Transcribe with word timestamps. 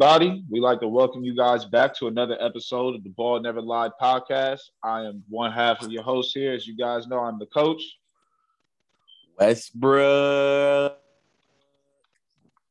Everybody. 0.00 0.44
We'd 0.48 0.60
like 0.60 0.78
to 0.78 0.86
welcome 0.86 1.24
you 1.24 1.34
guys 1.34 1.64
back 1.64 1.92
to 1.96 2.06
another 2.06 2.38
episode 2.40 2.94
of 2.94 3.02
the 3.02 3.10
Ball 3.10 3.40
Never 3.40 3.60
Lied 3.60 3.90
podcast. 4.00 4.60
I 4.80 5.00
am 5.00 5.24
one 5.28 5.50
half 5.50 5.82
of 5.82 5.90
your 5.90 6.04
host 6.04 6.30
here. 6.32 6.52
As 6.52 6.68
you 6.68 6.76
guys 6.76 7.08
know, 7.08 7.18
I'm 7.18 7.40
the 7.40 7.46
coach. 7.46 7.82
Westbrook. 9.40 10.96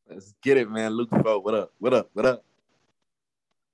Let's 0.10 0.36
get 0.42 0.56
it, 0.56 0.72
man. 0.72 0.92
Luke 0.94 1.10
Fo, 1.22 1.40
what 1.40 1.54
up? 1.54 1.74
What 1.80 1.94
up? 1.94 2.10
What 2.14 2.26
up? 2.26 2.46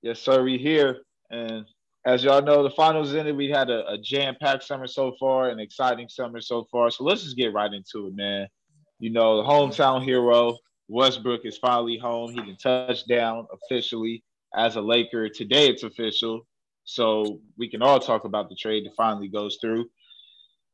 Yes, 0.02 0.18
sir. 0.18 0.42
We 0.42 0.58
here. 0.58 1.02
And 1.30 1.64
as 2.04 2.24
y'all 2.24 2.42
know, 2.42 2.64
the 2.64 2.70
finals 2.70 3.14
ended. 3.14 3.36
We 3.36 3.50
had 3.50 3.70
a, 3.70 3.88
a 3.88 3.98
jam-packed 3.98 4.64
summer 4.64 4.88
so 4.88 5.14
far, 5.20 5.50
an 5.50 5.60
exciting 5.60 6.08
summer 6.08 6.40
so 6.40 6.66
far. 6.72 6.90
So 6.90 7.04
let's 7.04 7.22
just 7.22 7.36
get 7.36 7.52
right 7.52 7.72
into 7.72 8.08
it, 8.08 8.16
man. 8.16 8.48
You 8.98 9.10
know, 9.10 9.36
the 9.36 9.48
hometown 9.48 10.02
hero, 10.02 10.58
Westbrook 10.88 11.42
is 11.44 11.58
finally 11.58 11.98
home. 11.98 12.32
He 12.32 12.42
can 12.42 12.56
touch 12.56 13.06
down 13.06 13.46
officially 13.52 14.22
as 14.54 14.76
a 14.76 14.80
Laker. 14.80 15.28
Today 15.28 15.68
it's 15.68 15.82
official. 15.82 16.46
So 16.84 17.40
we 17.56 17.68
can 17.68 17.82
all 17.82 17.98
talk 17.98 18.24
about 18.24 18.48
the 18.48 18.54
trade 18.54 18.84
that 18.84 18.94
finally 18.94 19.28
goes 19.28 19.58
through. 19.60 19.86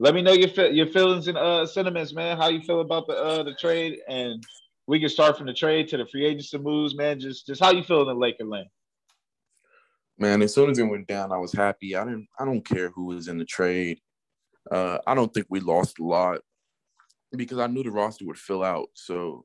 Let 0.01 0.15
me 0.15 0.23
know 0.23 0.33
your 0.33 0.49
your 0.71 0.87
feelings 0.87 1.29
and 1.29 1.39
uh, 1.39 1.67
sentiments, 1.67 2.13
man. 2.13 2.37
How 2.37 2.49
you 2.49 2.63
feel 2.63 2.81
about 2.81 3.07
the 3.07 3.15
uh, 3.15 3.43
the 3.43 3.55
trade, 3.55 3.99
and 4.09 4.43
we 4.87 4.99
can 4.99 5.11
start 5.11 5.37
from 5.37 5.47
the 5.47 5.53
trade 5.53 5.89
to 5.89 5.99
the 5.99 6.07
free 6.07 6.27
agency 6.27 6.59
moves, 6.59 6.97
man. 6.97 7.21
Just 7.21 7.47
just 7.47 7.63
how 7.63 7.71
you 7.71 7.83
feel 7.83 8.03
in 8.03 8.09
the 8.09 8.15
Laker 8.15 8.45
land. 8.45 8.67
Man, 10.19 10.43
as 10.43 10.55
soon 10.55 10.71
as 10.71 10.79
it 10.79 10.85
went 10.85 11.07
down, 11.07 11.33
I 11.33 11.39
was 11.39 11.53
happy. 11.53 11.95
I 11.95 12.05
didn't. 12.05 12.29
I 12.39 12.45
don't 12.45 12.65
care 12.65 12.91
who 12.91 13.07
was 13.07 13.29
in 13.29 13.39
the 13.39 13.45
trade. 13.45 13.99
Uh, 14.71 14.99
I 15.07 15.15
don't 15.15 15.33
think 15.33 15.47
we 15.49 15.61
lost 15.61 15.99
a 15.99 16.05
lot 16.05 16.41
because 17.37 17.59
I 17.59 17.67
knew 17.67 17.83
the 17.83 17.91
roster 17.91 18.27
would 18.27 18.39
fill 18.39 18.65
out. 18.65 18.89
So 18.95 19.45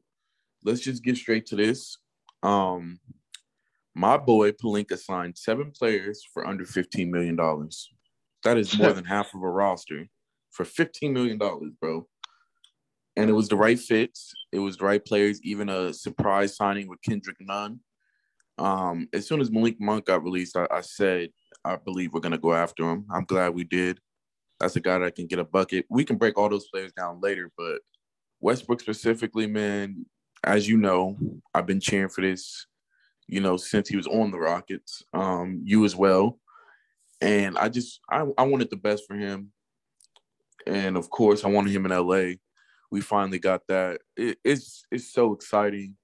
let's 0.65 0.81
just 0.81 1.03
get 1.03 1.15
straight 1.15 1.45
to 1.47 1.55
this. 1.55 1.97
Um, 2.43 2.99
my 3.93 4.17
boy 4.17 4.51
Pelinka 4.51 4.97
signed 4.97 5.37
seven 5.37 5.71
players 5.71 6.25
for 6.33 6.45
under 6.45 6.65
$15 6.65 7.09
million. 7.09 7.37
That 8.43 8.57
is 8.57 8.77
more 8.77 8.91
than 8.93 9.05
half 9.05 9.33
of 9.33 9.41
a 9.41 9.49
roster 9.49 10.07
for 10.51 10.65
$15 10.65 11.13
million, 11.13 11.37
bro. 11.37 12.07
And 13.15 13.29
it 13.29 13.33
was 13.33 13.47
the 13.47 13.55
right 13.55 13.79
fits. 13.79 14.33
It 14.51 14.59
was 14.59 14.77
the 14.77 14.85
right 14.85 15.03
players, 15.03 15.39
even 15.43 15.69
a 15.69 15.93
surprise 15.93 16.57
signing 16.57 16.89
with 16.89 17.01
Kendrick 17.01 17.37
Nunn. 17.39 17.79
Um, 18.57 19.07
as 19.13 19.27
soon 19.27 19.39
as 19.39 19.51
Malik 19.51 19.79
Monk 19.79 20.05
got 20.05 20.23
released, 20.23 20.57
I, 20.57 20.67
I 20.69 20.81
said, 20.81 21.29
I 21.63 21.77
believe 21.77 22.13
we're 22.13 22.19
going 22.19 22.33
to 22.33 22.37
go 22.37 22.53
after 22.53 22.89
him. 22.89 23.05
I'm 23.13 23.23
glad 23.23 23.53
we 23.53 23.63
did. 23.63 23.99
That's 24.59 24.75
a 24.75 24.81
guy 24.81 24.99
that 24.99 25.15
can 25.15 25.27
get 25.27 25.39
a 25.39 25.43
bucket. 25.43 25.85
We 25.89 26.03
can 26.03 26.17
break 26.17 26.37
all 26.37 26.49
those 26.49 26.67
players 26.67 26.91
down 26.93 27.19
later, 27.21 27.51
but 27.57 27.79
Westbrook 28.39 28.81
specifically, 28.81 29.47
man, 29.47 30.05
as 30.45 30.69
you 30.69 30.77
know, 30.77 31.17
I've 31.53 31.65
been 31.65 31.79
cheering 31.79 32.09
for 32.09 32.21
this, 32.21 32.67
you 33.27 33.41
know, 33.41 33.57
since 33.57 33.89
he 33.89 33.97
was 33.97 34.07
on 34.07 34.31
the 34.31 34.39
Rockets. 34.39 35.03
Um, 35.11 35.61
you 35.63 35.83
as 35.85 35.95
well. 35.95 36.39
And 37.19 37.57
I 37.57 37.69
just 37.69 37.99
I, 38.09 38.25
I 38.37 38.43
wanted 38.43 38.69
the 38.69 38.77
best 38.77 39.05
for 39.07 39.15
him. 39.15 39.51
And 40.67 40.97
of 40.97 41.09
course, 41.09 41.43
I 41.43 41.49
wanted 41.49 41.73
him 41.73 41.85
in 41.85 41.91
LA. 41.91 42.35
We 42.91 43.01
finally 43.01 43.39
got 43.39 43.61
that. 43.67 44.01
It, 44.15 44.37
it's 44.43 44.85
it's 44.91 45.11
so 45.11 45.33
exciting. 45.33 45.95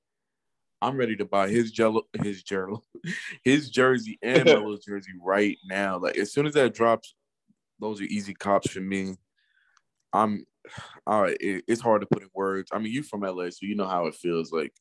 I'm 0.81 0.97
ready 0.97 1.15
to 1.17 1.25
buy 1.25 1.49
his 1.49 1.71
jello, 1.71 2.03
his 2.23 2.41
jello, 2.41 2.81
his 3.43 3.69
jersey 3.69 4.17
and 4.23 4.45
Melo's 4.45 4.83
jersey 4.83 5.11
right 5.23 5.57
now. 5.69 5.99
Like 5.99 6.17
as 6.17 6.33
soon 6.33 6.47
as 6.47 6.55
that 6.55 6.73
drops, 6.73 7.13
those 7.79 8.01
are 8.01 8.05
easy 8.05 8.33
cops 8.33 8.71
for 8.71 8.81
me. 8.81 9.17
I'm 10.11 10.45
all 11.07 11.21
right, 11.23 11.37
it, 11.39 11.63
it's 11.67 11.81
hard 11.81 12.01
to 12.01 12.07
put 12.07 12.23
in 12.23 12.29
words. 12.33 12.69
I 12.73 12.79
mean, 12.79 12.91
you 12.91 13.03
from 13.03 13.21
LA, 13.21 13.49
so 13.49 13.59
you 13.61 13.75
know 13.75 13.87
how 13.87 14.07
it 14.07 14.15
feels. 14.15 14.51
Like 14.51 14.73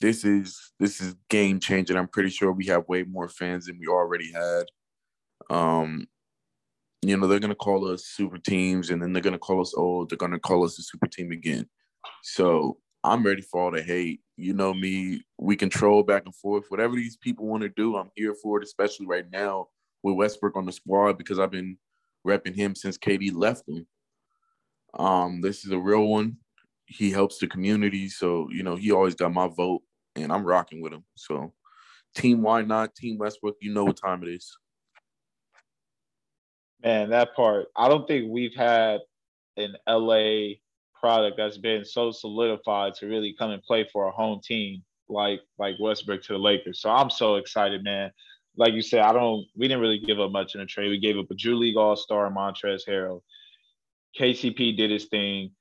this 0.00 0.24
is 0.24 0.72
this 0.78 1.00
is 1.00 1.14
game 1.28 1.60
changing. 1.60 1.96
I'm 1.96 2.08
pretty 2.08 2.30
sure 2.30 2.52
we 2.52 2.66
have 2.66 2.88
way 2.88 3.02
more 3.04 3.28
fans 3.28 3.66
than 3.66 3.78
we 3.78 3.86
already 3.86 4.32
had. 4.32 4.64
Um, 5.50 6.06
you 7.02 7.16
know, 7.16 7.26
they're 7.26 7.40
gonna 7.40 7.54
call 7.54 7.88
us 7.88 8.06
super 8.06 8.38
teams, 8.38 8.90
and 8.90 9.02
then 9.02 9.12
they're 9.12 9.22
gonna 9.22 9.38
call 9.38 9.60
us 9.60 9.74
old. 9.74 10.10
They're 10.10 10.18
gonna 10.18 10.38
call 10.38 10.64
us 10.64 10.78
a 10.78 10.82
super 10.82 11.06
team 11.06 11.32
again. 11.32 11.68
So 12.22 12.78
I'm 13.04 13.24
ready 13.24 13.42
for 13.42 13.62
all 13.62 13.70
the 13.70 13.82
hate. 13.82 14.20
You 14.36 14.54
know 14.54 14.74
me. 14.74 15.22
We 15.38 15.56
control 15.56 16.02
back 16.02 16.24
and 16.26 16.34
forth. 16.34 16.66
Whatever 16.68 16.96
these 16.96 17.16
people 17.16 17.46
want 17.46 17.62
to 17.62 17.68
do, 17.68 17.96
I'm 17.96 18.10
here 18.14 18.34
for 18.34 18.58
it. 18.58 18.64
Especially 18.64 19.06
right 19.06 19.28
now 19.30 19.68
with 20.02 20.16
Westbrook 20.16 20.56
on 20.56 20.66
the 20.66 20.72
squad 20.72 21.18
because 21.18 21.38
I've 21.38 21.50
been 21.50 21.78
repping 22.26 22.54
him 22.54 22.74
since 22.74 22.98
KD 22.98 23.32
left 23.34 23.68
him. 23.68 23.86
Um, 24.94 25.40
this 25.40 25.64
is 25.64 25.72
a 25.72 25.78
real 25.78 26.06
one. 26.06 26.36
He 26.86 27.10
helps 27.10 27.38
the 27.38 27.46
community, 27.46 28.08
so 28.08 28.48
you 28.50 28.62
know 28.62 28.76
he 28.76 28.92
always 28.92 29.14
got 29.14 29.32
my 29.32 29.48
vote, 29.48 29.82
and 30.16 30.32
I'm 30.32 30.44
rocking 30.44 30.80
with 30.80 30.92
him. 30.92 31.04
So, 31.16 31.52
team, 32.14 32.42
why 32.42 32.62
not 32.62 32.94
team 32.94 33.18
Westbrook? 33.18 33.56
You 33.60 33.74
know 33.74 33.84
what 33.84 33.96
time 33.96 34.22
it 34.22 34.30
is. 34.30 34.56
Man, 36.82 37.10
that 37.10 37.34
part. 37.34 37.66
I 37.76 37.88
don't 37.88 38.06
think 38.06 38.30
we've 38.30 38.54
had 38.54 39.00
an 39.56 39.76
LA 39.88 40.54
product 40.98 41.36
that's 41.36 41.58
been 41.58 41.84
so 41.84 42.10
solidified 42.10 42.94
to 42.94 43.06
really 43.06 43.34
come 43.38 43.50
and 43.50 43.62
play 43.62 43.88
for 43.92 44.08
a 44.08 44.10
home 44.10 44.40
team 44.42 44.82
like 45.08 45.40
like 45.58 45.76
Westbrook 45.80 46.22
to 46.22 46.34
the 46.34 46.38
Lakers. 46.38 46.80
So 46.80 46.90
I'm 46.90 47.10
so 47.10 47.36
excited, 47.36 47.84
man. 47.84 48.10
Like 48.56 48.74
you 48.74 48.82
said, 48.82 49.00
I 49.00 49.12
don't. 49.12 49.46
We 49.56 49.68
didn't 49.68 49.80
really 49.80 50.00
give 50.00 50.20
up 50.20 50.30
much 50.30 50.54
in 50.54 50.60
the 50.60 50.66
trade. 50.66 50.88
We 50.88 50.98
gave 50.98 51.18
up 51.18 51.30
a 51.30 51.34
Drew 51.34 51.56
League 51.56 51.76
All 51.76 51.96
Star, 51.96 52.30
Montrezl 52.30 52.88
Harrell. 52.88 53.22
KCP 54.18 54.76
did 54.76 54.90
his 54.90 55.06
thing. 55.06 55.52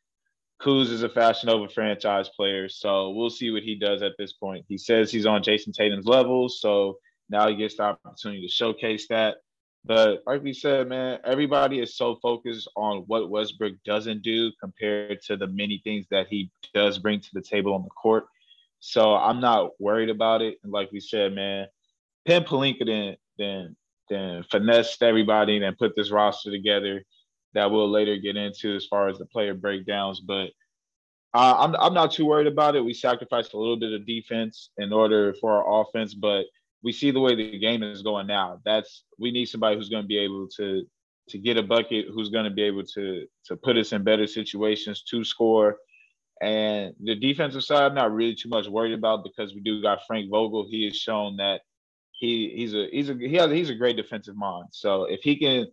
Kuz 0.61 0.89
is 0.89 1.03
a 1.03 1.09
Fashion 1.09 1.49
over 1.49 1.69
franchise 1.69 2.29
player, 2.29 2.67
so 2.67 3.11
we'll 3.11 3.29
see 3.29 3.51
what 3.51 3.63
he 3.63 3.75
does 3.75 4.01
at 4.01 4.13
this 4.17 4.33
point. 4.33 4.65
He 4.67 4.77
says 4.77 5.11
he's 5.11 5.27
on 5.27 5.43
Jayson 5.43 5.71
Tatum's 5.71 6.07
level, 6.07 6.49
so 6.49 6.97
now 7.29 7.47
he 7.47 7.55
gets 7.55 7.77
the 7.77 7.83
opportunity 7.83 8.41
to 8.41 8.51
showcase 8.51 9.07
that. 9.09 9.37
But 9.85 10.23
like 10.25 10.43
we 10.43 10.53
said, 10.53 10.89
man, 10.89 11.19
everybody 11.23 11.79
is 11.79 11.95
so 11.95 12.17
focused 12.21 12.67
on 12.75 13.03
what 13.07 13.29
Westbrook 13.29 13.75
doesn't 13.85 14.23
do 14.23 14.51
compared 14.59 15.21
to 15.23 15.37
the 15.37 15.47
many 15.47 15.79
things 15.83 16.05
that 16.11 16.27
he 16.27 16.51
does 16.73 16.97
bring 16.97 17.21
to 17.21 17.29
the 17.33 17.41
table 17.41 17.73
on 17.73 17.83
the 17.83 17.89
court. 17.89 18.25
So 18.79 19.15
I'm 19.15 19.39
not 19.39 19.79
worried 19.79 20.09
about 20.09 20.41
it. 20.41 20.57
And 20.63 20.73
like 20.73 20.91
we 20.91 20.99
said, 20.99 21.33
man, 21.33 21.67
Pim 22.25 22.43
Pelinka 22.43 22.85
then 22.85 23.15
then 23.37 23.75
then 24.09 24.43
finessed 24.51 25.03
everybody 25.03 25.63
and 25.63 25.77
put 25.77 25.95
this 25.95 26.11
roster 26.11 26.51
together 26.51 27.03
that 27.57 27.71
we'll 27.71 27.89
later 27.89 28.17
get 28.17 28.37
into 28.37 28.75
as 28.75 28.85
far 28.85 29.09
as 29.09 29.17
the 29.17 29.25
player 29.25 29.55
breakdowns. 29.55 30.19
But 30.19 30.51
uh, 31.33 31.55
I'm 31.57 31.75
I'm 31.75 31.93
not 31.93 32.11
too 32.11 32.27
worried 32.27 32.45
about 32.45 32.75
it. 32.75 32.85
We 32.85 32.93
sacrificed 32.93 33.53
a 33.53 33.57
little 33.57 33.79
bit 33.79 33.93
of 33.93 34.05
defense 34.05 34.69
in 34.77 34.93
order 34.93 35.33
for 35.41 35.51
our 35.51 35.81
offense, 35.81 36.13
but 36.13 36.45
we 36.83 36.91
see 36.91 37.09
the 37.09 37.19
way 37.19 37.33
the 37.33 37.57
game 37.57 37.81
is 37.81 38.03
going 38.03 38.27
now. 38.27 38.61
That's 38.63 39.03
we 39.17 39.31
need 39.31 39.47
somebody 39.47 39.75
who's 39.75 39.89
going 39.89 40.03
to 40.03 40.07
be 40.07 40.19
able 40.19 40.47
to 40.57 40.85
to 41.29 41.37
get 41.39 41.57
a 41.57 41.63
bucket, 41.63 42.05
who's 42.13 42.29
going 42.29 42.45
to 42.45 42.51
be 42.51 42.61
able 42.61 42.83
to 42.93 43.25
to 43.45 43.55
put 43.55 43.75
us 43.75 43.91
in 43.91 44.03
better 44.03 44.27
situations 44.27 45.01
to 45.09 45.23
score. 45.23 45.77
And 46.39 46.93
the 47.03 47.15
defensive 47.15 47.63
side, 47.63 47.81
I'm 47.81 47.95
not 47.95 48.13
really 48.13 48.35
too 48.35 48.49
much 48.49 48.67
worried 48.67 48.93
about 48.93 49.23
because 49.23 49.55
we 49.55 49.61
do 49.61 49.81
got 49.81 50.05
Frank 50.05 50.29
Vogel. 50.29 50.67
He 50.69 50.85
has 50.85 50.95
shown 50.95 51.37
that 51.37 51.61
he 52.11 52.53
he's 52.55 52.75
a 52.75 52.87
he's 52.91 53.09
a 53.09 53.15
he 53.15 53.33
has 53.33 53.49
he's 53.49 53.71
a 53.71 53.75
great 53.75 53.97
defensive 53.97 54.35
mind. 54.35 54.67
So 54.71 55.05
if 55.05 55.21
he 55.21 55.37
can 55.37 55.65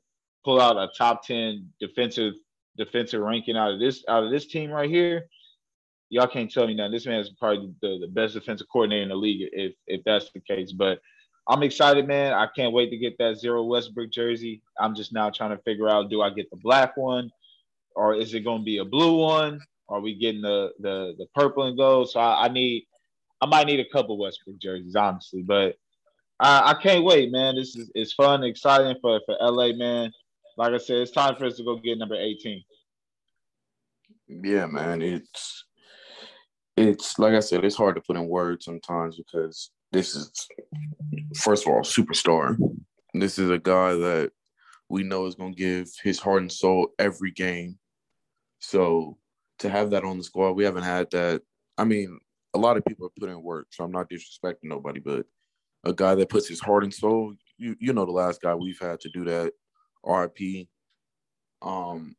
pull 0.44 0.60
out 0.60 0.76
a 0.76 0.88
top 0.96 1.26
10 1.26 1.70
defensive 1.80 2.34
defensive 2.76 3.20
ranking 3.20 3.56
out 3.56 3.72
of 3.72 3.80
this 3.80 4.04
out 4.08 4.24
of 4.24 4.30
this 4.30 4.46
team 4.46 4.70
right 4.70 4.90
here, 4.90 5.26
y'all 6.10 6.26
can't 6.26 6.52
tell 6.52 6.66
me 6.66 6.74
nothing. 6.74 6.92
This 6.92 7.06
man 7.06 7.20
is 7.20 7.30
probably 7.30 7.72
the, 7.80 7.98
the 8.00 8.08
best 8.08 8.34
defensive 8.34 8.66
coordinator 8.72 9.02
in 9.02 9.08
the 9.08 9.14
league 9.14 9.48
if 9.52 9.74
if 9.86 10.02
that's 10.04 10.30
the 10.32 10.40
case. 10.40 10.72
But 10.72 11.00
I'm 11.48 11.62
excited, 11.62 12.06
man. 12.06 12.32
I 12.32 12.48
can't 12.54 12.72
wait 12.72 12.90
to 12.90 12.96
get 12.96 13.18
that 13.18 13.38
zero 13.38 13.64
Westbrook 13.64 14.10
jersey. 14.10 14.62
I'm 14.78 14.94
just 14.94 15.12
now 15.12 15.30
trying 15.30 15.50
to 15.50 15.62
figure 15.62 15.88
out 15.88 16.10
do 16.10 16.22
I 16.22 16.30
get 16.30 16.50
the 16.50 16.56
black 16.56 16.96
one 16.96 17.30
or 17.94 18.14
is 18.14 18.34
it 18.34 18.40
going 18.40 18.60
to 18.60 18.64
be 18.64 18.78
a 18.78 18.84
blue 18.84 19.18
one? 19.18 19.60
Are 19.88 20.00
we 20.00 20.14
getting 20.14 20.42
the 20.42 20.72
the 20.80 21.14
the 21.18 21.26
purple 21.34 21.64
and 21.64 21.76
gold? 21.76 22.10
So 22.10 22.20
I, 22.20 22.46
I 22.46 22.48
need 22.48 22.86
I 23.40 23.46
might 23.46 23.66
need 23.66 23.80
a 23.80 23.88
couple 23.88 24.18
Westbrook 24.18 24.58
jerseys, 24.58 24.96
honestly. 24.96 25.42
But 25.42 25.76
I, 26.40 26.70
I 26.70 26.74
can't 26.82 27.04
wait, 27.04 27.30
man. 27.30 27.56
This 27.56 27.76
is 27.76 27.90
it's 27.94 28.12
fun, 28.12 28.42
exciting 28.42 28.96
for 29.00 29.20
for 29.26 29.36
LA, 29.40 29.72
man 29.72 30.10
like 30.56 30.72
I 30.72 30.78
said, 30.78 30.98
it's 30.98 31.10
time 31.10 31.36
for 31.36 31.46
us 31.46 31.56
to 31.56 31.64
go 31.64 31.76
get 31.76 31.98
number 31.98 32.14
18. 32.14 32.62
Yeah, 34.28 34.66
man. 34.66 35.02
It's 35.02 35.64
it's 36.76 37.18
like 37.18 37.34
I 37.34 37.40
said, 37.40 37.64
it's 37.64 37.76
hard 37.76 37.94
to 37.96 38.00
put 38.00 38.16
in 38.16 38.28
words 38.28 38.64
sometimes 38.64 39.16
because 39.16 39.70
this 39.92 40.14
is 40.14 40.48
first 41.36 41.66
of 41.66 41.72
all, 41.72 41.82
superstar. 41.82 42.56
This 43.12 43.38
is 43.38 43.50
a 43.50 43.58
guy 43.58 43.94
that 43.94 44.32
we 44.88 45.02
know 45.02 45.26
is 45.26 45.34
gonna 45.34 45.54
give 45.54 45.88
his 46.02 46.18
heart 46.18 46.42
and 46.42 46.52
soul 46.52 46.88
every 46.98 47.30
game. 47.30 47.78
So 48.60 49.18
to 49.60 49.68
have 49.68 49.90
that 49.90 50.04
on 50.04 50.18
the 50.18 50.24
squad, 50.24 50.52
we 50.52 50.64
haven't 50.64 50.82
had 50.82 51.10
that. 51.12 51.42
I 51.78 51.84
mean, 51.84 52.18
a 52.54 52.58
lot 52.58 52.76
of 52.76 52.84
people 52.84 53.06
are 53.06 53.12
putting 53.18 53.36
in 53.36 53.42
work, 53.42 53.68
so 53.70 53.84
I'm 53.84 53.92
not 53.92 54.10
disrespecting 54.10 54.64
nobody, 54.64 55.00
but 55.00 55.26
a 55.84 55.92
guy 55.92 56.14
that 56.14 56.28
puts 56.28 56.48
his 56.48 56.60
heart 56.60 56.82
and 56.84 56.94
soul, 56.94 57.34
you 57.58 57.76
you 57.78 57.92
know 57.92 58.04
the 58.04 58.12
last 58.12 58.40
guy 58.40 58.54
we've 58.54 58.80
had 58.80 59.00
to 59.00 59.08
do 59.10 59.24
that 59.24 59.52
RP. 60.04 60.68
Um, 61.62 62.14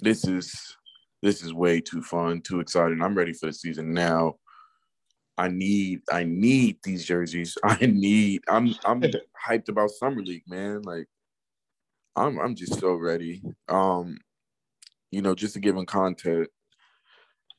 this 0.00 0.24
is 0.26 0.76
this 1.22 1.42
is 1.42 1.54
way 1.54 1.80
too 1.80 2.02
fun, 2.02 2.42
too 2.42 2.60
exciting. 2.60 3.02
I'm 3.02 3.16
ready 3.16 3.32
for 3.32 3.46
the 3.46 3.52
season 3.52 3.92
now. 3.92 4.34
I 5.36 5.48
need 5.48 6.00
I 6.12 6.24
need 6.24 6.78
these 6.82 7.04
jerseys. 7.04 7.56
I 7.64 7.86
need 7.86 8.42
I'm 8.48 8.74
I'm 8.84 9.02
hyped 9.48 9.68
about 9.68 9.90
summer 9.90 10.22
league, 10.22 10.44
man. 10.48 10.82
Like 10.82 11.06
I'm 12.16 12.38
I'm 12.38 12.54
just 12.54 12.78
so 12.78 12.94
ready. 12.94 13.42
Um, 13.68 14.18
you 15.10 15.22
know, 15.22 15.34
just 15.34 15.54
to 15.54 15.60
give 15.60 15.76
in 15.76 15.86
content, 15.86 16.48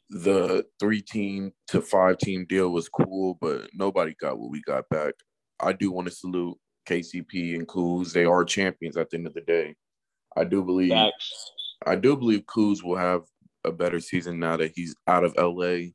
the 0.10 0.66
three 0.80 1.02
team 1.02 1.52
to 1.70 1.82
five 1.82 2.18
team 2.18 2.46
deal 2.48 2.70
was 2.70 2.90
cool, 2.90 3.38
but 3.42 3.70
nobody 3.74 4.14
got 4.20 4.38
what 4.38 4.52
we 4.52 4.62
got 4.62 4.88
back. 4.90 5.14
I 5.60 5.74
do 5.74 5.92
want 5.92 6.08
to 6.08 6.14
salute 6.14 6.58
KCP 6.86 7.56
and 7.56 7.68
Kuz. 7.68 8.14
They 8.14 8.26
are 8.26 8.44
champions 8.46 8.98
at 8.98 9.10
the 9.10 9.18
end 9.18 9.28
of 9.28 9.34
the 9.34 9.42
day. 9.42 9.76
I 10.36 10.44
do 10.44 10.64
believe 10.64 10.92
Facts. 10.92 11.52
I 11.86 11.96
do 11.96 12.16
believe 12.16 12.46
Kuz 12.46 12.84
will 12.84 12.98
have 12.98 13.24
a 13.64 13.72
better 13.72 14.00
season 14.00 14.40
now 14.40 14.58
that 14.58 14.74
he's 14.76 14.96
out 15.08 15.24
of 15.24 15.36
LA, 15.38 15.92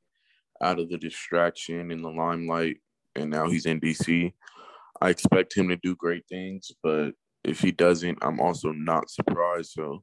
out 0.63 0.79
of 0.79 0.89
the 0.89 0.99
distraction 0.99 1.91
and 1.91 2.05
the 2.05 2.11
limelight, 2.11 2.79
and 3.17 3.31
now 3.31 3.49
he's 3.49 3.67
in 3.67 3.81
DC. 3.81 4.33
I 5.01 5.09
expect 5.09 5.57
him 5.57 5.69
to 5.69 5.77
do 5.77 5.97
great 5.97 6.25
things, 6.29 6.71
but 6.83 7.13
if 7.45 7.61
he 7.61 7.73
doesn't, 7.73 8.19
I'm 8.23 8.41
also 8.41 8.73
not 8.73 9.11
surprised. 9.11 9.71
So 9.71 10.03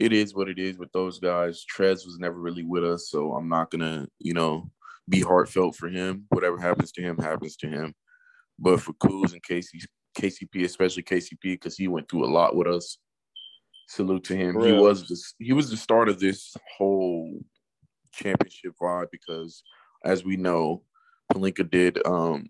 it 0.00 0.12
is 0.12 0.34
what 0.34 0.48
it 0.48 0.58
is 0.58 0.78
with 0.78 0.90
those 0.92 1.18
guys. 1.18 1.64
Trez 1.64 2.06
was 2.06 2.18
never 2.18 2.40
really 2.40 2.64
with 2.64 2.84
us, 2.84 3.10
so 3.10 3.32
I'm 3.34 3.48
not 3.48 3.70
gonna, 3.70 4.08
you 4.18 4.32
know, 4.32 4.70
be 5.08 5.20
heartfelt 5.20 5.76
for 5.76 5.88
him. 5.88 6.24
Whatever 6.30 6.58
happens 6.58 6.92
to 6.92 7.02
him 7.02 7.18
happens 7.18 7.56
to 7.56 7.68
him. 7.68 7.94
But 8.58 8.80
for 8.80 8.92
Kuz 8.94 9.32
and 9.32 9.42
KC, 9.42 9.84
KCP, 10.14 10.64
especially 10.64 11.02
KCP, 11.02 11.40
because 11.42 11.76
he 11.76 11.88
went 11.88 12.08
through 12.08 12.24
a 12.24 12.32
lot 12.32 12.56
with 12.56 12.66
us. 12.66 12.98
Salute 13.88 14.24
to 14.24 14.36
him. 14.36 14.60
He 14.62 14.72
was 14.72 15.06
the 15.06 15.44
he 15.44 15.52
was 15.52 15.70
the 15.70 15.76
start 15.76 16.08
of 16.08 16.18
this 16.18 16.56
whole 16.76 17.44
championship 18.12 18.72
vibe 18.80 19.10
because, 19.10 19.62
as 20.04 20.24
we 20.24 20.36
know, 20.36 20.82
Pelinka 21.32 21.68
did 21.70 22.04
um, 22.06 22.48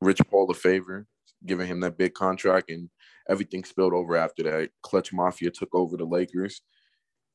Rich 0.00 0.20
Paul 0.30 0.50
a 0.50 0.54
favor, 0.54 1.06
giving 1.46 1.66
him 1.66 1.80
that 1.80 1.98
big 1.98 2.14
contract, 2.14 2.70
and 2.70 2.90
everything 3.28 3.64
spilled 3.64 3.92
over 3.92 4.16
after 4.16 4.42
that. 4.44 4.70
Clutch 4.82 5.12
Mafia 5.12 5.50
took 5.50 5.74
over 5.74 5.96
the 5.96 6.04
Lakers, 6.04 6.62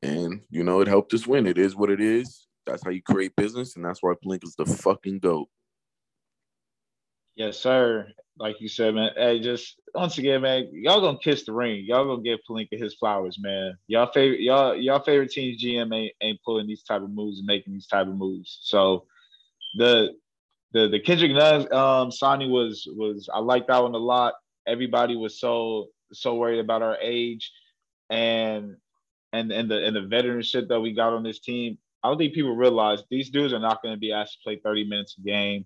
and 0.01 0.41
you 0.49 0.63
know 0.63 0.81
it 0.81 0.87
helped 0.87 1.13
us 1.13 1.27
win. 1.27 1.47
It 1.47 1.57
is 1.57 1.75
what 1.75 1.89
it 1.89 2.01
is. 2.01 2.47
That's 2.65 2.83
how 2.83 2.91
you 2.91 3.01
create 3.01 3.35
business, 3.35 3.75
and 3.75 3.85
that's 3.85 4.01
why 4.01 4.13
Pelinka's 4.13 4.55
the 4.55 4.65
fucking 4.65 5.19
goat. 5.19 5.47
Yes, 7.35 7.59
sir. 7.59 8.07
Like 8.37 8.59
you 8.61 8.67
said, 8.67 8.95
man. 8.95 9.11
Hey, 9.15 9.39
just 9.39 9.79
once 9.93 10.17
again, 10.17 10.41
man, 10.41 10.69
y'all 10.71 11.01
gonna 11.01 11.19
kiss 11.19 11.45
the 11.45 11.53
ring. 11.53 11.83
Y'all 11.85 12.05
gonna 12.05 12.23
give 12.23 12.39
Pelinka 12.49 12.79
his 12.79 12.95
flowers, 12.95 13.37
man. 13.39 13.77
Y'all 13.87 14.11
favorite, 14.11 14.41
y'all, 14.41 14.75
y'all 14.75 14.99
favorite 14.99 15.31
team's 15.31 15.63
GM 15.63 15.93
ain't, 15.95 16.13
ain't 16.21 16.39
pulling 16.43 16.67
these 16.67 16.83
type 16.83 17.01
of 17.03 17.11
moves 17.11 17.39
and 17.39 17.45
making 17.47 17.73
these 17.73 17.87
type 17.87 18.07
of 18.07 18.15
moves. 18.15 18.59
So 18.63 19.05
the 19.77 20.13
the 20.73 20.87
the 20.89 20.99
Kendrick 20.99 21.31
Nunn 21.31 21.71
um 21.73 22.11
signing 22.11 22.51
was 22.51 22.87
was 22.95 23.29
I 23.33 23.39
like 23.39 23.67
that 23.67 23.83
one 23.83 23.93
a 23.93 23.97
lot 23.97 24.33
everybody 24.67 25.15
was 25.15 25.39
so 25.39 25.87
so 26.11 26.35
worried 26.35 26.59
about 26.59 26.81
our 26.81 26.97
age 27.01 27.51
and 28.09 28.75
and 29.31 29.51
and 29.51 29.69
the 29.69 29.83
and 29.85 29.95
the 29.95 30.01
veteranship 30.01 30.67
that 30.67 30.79
we 30.79 30.93
got 30.93 31.13
on 31.13 31.23
this 31.23 31.39
team. 31.39 31.77
I 32.03 32.09
don't 32.09 32.17
think 32.17 32.33
people 32.33 32.55
realize 32.55 33.01
these 33.09 33.29
dudes 33.29 33.53
are 33.53 33.59
not 33.59 33.81
going 33.81 33.95
to 33.95 33.99
be 33.99 34.11
asked 34.11 34.33
to 34.33 34.43
play 34.43 34.59
30 34.61 34.89
minutes 34.89 35.15
a 35.17 35.21
game, 35.21 35.65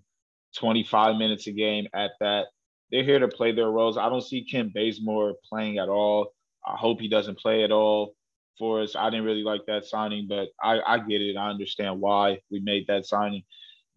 25 0.56 1.16
minutes 1.16 1.46
a 1.46 1.52
game 1.52 1.86
at 1.94 2.12
that. 2.20 2.46
They're 2.90 3.04
here 3.04 3.18
to 3.18 3.28
play 3.28 3.52
their 3.52 3.70
roles. 3.70 3.98
I 3.98 4.08
don't 4.08 4.22
see 4.22 4.44
Kent 4.44 4.72
Bazemore 4.72 5.34
playing 5.48 5.78
at 5.78 5.88
all. 5.88 6.32
I 6.66 6.76
hope 6.76 7.00
he 7.00 7.08
doesn't 7.08 7.38
play 7.38 7.64
at 7.64 7.72
all 7.72 8.14
for 8.58 8.82
us. 8.82 8.96
I 8.96 9.10
didn't 9.10 9.26
really 9.26 9.42
like 9.42 9.66
that 9.66 9.84
signing, 9.84 10.26
but 10.28 10.48
I, 10.62 10.80
I 10.80 10.98
get 10.98 11.20
it. 11.20 11.36
I 11.36 11.50
understand 11.50 12.00
why 12.00 12.40
we 12.50 12.60
made 12.60 12.86
that 12.88 13.06
signing. 13.06 13.44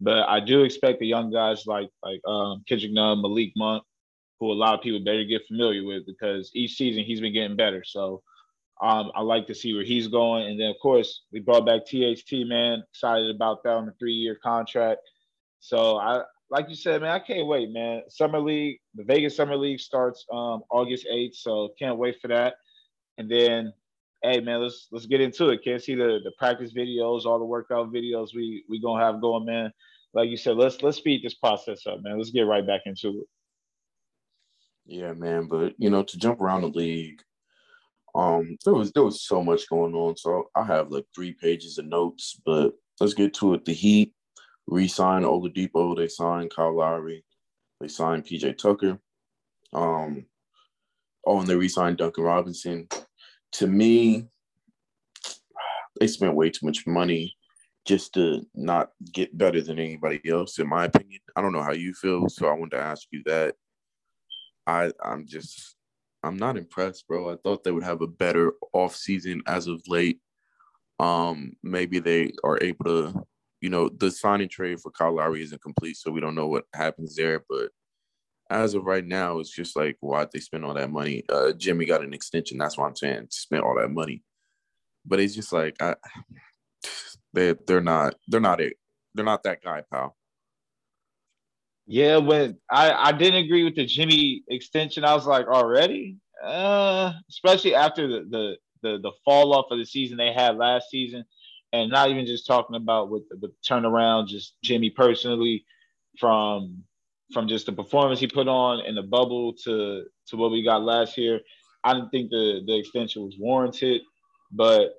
But 0.00 0.28
I 0.28 0.40
do 0.40 0.62
expect 0.62 1.00
the 1.00 1.06
young 1.06 1.30
guys 1.30 1.66
like 1.66 1.88
like 2.02 2.20
um, 2.26 2.64
Kendrick 2.68 2.92
Nunn, 2.92 3.22
Malik 3.22 3.52
Monk, 3.56 3.84
who 4.40 4.50
a 4.50 4.52
lot 4.52 4.74
of 4.74 4.82
people 4.82 5.04
better 5.04 5.24
get 5.24 5.46
familiar 5.46 5.84
with 5.84 6.04
because 6.06 6.50
each 6.54 6.74
season 6.74 7.04
he's 7.04 7.20
been 7.20 7.32
getting 7.32 7.56
better. 7.56 7.84
So 7.84 8.22
um, 8.82 9.12
I 9.14 9.22
like 9.22 9.46
to 9.46 9.54
see 9.54 9.74
where 9.74 9.84
he's 9.84 10.08
going. 10.08 10.48
And 10.48 10.58
then 10.58 10.70
of 10.70 10.76
course 10.82 11.22
we 11.32 11.38
brought 11.38 11.64
back 11.64 11.86
THT, 11.86 12.48
man. 12.48 12.82
Excited 12.90 13.32
about 13.32 13.62
that 13.62 13.74
on 13.74 13.86
the 13.86 13.92
three-year 13.92 14.38
contract. 14.42 15.00
So 15.60 15.98
I 15.98 16.24
like 16.52 16.68
you 16.68 16.74
said, 16.74 17.00
man, 17.00 17.10
I 17.10 17.18
can't 17.18 17.46
wait, 17.46 17.70
man. 17.70 18.02
Summer 18.10 18.38
League, 18.38 18.78
the 18.94 19.04
Vegas 19.04 19.34
Summer 19.34 19.56
League 19.56 19.80
starts 19.80 20.26
um, 20.30 20.62
August 20.70 21.06
8th, 21.10 21.34
so 21.34 21.70
can't 21.78 21.96
wait 21.96 22.20
for 22.20 22.28
that. 22.28 22.56
And 23.16 23.30
then, 23.30 23.72
hey, 24.22 24.38
man, 24.40 24.60
let's 24.60 24.86
let's 24.92 25.06
get 25.06 25.22
into 25.22 25.48
it. 25.48 25.64
Can't 25.64 25.82
see 25.82 25.94
the 25.94 26.20
the 26.22 26.32
practice 26.38 26.74
videos, 26.74 27.24
all 27.24 27.38
the 27.38 27.46
workout 27.46 27.90
videos 27.90 28.34
we 28.34 28.64
we 28.68 28.82
gonna 28.82 29.02
have 29.02 29.22
going, 29.22 29.46
man. 29.46 29.72
Like 30.12 30.28
you 30.28 30.36
said, 30.36 30.58
let's 30.58 30.82
let's 30.82 30.98
speed 30.98 31.24
this 31.24 31.34
process 31.34 31.86
up, 31.86 32.00
man. 32.02 32.18
Let's 32.18 32.30
get 32.30 32.42
right 32.42 32.66
back 32.66 32.82
into 32.84 33.22
it. 33.22 33.26
Yeah, 34.84 35.14
man. 35.14 35.48
But 35.48 35.72
you 35.78 35.88
know, 35.88 36.02
to 36.02 36.18
jump 36.18 36.42
around 36.42 36.60
the 36.62 36.68
league, 36.68 37.22
um, 38.14 38.58
there 38.66 38.74
was 38.74 38.92
there 38.92 39.04
was 39.04 39.22
so 39.22 39.42
much 39.42 39.70
going 39.70 39.94
on. 39.94 40.18
So 40.18 40.50
I 40.54 40.64
have 40.64 40.90
like 40.90 41.06
three 41.14 41.32
pages 41.32 41.78
of 41.78 41.86
notes, 41.86 42.38
but 42.44 42.74
let's 43.00 43.14
get 43.14 43.32
to 43.34 43.54
it. 43.54 43.64
The 43.64 43.72
Heat 43.72 44.12
re-signed 44.66 45.24
Oladipo. 45.24 45.96
They 45.96 46.08
signed 46.08 46.54
Kyle 46.54 46.76
Lowry. 46.76 47.24
They 47.80 47.88
signed 47.88 48.24
PJ 48.24 48.58
Tucker. 48.58 48.98
Um, 49.72 50.26
oh, 51.26 51.40
and 51.40 51.48
they 51.48 51.56
re-signed 51.56 51.98
Duncan 51.98 52.24
Robinson. 52.24 52.88
To 53.52 53.66
me, 53.66 54.28
they 56.00 56.06
spent 56.06 56.34
way 56.34 56.50
too 56.50 56.66
much 56.66 56.86
money 56.86 57.36
just 57.86 58.14
to 58.14 58.42
not 58.54 58.90
get 59.12 59.36
better 59.36 59.60
than 59.60 59.78
anybody 59.78 60.20
else, 60.28 60.58
in 60.58 60.68
my 60.68 60.84
opinion. 60.84 61.20
I 61.34 61.42
don't 61.42 61.52
know 61.52 61.62
how 61.62 61.72
you 61.72 61.92
feel, 61.94 62.28
so 62.28 62.46
I 62.46 62.52
wanted 62.52 62.76
to 62.76 62.82
ask 62.82 63.06
you 63.10 63.22
that. 63.26 63.54
I 64.66 64.92
I'm 65.04 65.26
just 65.26 65.76
I'm 66.22 66.36
not 66.36 66.56
impressed, 66.56 67.08
bro. 67.08 67.32
I 67.32 67.36
thought 67.42 67.64
they 67.64 67.72
would 67.72 67.82
have 67.82 68.00
a 68.00 68.06
better 68.06 68.52
off 68.72 68.94
season 68.94 69.42
as 69.46 69.66
of 69.66 69.82
late. 69.88 70.20
Um, 71.00 71.54
maybe 71.64 71.98
they 71.98 72.32
are 72.44 72.62
able 72.62 72.84
to, 72.84 73.26
you 73.62 73.70
know, 73.70 73.88
the 73.88 74.10
signing 74.10 74.48
trade 74.48 74.80
for 74.80 74.90
Kyle 74.90 75.14
Lowry 75.14 75.40
isn't 75.42 75.62
complete, 75.62 75.96
so 75.96 76.10
we 76.10 76.20
don't 76.20 76.34
know 76.34 76.48
what 76.48 76.64
happens 76.74 77.14
there. 77.14 77.44
But 77.48 77.70
as 78.50 78.74
of 78.74 78.84
right 78.84 79.06
now, 79.06 79.38
it's 79.38 79.54
just 79.54 79.76
like 79.76 79.96
why'd 80.00 80.32
they 80.32 80.40
spend 80.40 80.64
all 80.64 80.74
that 80.74 80.90
money? 80.90 81.22
Uh, 81.28 81.52
Jimmy 81.52 81.86
got 81.86 82.02
an 82.02 82.12
extension. 82.12 82.58
That's 82.58 82.76
why 82.76 82.88
I'm 82.88 82.96
saying 82.96 83.28
spent 83.30 83.62
all 83.62 83.76
that 83.76 83.90
money. 83.90 84.24
But 85.06 85.20
it's 85.20 85.34
just 85.34 85.52
like 85.52 85.80
I, 85.80 85.94
they 87.32 87.54
they're 87.66 87.80
not 87.80 88.16
they're 88.26 88.40
not 88.40 88.60
it. 88.60 88.74
They're 89.14 89.24
not 89.24 89.44
that 89.44 89.62
guy, 89.62 89.84
pal. 89.90 90.16
Yeah, 91.86 92.16
when 92.16 92.58
I, 92.70 92.92
I 92.92 93.12
didn't 93.12 93.44
agree 93.44 93.64
with 93.64 93.76
the 93.76 93.86
Jimmy 93.86 94.42
extension, 94.48 95.04
I 95.04 95.14
was 95.14 95.26
like, 95.26 95.46
already? 95.46 96.16
Uh, 96.44 97.12
especially 97.28 97.74
after 97.74 98.08
the, 98.08 98.26
the 98.28 98.56
the 98.82 98.98
the 98.98 99.12
fall 99.24 99.54
off 99.54 99.66
of 99.70 99.78
the 99.78 99.86
season 99.86 100.16
they 100.16 100.32
had 100.32 100.56
last 100.56 100.90
season, 100.90 101.24
and 101.72 101.90
not 101.90 102.10
even 102.10 102.26
just 102.26 102.46
talking 102.46 102.76
about 102.76 103.10
with 103.10 103.22
the, 103.28 103.52
turnaround, 103.68 104.28
just 104.28 104.56
Jimmy 104.62 104.90
personally, 104.90 105.64
from 106.18 106.82
from 107.32 107.48
just 107.48 107.64
the 107.66 107.72
performance 107.72 108.20
he 108.20 108.26
put 108.26 108.46
on 108.46 108.80
in 108.80 108.94
the 108.94 109.02
bubble 109.02 109.54
to 109.64 110.04
to 110.26 110.36
what 110.36 110.50
we 110.50 110.62
got 110.62 110.82
last 110.82 111.16
year. 111.16 111.40
I 111.84 111.94
didn't 111.94 112.10
think 112.10 112.30
the 112.30 112.62
the 112.66 112.78
extension 112.78 113.24
was 113.24 113.36
warranted, 113.38 114.02
but 114.52 114.94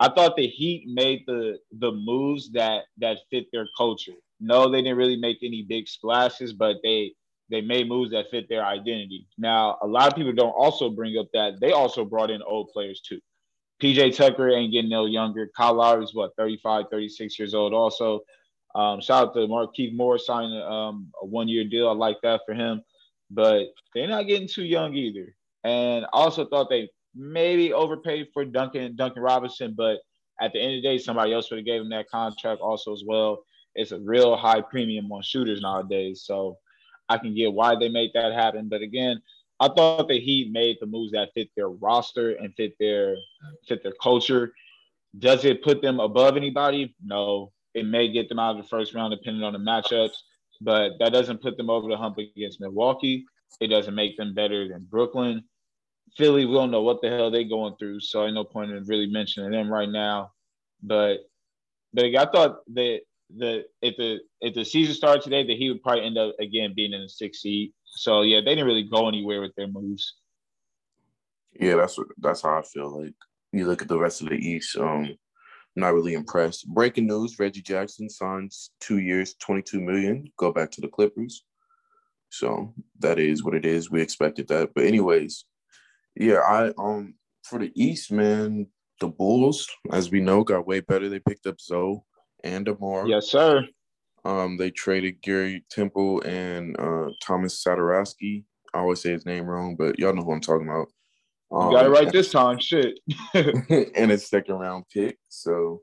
I 0.00 0.08
thought 0.08 0.36
the 0.36 0.46
Heat 0.46 0.84
made 0.88 1.22
the 1.26 1.58
the 1.78 1.92
moves 1.92 2.50
that 2.52 2.84
that 2.98 3.18
fit 3.30 3.46
their 3.52 3.68
culture. 3.76 4.12
No, 4.40 4.70
they 4.70 4.82
didn't 4.82 4.98
really 4.98 5.16
make 5.16 5.38
any 5.42 5.64
big 5.68 5.88
splashes, 5.88 6.52
but 6.52 6.76
they 6.82 7.12
they 7.48 7.60
made 7.60 7.88
moves 7.88 8.10
that 8.10 8.30
fit 8.30 8.48
their 8.48 8.64
identity. 8.64 9.26
Now, 9.38 9.78
a 9.82 9.86
lot 9.86 10.08
of 10.08 10.16
people 10.16 10.32
don't 10.32 10.50
also 10.50 10.90
bring 10.90 11.16
up 11.16 11.28
that 11.32 11.60
they 11.60 11.72
also 11.72 12.04
brought 12.04 12.30
in 12.30 12.42
old 12.42 12.70
players 12.72 13.00
too. 13.00 13.20
PJ 13.82 14.16
Tucker 14.16 14.48
ain't 14.48 14.72
getting 14.72 14.90
no 14.90 15.06
younger. 15.06 15.50
Kyle 15.56 15.74
Lowry's 15.74 16.14
what 16.14 16.34
35, 16.36 16.86
36 16.90 17.38
years 17.38 17.54
old. 17.54 17.74
Also, 17.74 18.20
um, 18.74 19.00
shout 19.00 19.28
out 19.28 19.34
to 19.34 19.40
Markieff 19.40 19.94
Morris 19.94 20.26
signing 20.26 20.60
um, 20.62 21.10
a 21.22 21.26
one 21.26 21.48
year 21.48 21.64
deal. 21.64 21.88
I 21.88 21.92
like 21.92 22.16
that 22.22 22.40
for 22.46 22.54
him, 22.54 22.82
but 23.30 23.66
they're 23.94 24.08
not 24.08 24.26
getting 24.26 24.48
too 24.48 24.64
young 24.64 24.94
either. 24.94 25.34
And 25.64 26.06
also 26.12 26.46
thought 26.46 26.68
they 26.70 26.88
maybe 27.14 27.72
overpaid 27.72 28.28
for 28.32 28.44
Duncan 28.44 28.96
Duncan 28.96 29.22
Robinson, 29.22 29.74
but 29.76 29.98
at 30.40 30.52
the 30.52 30.60
end 30.60 30.76
of 30.76 30.82
the 30.82 30.88
day, 30.88 30.98
somebody 30.98 31.32
else 31.32 31.50
would 31.50 31.58
have 31.58 31.66
gave 31.66 31.80
him 31.80 31.88
that 31.90 32.10
contract 32.10 32.60
also 32.60 32.92
as 32.92 33.02
well 33.06 33.42
it's 33.76 33.92
a 33.92 34.00
real 34.00 34.36
high 34.36 34.62
premium 34.62 35.12
on 35.12 35.22
shooters 35.22 35.60
nowadays. 35.60 36.22
So 36.24 36.58
I 37.08 37.18
can 37.18 37.34
get 37.34 37.52
why 37.52 37.76
they 37.78 37.88
made 37.88 38.10
that 38.14 38.32
happen. 38.32 38.68
But 38.68 38.80
again, 38.80 39.20
I 39.58 39.68
thought 39.68 40.08
that 40.08 40.22
he 40.22 40.50
made 40.52 40.76
the 40.80 40.86
moves 40.86 41.12
that 41.12 41.32
fit 41.34 41.48
their 41.56 41.68
roster 41.68 42.32
and 42.32 42.54
fit 42.54 42.74
their 42.78 43.16
fit 43.66 43.82
their 43.82 43.94
culture. 44.02 44.52
Does 45.18 45.44
it 45.44 45.62
put 45.62 45.80
them 45.80 45.98
above 45.98 46.36
anybody? 46.36 46.94
No. 47.02 47.52
It 47.74 47.86
may 47.86 48.08
get 48.08 48.28
them 48.28 48.38
out 48.38 48.56
of 48.56 48.62
the 48.62 48.68
first 48.68 48.94
round 48.94 49.12
depending 49.12 49.42
on 49.42 49.52
the 49.52 49.58
matchups, 49.58 50.16
but 50.60 50.92
that 50.98 51.12
doesn't 51.12 51.42
put 51.42 51.56
them 51.56 51.70
over 51.70 51.88
the 51.88 51.96
hump 51.96 52.18
against 52.18 52.60
Milwaukee. 52.60 53.24
It 53.60 53.68
doesn't 53.68 53.94
make 53.94 54.16
them 54.16 54.34
better 54.34 54.68
than 54.68 54.86
Brooklyn. 54.90 55.44
Philly, 56.16 56.46
we 56.46 56.54
don't 56.54 56.70
know 56.70 56.82
what 56.82 57.02
the 57.02 57.10
hell 57.10 57.30
they're 57.30 57.44
going 57.44 57.76
through, 57.78 58.00
so 58.00 58.24
I 58.24 58.30
no 58.30 58.44
point 58.44 58.70
in 58.70 58.84
really 58.84 59.06
mentioning 59.06 59.50
them 59.50 59.70
right 59.70 59.88
now. 59.88 60.32
But 60.82 61.18
but 61.92 62.04
I 62.04 62.26
thought 62.26 62.58
that 62.74 63.00
the 63.34 63.64
if 63.82 63.96
the 63.96 64.20
if 64.40 64.54
the 64.54 64.64
season 64.64 64.94
started 64.94 65.22
today, 65.22 65.44
that 65.46 65.56
he 65.56 65.70
would 65.70 65.82
probably 65.82 66.04
end 66.04 66.18
up 66.18 66.34
again 66.40 66.72
being 66.74 66.92
in 66.92 67.02
the 67.02 67.08
sixth 67.08 67.40
seed. 67.40 67.72
So 67.84 68.22
yeah, 68.22 68.40
they 68.40 68.54
didn't 68.54 68.66
really 68.66 68.88
go 68.88 69.08
anywhere 69.08 69.40
with 69.40 69.54
their 69.56 69.66
moves. 69.66 70.14
Yeah, 71.58 71.76
that's 71.76 71.98
what 71.98 72.08
that's 72.18 72.42
how 72.42 72.58
I 72.58 72.62
feel. 72.62 73.02
Like 73.02 73.14
you 73.52 73.66
look 73.66 73.82
at 73.82 73.88
the 73.88 73.98
rest 73.98 74.22
of 74.22 74.28
the 74.28 74.36
East, 74.36 74.76
um, 74.76 75.16
not 75.74 75.94
really 75.94 76.14
impressed. 76.14 76.68
Breaking 76.68 77.06
news: 77.06 77.38
Reggie 77.38 77.62
Jackson 77.62 78.08
signs 78.08 78.70
two 78.80 78.98
years, 78.98 79.34
twenty-two 79.34 79.80
million. 79.80 80.30
Go 80.38 80.52
back 80.52 80.70
to 80.72 80.80
the 80.80 80.88
Clippers. 80.88 81.44
So 82.30 82.74
that 83.00 83.18
is 83.18 83.42
what 83.42 83.54
it 83.54 83.64
is. 83.64 83.90
We 83.90 84.02
expected 84.02 84.48
that, 84.48 84.70
but 84.74 84.84
anyways, 84.84 85.44
yeah, 86.14 86.40
I 86.40 86.72
um 86.78 87.14
for 87.44 87.58
the 87.58 87.72
East, 87.74 88.12
man, 88.12 88.66
the 89.00 89.08
Bulls, 89.08 89.68
as 89.92 90.10
we 90.10 90.20
know, 90.20 90.44
got 90.44 90.66
way 90.66 90.80
better. 90.80 91.08
They 91.08 91.20
picked 91.20 91.46
up 91.46 91.60
Zoe 91.60 92.00
and 92.46 92.64
DeMar. 92.64 93.08
Yes, 93.08 93.28
sir. 93.28 93.66
Um, 94.24 94.56
they 94.56 94.70
traded 94.70 95.22
Gary 95.22 95.64
Temple 95.70 96.20
and 96.22 96.78
uh, 96.78 97.10
Thomas 97.22 97.62
Satoransky. 97.62 98.44
I 98.74 98.78
always 98.78 99.00
say 99.00 99.12
his 99.12 99.26
name 99.26 99.44
wrong, 99.46 99.76
but 99.76 99.98
y'all 99.98 100.14
know 100.14 100.22
who 100.22 100.32
I'm 100.32 100.40
talking 100.40 100.68
about. 100.68 100.88
Um, 101.52 101.70
you 101.70 101.76
got 101.76 101.86
it 101.86 101.90
right 101.90 102.12
this 102.12 102.30
time. 102.30 102.58
Shit. 102.58 102.98
and 103.34 104.10
a 104.10 104.18
second 104.18 104.56
round 104.56 104.84
pick. 104.92 105.18
So 105.28 105.82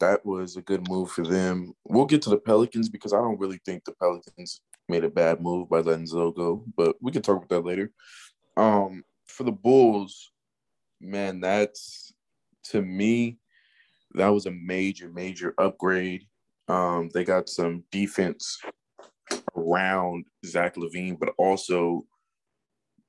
that 0.00 0.24
was 0.24 0.56
a 0.56 0.62
good 0.62 0.88
move 0.88 1.10
for 1.10 1.24
them. 1.24 1.72
We'll 1.84 2.04
get 2.04 2.22
to 2.22 2.30
the 2.30 2.36
Pelicans 2.36 2.88
because 2.88 3.12
I 3.12 3.18
don't 3.18 3.40
really 3.40 3.60
think 3.64 3.84
the 3.84 3.92
Pelicans 3.92 4.60
made 4.88 5.04
a 5.04 5.10
bad 5.10 5.40
move 5.40 5.70
by 5.70 5.80
letting 5.80 6.06
Zoe 6.06 6.32
go, 6.36 6.64
but 6.76 6.96
we 7.00 7.10
can 7.10 7.22
talk 7.22 7.36
about 7.36 7.48
that 7.48 7.64
later. 7.64 7.90
Um, 8.56 9.02
for 9.26 9.44
the 9.44 9.52
Bulls, 9.52 10.30
man, 11.00 11.40
that's 11.40 12.12
to 12.64 12.82
me, 12.82 13.38
that 14.14 14.28
was 14.28 14.46
a 14.46 14.50
major, 14.50 15.08
major 15.08 15.54
upgrade. 15.58 16.22
Um, 16.68 17.10
they 17.12 17.24
got 17.24 17.48
some 17.48 17.84
defense 17.90 18.58
around 19.56 20.24
Zach 20.46 20.76
LaVine, 20.76 21.18
but 21.18 21.34
also 21.36 22.06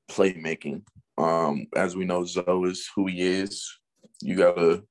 playmaking. 0.10 0.84
Um, 1.18 1.68
as 1.76 1.96
we 1.96 2.06
know, 2.06 2.26
Zoe 2.26 2.70
is 2.70 2.90
who 2.96 3.08
he 3.08 3.22
is. 3.22 3.66
You 4.22 4.36
gotta 4.36 4.84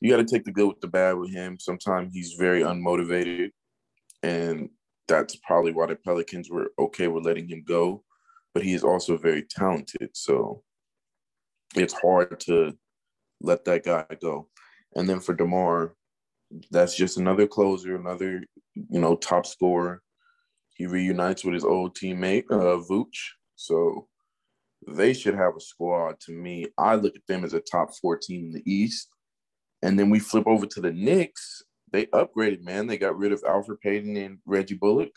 you 0.00 0.10
gotta 0.10 0.24
take 0.24 0.44
the 0.44 0.52
good 0.52 0.68
with 0.68 0.80
the 0.80 0.88
bad 0.88 1.16
with 1.16 1.32
him. 1.32 1.58
Sometimes 1.58 2.14
he's 2.14 2.34
very 2.38 2.62
unmotivated, 2.62 3.50
and 4.22 4.70
that's 5.08 5.36
probably 5.36 5.72
why 5.72 5.86
the 5.86 5.96
Pelicans 5.96 6.50
were 6.50 6.72
okay 6.78 7.08
with 7.08 7.26
letting 7.26 7.48
him 7.48 7.64
go. 7.66 8.04
But 8.54 8.62
he 8.62 8.72
is 8.72 8.84
also 8.84 9.18
very 9.18 9.42
talented, 9.42 10.10
so 10.14 10.62
it's 11.74 11.94
hard 11.94 12.40
to 12.40 12.72
let 13.40 13.64
that 13.66 13.84
guy 13.84 14.06
go. 14.20 14.48
And 14.94 15.08
then 15.08 15.20
for 15.20 15.34
DeMar, 15.34 15.94
that's 16.70 16.96
just 16.96 17.18
another 17.18 17.46
closer, 17.46 17.96
another 17.96 18.42
you 18.74 19.00
know 19.00 19.16
top 19.16 19.46
scorer. 19.46 20.02
He 20.70 20.86
reunites 20.86 21.44
with 21.44 21.54
his 21.54 21.64
old 21.64 21.96
teammate 21.96 22.44
uh, 22.50 22.82
Vooch, 22.88 23.30
so 23.56 24.08
they 24.86 25.12
should 25.12 25.34
have 25.34 25.56
a 25.56 25.60
squad. 25.60 26.20
To 26.20 26.32
me, 26.32 26.66
I 26.78 26.94
look 26.94 27.16
at 27.16 27.26
them 27.26 27.44
as 27.44 27.54
a 27.54 27.60
top 27.60 27.94
four 28.00 28.16
team 28.16 28.46
in 28.46 28.52
the 28.52 28.62
East. 28.72 29.08
And 29.82 29.98
then 29.98 30.10
we 30.10 30.18
flip 30.18 30.44
over 30.46 30.66
to 30.66 30.80
the 30.80 30.92
Knicks. 30.92 31.62
They 31.92 32.06
upgraded, 32.06 32.62
man. 32.62 32.86
They 32.86 32.98
got 32.98 33.16
rid 33.16 33.32
of 33.32 33.42
Elfrid 33.42 33.80
Payton 33.80 34.16
and 34.16 34.38
Reggie 34.44 34.74
Bullock. 34.74 35.12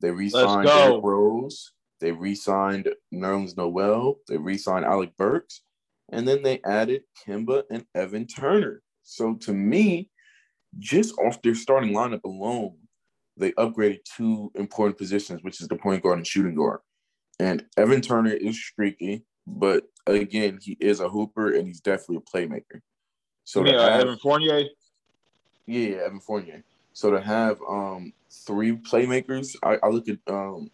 They 0.00 0.10
re-signed 0.10 0.66
Derrick 0.66 1.02
Rose. 1.02 1.72
They 2.00 2.12
re-signed 2.12 2.88
Nerlens 3.12 3.56
Noel. 3.56 4.16
They 4.28 4.36
re-signed 4.36 4.84
Alec 4.84 5.16
Burks. 5.16 5.62
And 6.12 6.26
then 6.28 6.42
they 6.42 6.60
added 6.64 7.02
Kemba 7.26 7.64
and 7.70 7.84
Evan 7.94 8.26
Turner. 8.26 8.82
So 9.04 9.34
to 9.34 9.52
me, 9.52 10.10
just 10.78 11.16
off 11.18 11.40
their 11.42 11.54
starting 11.54 11.92
lineup 11.92 12.24
alone, 12.24 12.76
they 13.36 13.52
upgraded 13.52 14.00
two 14.04 14.50
important 14.54 14.98
positions, 14.98 15.42
which 15.42 15.60
is 15.60 15.68
the 15.68 15.76
point 15.76 16.02
guard 16.02 16.18
and 16.18 16.26
shooting 16.26 16.54
guard. 16.54 16.80
And 17.38 17.64
Evan 17.76 18.00
Turner 18.00 18.32
is 18.32 18.56
streaky, 18.56 19.24
but 19.46 19.84
again, 20.06 20.58
he 20.62 20.76
is 20.80 21.00
a 21.00 21.08
hooper 21.08 21.54
and 21.54 21.66
he's 21.66 21.80
definitely 21.80 22.16
a 22.16 22.36
playmaker. 22.36 22.80
So 23.44 23.64
yeah, 23.64 23.82
have, 23.82 24.00
Evan 24.02 24.18
Fournier. 24.18 24.64
Yeah, 25.66 25.96
Evan 26.06 26.20
Fournier. 26.20 26.64
So 26.92 27.10
to 27.10 27.20
have 27.20 27.60
um 27.68 28.12
three 28.46 28.72
playmakers, 28.72 29.56
I, 29.62 29.78
I 29.82 29.88
look 29.88 30.08
at 30.08 30.18
um 30.28 30.70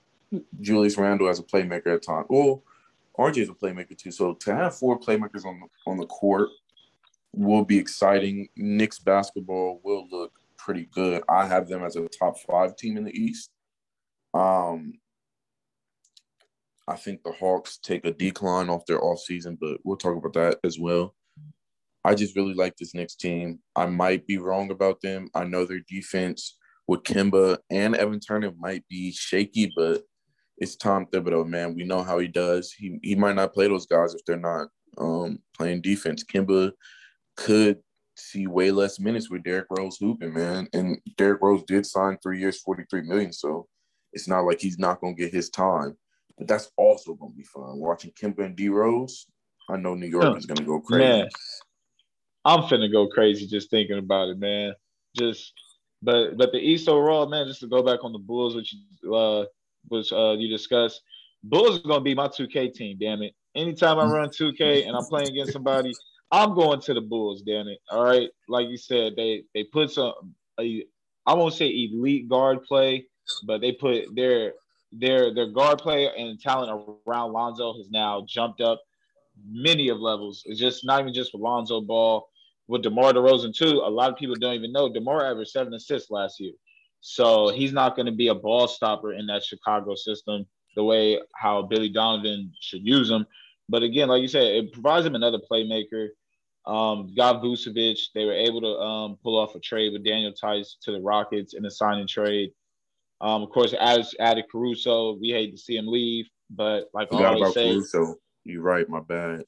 Julius 0.60 0.96
Randle 0.96 1.28
as 1.28 1.40
a 1.40 1.42
playmaker 1.42 1.94
at 1.94 2.02
time. 2.02 2.24
Well, 2.28 2.62
RJ 3.18 3.38
is 3.38 3.48
a 3.48 3.54
playmaker 3.54 3.96
too. 3.96 4.10
So 4.10 4.34
to 4.34 4.54
have 4.54 4.76
four 4.76 5.00
playmakers 5.00 5.44
on 5.44 5.60
the 5.60 5.90
on 5.90 5.96
the 5.96 6.06
court 6.06 6.50
will 7.32 7.64
be 7.64 7.78
exciting. 7.78 8.48
Knicks 8.56 8.98
basketball 8.98 9.80
will 9.84 10.06
look 10.10 10.32
pretty 10.56 10.88
good. 10.92 11.22
I 11.28 11.46
have 11.46 11.68
them 11.68 11.82
as 11.82 11.96
a 11.96 12.08
top 12.08 12.38
five 12.40 12.76
team 12.76 12.96
in 12.96 13.04
the 13.04 13.18
East. 13.18 13.50
Um, 14.34 14.94
I 16.86 16.96
think 16.96 17.22
the 17.22 17.32
Hawks 17.32 17.78
take 17.78 18.04
a 18.04 18.12
decline 18.12 18.68
off 18.68 18.86
their 18.86 19.00
offseason, 19.00 19.58
but 19.60 19.78
we'll 19.84 19.96
talk 19.96 20.16
about 20.16 20.32
that 20.34 20.58
as 20.64 20.78
well. 20.78 21.14
I 22.04 22.14
just 22.14 22.34
really 22.34 22.54
like 22.54 22.76
this 22.76 22.94
next 22.94 23.16
team. 23.16 23.60
I 23.76 23.86
might 23.86 24.26
be 24.26 24.38
wrong 24.38 24.70
about 24.70 25.00
them. 25.00 25.28
I 25.34 25.44
know 25.44 25.64
their 25.64 25.82
defense 25.88 26.56
with 26.88 27.02
Kemba 27.02 27.58
and 27.70 27.94
Evan 27.94 28.20
Turner 28.20 28.52
might 28.58 28.86
be 28.88 29.12
shaky, 29.12 29.72
but 29.76 30.02
it's 30.58 30.76
Tom 30.76 31.06
Thibodeau, 31.06 31.46
man. 31.46 31.74
We 31.74 31.84
know 31.84 32.02
how 32.02 32.18
he 32.18 32.26
does. 32.26 32.72
He 32.72 32.98
he 33.02 33.14
might 33.14 33.36
not 33.36 33.52
play 33.52 33.68
those 33.68 33.86
guys 33.86 34.14
if 34.14 34.24
they're 34.26 34.36
not 34.36 34.68
um, 34.98 35.38
playing 35.56 35.82
defense. 35.82 36.24
Kemba 36.24 36.72
could 37.40 37.78
see 38.16 38.46
way 38.46 38.70
less 38.70 39.00
minutes 39.00 39.30
with 39.30 39.42
Derrick 39.42 39.66
Rose 39.70 39.96
hooping, 39.98 40.34
man. 40.34 40.68
And 40.72 40.98
Derrick 41.16 41.40
Rose 41.40 41.62
did 41.66 41.86
sign 41.86 42.18
three 42.22 42.38
years, 42.38 42.60
43 42.60 43.02
million. 43.02 43.32
So 43.32 43.66
it's 44.12 44.28
not 44.28 44.44
like 44.44 44.60
he's 44.60 44.78
not 44.78 45.00
gonna 45.00 45.14
get 45.14 45.32
his 45.32 45.50
time. 45.50 45.96
But 46.36 46.46
that's 46.46 46.70
also 46.76 47.14
gonna 47.14 47.32
be 47.32 47.44
fun. 47.44 47.78
Watching 47.78 48.12
Kemba 48.12 48.44
and 48.44 48.56
D 48.56 48.68
Rose, 48.68 49.26
I 49.68 49.76
know 49.76 49.94
New 49.94 50.06
York 50.06 50.36
is 50.36 50.46
gonna 50.46 50.64
go 50.64 50.80
crazy. 50.80 51.04
Man, 51.04 51.28
I'm 52.44 52.62
finna 52.62 52.92
go 52.92 53.08
crazy 53.08 53.46
just 53.46 53.70
thinking 53.70 53.98
about 53.98 54.28
it, 54.28 54.38
man. 54.38 54.74
Just 55.16 55.52
but 56.02 56.36
but 56.36 56.52
the 56.52 56.58
East 56.58 56.88
overall, 56.88 57.26
man, 57.26 57.46
just 57.46 57.60
to 57.60 57.66
go 57.66 57.82
back 57.82 58.04
on 58.04 58.12
the 58.12 58.18
Bulls, 58.18 58.54
which 58.54 58.74
uh 59.12 59.44
which 59.88 60.12
uh 60.12 60.32
you 60.32 60.48
discussed, 60.48 61.02
Bulls 61.42 61.76
is 61.76 61.82
gonna 61.82 62.00
be 62.00 62.14
my 62.14 62.28
2K 62.28 62.74
team, 62.74 62.96
damn 63.00 63.22
it. 63.22 63.34
Anytime 63.54 63.98
I 63.98 64.04
run 64.04 64.28
2K 64.28 64.86
and 64.86 64.96
I'm 64.96 65.04
playing 65.06 65.28
against 65.28 65.52
somebody, 65.52 65.92
I'm 66.32 66.54
going 66.54 66.80
to 66.82 66.94
the 66.94 67.00
Bulls, 67.00 67.42
Danny. 67.42 67.78
All 67.90 68.04
right. 68.04 68.30
Like 68.48 68.68
you 68.68 68.76
said, 68.76 69.14
they 69.16 69.44
they 69.54 69.64
put 69.64 69.90
some 69.90 70.34
I 70.58 71.34
won't 71.34 71.54
say 71.54 71.66
elite 71.68 72.28
guard 72.28 72.62
play, 72.64 73.06
but 73.46 73.60
they 73.60 73.72
put 73.72 74.14
their 74.14 74.54
their 74.92 75.32
their 75.34 75.46
guard 75.46 75.78
play 75.78 76.08
and 76.16 76.40
talent 76.40 76.96
around 77.06 77.32
Lonzo 77.32 77.74
has 77.74 77.90
now 77.90 78.24
jumped 78.28 78.60
up 78.60 78.80
many 79.48 79.88
of 79.88 79.98
levels. 79.98 80.42
It's 80.46 80.60
just 80.60 80.84
not 80.84 81.00
even 81.00 81.14
just 81.14 81.32
with 81.32 81.42
Lonzo 81.42 81.80
Ball, 81.80 82.28
with 82.68 82.82
DeMar 82.82 83.12
DeRozan 83.12 83.54
too. 83.54 83.82
A 83.84 83.90
lot 83.90 84.10
of 84.10 84.16
people 84.16 84.34
don't 84.36 84.54
even 84.54 84.72
know 84.72 84.92
DeMar 84.92 85.24
averaged 85.24 85.50
seven 85.50 85.74
assists 85.74 86.10
last 86.10 86.40
year, 86.40 86.52
so 87.00 87.48
he's 87.48 87.72
not 87.72 87.96
going 87.96 88.06
to 88.06 88.12
be 88.12 88.28
a 88.28 88.34
ball 88.34 88.68
stopper 88.68 89.12
in 89.14 89.26
that 89.26 89.44
Chicago 89.44 89.94
system 89.94 90.46
the 90.76 90.84
way 90.84 91.20
how 91.34 91.62
Billy 91.62 91.88
Donovan 91.88 92.52
should 92.60 92.86
use 92.86 93.10
him. 93.10 93.26
But 93.68 93.82
again, 93.82 94.08
like 94.08 94.22
you 94.22 94.28
said, 94.28 94.42
it 94.42 94.72
provides 94.72 95.06
him 95.06 95.14
another 95.14 95.38
playmaker. 95.50 96.08
Um, 96.66 97.14
got 97.16 97.42
Vucevic. 97.42 97.98
They 98.14 98.24
were 98.24 98.32
able 98.32 98.60
to 98.60 98.78
um, 98.78 99.18
pull 99.22 99.38
off 99.38 99.54
a 99.54 99.60
trade 99.60 99.92
with 99.92 100.04
Daniel 100.04 100.32
Theis 100.32 100.76
to 100.82 100.92
the 100.92 101.00
Rockets 101.00 101.54
in 101.54 101.64
a 101.64 101.70
signing 101.70 102.06
trade. 102.06 102.52
Um, 103.20 103.42
of 103.42 103.50
course, 103.50 103.74
as 103.78 104.14
added 104.18 104.44
Caruso, 104.50 105.16
we 105.20 105.30
hate 105.30 105.52
to 105.52 105.58
see 105.58 105.76
him 105.76 105.86
leave, 105.86 106.26
but 106.50 106.88
like 106.94 107.12
I 107.12 107.24
always 107.24 107.54
say, 107.54 107.72
Caruso. 107.72 108.16
You're 108.44 108.62
right. 108.62 108.88
My 108.88 109.00
bad. 109.00 109.44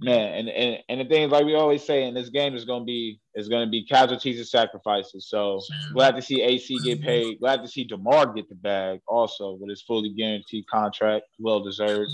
Man, 0.00 0.34
and, 0.34 0.48
and 0.48 0.78
and 0.88 1.00
the 1.00 1.04
thing 1.04 1.28
like 1.28 1.44
we 1.44 1.54
always 1.54 1.84
say 1.84 2.04
in 2.04 2.14
this 2.14 2.30
game 2.30 2.54
is 2.54 2.64
gonna 2.64 2.84
be 2.84 3.20
is 3.34 3.48
gonna 3.48 3.68
be 3.68 3.84
casualties 3.84 4.38
and 4.38 4.46
sacrifices. 4.46 5.28
So 5.28 5.60
glad 5.92 6.16
to 6.16 6.22
see 6.22 6.42
AC 6.42 6.78
get 6.82 7.02
paid. 7.02 7.40
Glad 7.40 7.60
to 7.62 7.68
see 7.68 7.84
Demar 7.84 8.32
get 8.32 8.48
the 8.48 8.54
bag 8.54 9.00
also 9.06 9.58
with 9.60 9.68
his 9.68 9.82
fully 9.82 10.14
guaranteed 10.14 10.66
contract, 10.68 11.26
well 11.38 11.62
deserved. 11.62 12.10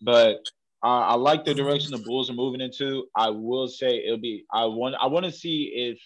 But 0.00 0.38
uh, 0.84 1.00
I 1.00 1.14
like 1.14 1.46
the 1.46 1.54
direction 1.54 1.92
the 1.92 2.04
Bulls 2.04 2.28
are 2.28 2.34
moving 2.34 2.60
into. 2.60 3.06
I 3.16 3.30
will 3.30 3.68
say 3.68 4.04
it'll 4.04 4.18
be. 4.18 4.44
I 4.52 4.66
want. 4.66 4.94
I 5.00 5.06
want 5.06 5.24
to 5.24 5.32
see 5.32 5.72
if 5.74 5.98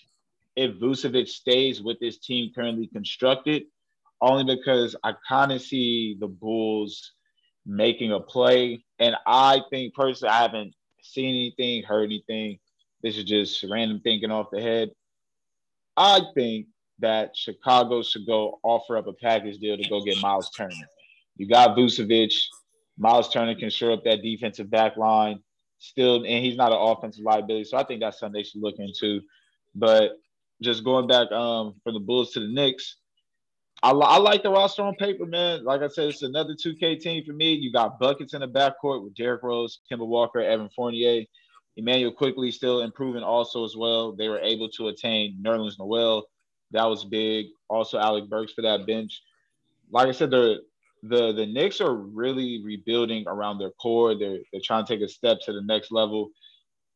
if 0.55 0.81
Vucevic 0.81 1.29
stays 1.29 1.83
with 1.83 1.99
this 1.99 2.19
team 2.19 2.53
currently 2.55 2.87
constructed, 2.87 3.65
only 4.21 4.57
because 4.57 4.95
I 5.03 5.15
kind 5.29 5.51
of 5.51 5.61
see 5.61 6.17
the 6.21 6.29
Bulls 6.29 7.13
making 7.67 8.13
a 8.13 8.21
play. 8.21 8.85
And 9.01 9.17
I 9.27 9.63
think 9.69 9.95
personally, 9.95 10.31
I 10.31 10.43
haven't 10.43 10.75
seen 11.03 11.35
anything, 11.35 11.83
heard 11.83 12.05
anything. 12.05 12.61
This 13.03 13.17
is 13.17 13.25
just 13.25 13.65
random 13.69 14.01
thinking 14.01 14.31
off 14.31 14.47
the 14.53 14.63
head. 14.63 14.91
I 15.97 16.21
think 16.35 16.69
that 17.01 17.37
Chicago 17.37 18.03
should 18.03 18.27
go 18.27 18.61
offer 18.63 18.97
up 18.97 19.09
a 19.09 19.13
package 19.13 19.59
deal 19.59 19.77
to 19.77 19.89
go 19.89 20.03
get 20.03 20.21
Miles 20.21 20.51
Turner. 20.57 20.75
You 21.37 21.49
got 21.49 21.77
Vucevic. 21.77 22.33
Miles 22.99 23.31
Turner 23.31 23.55
can 23.55 23.71
shore 23.71 23.93
up 23.93 24.05
that 24.05 24.23
defensive 24.23 24.71
back 24.71 24.97
line 24.97 25.41
still, 25.79 26.17
and 26.17 26.45
he's 26.45 26.57
not 26.57 26.73
an 26.73 26.79
offensive 26.79 27.25
liability. 27.25 27.65
So 27.65 27.77
I 27.77 27.85
think 27.85 28.01
that's 28.01 28.19
something 28.19 28.39
they 28.39 28.45
should 28.45 28.63
look 28.63 28.77
into. 28.79 29.21
But 29.75 30.13
just 30.61 30.85
going 30.85 31.07
back 31.07 31.31
um 31.33 31.75
from 31.85 31.95
the 31.95 32.01
Bulls 32.01 32.33
to 32.33 32.41
the 32.41 32.49
Knicks. 32.49 32.97
I, 33.81 33.93
I 33.93 34.19
like 34.19 34.43
the 34.43 34.51
roster 34.51 34.83
on 34.83 34.97
paper, 34.97 35.25
man. 35.25 35.63
Like 35.63 35.83
I 35.83 35.89
said, 35.89 36.09
it's 36.09 36.23
another 36.23 36.55
2K 36.55 36.99
team 36.99 37.23
for 37.25 37.33
me. 37.33 37.53
You 37.53 37.73
got 37.73 38.01
buckets 38.01 38.35
in 38.35 38.41
the 38.41 38.49
backcourt 38.49 39.05
with 39.05 39.15
Derrick 39.15 39.45
Rose, 39.45 39.79
Kemba 39.89 40.05
Walker, 40.05 40.41
Evan 40.41 40.69
Fournier. 40.75 41.25
Immanuel 41.77 42.11
Quickley 42.11 42.51
still 42.51 42.81
improving 42.81 43.23
also 43.23 43.65
as 43.65 43.77
well. 43.77 44.11
They 44.11 44.29
were 44.29 44.41
able 44.41 44.69
to 44.71 44.89
attain 44.89 45.39
Nerlens 45.41 45.79
Noel. 45.79 46.25
That 46.73 46.85
was 46.87 47.05
big. 47.05 47.47
Also, 47.69 47.99
Alec 47.99 48.29
Burks 48.29 48.53
for 48.53 48.63
that 48.63 48.85
bench. 48.85 49.23
Like 49.93 50.09
I 50.09 50.13
said, 50.13 50.31
the 50.31 50.63
the 51.03 51.33
the 51.33 51.47
Knicks 51.47 51.81
are 51.81 51.95
really 51.95 52.63
rebuilding 52.65 53.25
around 53.27 53.59
their 53.59 53.71
core. 53.71 54.15
They're 54.15 54.39
they're 54.53 54.63
trying 54.65 54.85
to 54.85 54.93
take 54.93 55.05
a 55.05 55.09
step 55.09 55.39
to 55.45 55.53
the 55.53 55.63
next 55.63 55.93
level. 55.93 56.31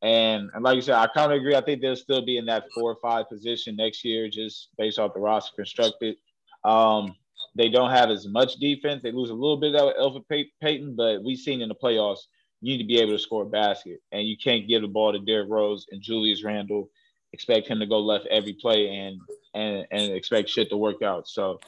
And, 0.03 0.51
and 0.53 0.65
like 0.65 0.75
you 0.75 0.83
said, 0.83 0.97
I 0.97 1.07
kind 1.07 1.31
of 1.31 1.39
agree. 1.39 1.55
I 1.55 1.61
think 1.61 1.81
they'll 1.81 1.95
still 1.95 2.25
be 2.25 2.37
in 2.37 2.47
that 2.47 2.65
four 2.75 2.91
or 2.91 2.97
five 3.01 3.29
position 3.29 3.77
next 3.77 4.05
year, 4.05 4.29
just 4.29 4.71
based 4.77 4.99
off 4.99 5.15
the 5.15 5.21
roster 5.21 5.55
constructed. 5.55 6.17
Um, 6.65 7.15
they 7.55 7.69
don't 7.69 7.91
have 7.91 8.11
as 8.11 8.27
much 8.27 8.57
defense. 8.57 9.03
They 9.03 9.13
lose 9.13 9.31
a 9.31 9.35
little 9.35 9.59
bit 9.59 9.77
of 9.77 9.95
Elfrid 9.95 10.47
Payton, 10.61 10.97
but 10.97 11.23
we've 11.23 11.39
seen 11.39 11.61
in 11.61 11.69
the 11.69 11.75
playoffs, 11.77 12.23
you 12.61 12.73
need 12.73 12.83
to 12.83 12.89
be 12.89 12.99
able 12.99 13.13
to 13.13 13.19
score 13.19 13.43
a 13.43 13.47
basket. 13.47 14.01
And 14.11 14.27
you 14.27 14.37
can't 14.37 14.67
give 14.67 14.83
the 14.83 14.89
ball 14.89 15.13
to 15.13 15.21
Derrick 15.21 15.49
Rose 15.49 15.87
and 15.93 16.03
Julius 16.03 16.43
Randle, 16.43 16.91
expect 17.33 17.69
him 17.69 17.79
to 17.79 17.87
go 17.87 18.01
left 18.01 18.27
every 18.27 18.55
play 18.55 18.89
and 18.89 19.21
and 19.55 19.87
and 19.91 20.13
expect 20.13 20.49
shit 20.49 20.69
to 20.71 20.77
work 20.77 21.03
out. 21.03 21.29
So 21.29 21.61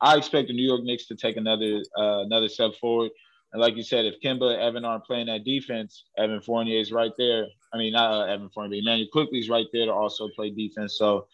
I 0.00 0.16
expect 0.16 0.48
the 0.48 0.54
New 0.54 0.66
York 0.66 0.82
Knicks 0.84 1.06
to 1.06 1.16
take 1.16 1.36
another 1.36 1.82
uh, 1.96 2.20
another 2.20 2.48
step 2.48 2.74
forward. 2.80 3.10
And 3.52 3.62
like 3.62 3.76
you 3.76 3.82
said, 3.82 4.04
if 4.04 4.20
Kemba 4.22 4.52
and 4.52 4.62
Evan 4.62 4.84
aren't 4.84 5.04
playing 5.04 5.26
that 5.26 5.44
defense, 5.44 6.04
Evan 6.18 6.40
Fournier 6.42 6.78
is 6.78 6.92
right 6.92 7.12
there. 7.16 7.46
I 7.72 7.78
mean, 7.78 7.92
not 7.94 8.12
uh, 8.12 8.24
Evan 8.32 8.50
Fournier, 8.50 8.70
but 8.70 8.78
Immanuel 8.78 9.28
is 9.32 9.48
right 9.48 9.66
there 9.72 9.86
to 9.86 9.92
also 9.92 10.28
play 10.36 10.50
defense. 10.50 10.98
So 10.98 11.26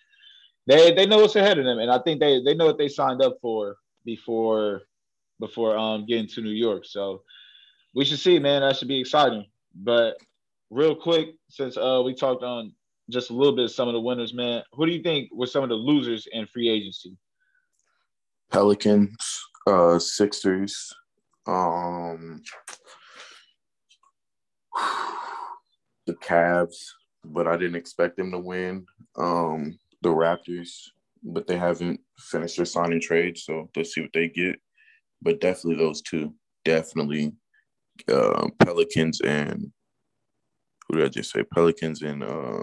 they 0.67 0.93
they 0.93 1.07
know 1.07 1.19
what's 1.19 1.37
ahead 1.37 1.59
of 1.59 1.65
them, 1.65 1.79
and 1.79 1.91
I 1.91 1.99
think 1.99 2.21
they 2.21 2.43
they 2.43 2.55
know 2.55 2.67
what 2.67 2.79
they 2.79 2.89
signed 2.89 3.21
up 3.23 3.39
for 3.43 3.77
before 4.05 4.83
before 5.41 5.77
um 5.77 6.07
getting 6.07 6.29
to 6.29 6.41
New 6.41 6.51
York. 6.51 6.85
So 6.85 7.23
we 7.95 8.05
should 8.05 8.19
see, 8.19 8.39
man. 8.39 8.63
That 8.63 8.77
should 8.77 8.89
be 8.89 9.01
exciting. 9.01 9.47
But 9.75 10.17
real 10.71 10.95
quick, 10.95 11.31
since 11.49 11.77
uh 11.77 12.03
we 12.05 12.15
talked 12.15 12.43
on 12.43 12.73
just 13.11 13.31
a 13.31 13.35
little 13.35 13.55
bit 13.55 13.67
of 13.67 13.73
some 13.73 13.89
of 13.89 13.95
the 13.95 14.01
winners, 14.01 14.33
man, 14.33 14.63
who 14.73 14.87
do 14.87 14.93
you 14.93 15.03
think 15.03 15.31
were 15.33 15.47
some 15.47 15.63
of 15.63 15.69
the 15.69 15.75
losers 15.75 16.27
in 16.33 16.47
free 16.47 16.71
agency? 16.71 17.17
Pelicans, 18.55 19.43
uh, 19.67 19.99
Sixers, 19.99 20.95
um, 21.49 22.41
the 26.07 26.15
Cavs, 26.15 26.77
but 27.25 27.49
I 27.49 27.57
didn't 27.57 27.75
expect 27.75 28.17
them 28.17 28.31
to 28.31 28.39
win. 28.39 28.87
Um, 29.17 29.77
the 30.03 30.11
Raptors, 30.11 30.71
but 31.25 31.49
they 31.49 31.59
haven't 31.59 31.99
finished 32.17 32.55
their 32.55 32.65
signing 32.65 33.01
trade, 33.01 33.37
so 33.37 33.69
let's 33.75 33.93
see 33.93 34.03
what 34.03 34.13
they 34.15 34.29
get. 34.29 34.61
But 35.21 35.41
definitely 35.41 35.85
those 35.85 36.01
two, 36.01 36.33
definitely 36.65 37.33
uh, 38.07 38.47
Pelicans 38.61 39.21
and 39.21 39.73
who 40.87 40.99
did 40.99 41.07
I 41.07 41.09
just 41.09 41.33
say? 41.33 41.43
Pelicans 41.43 42.03
and 42.03 42.23
uh, 42.23 42.63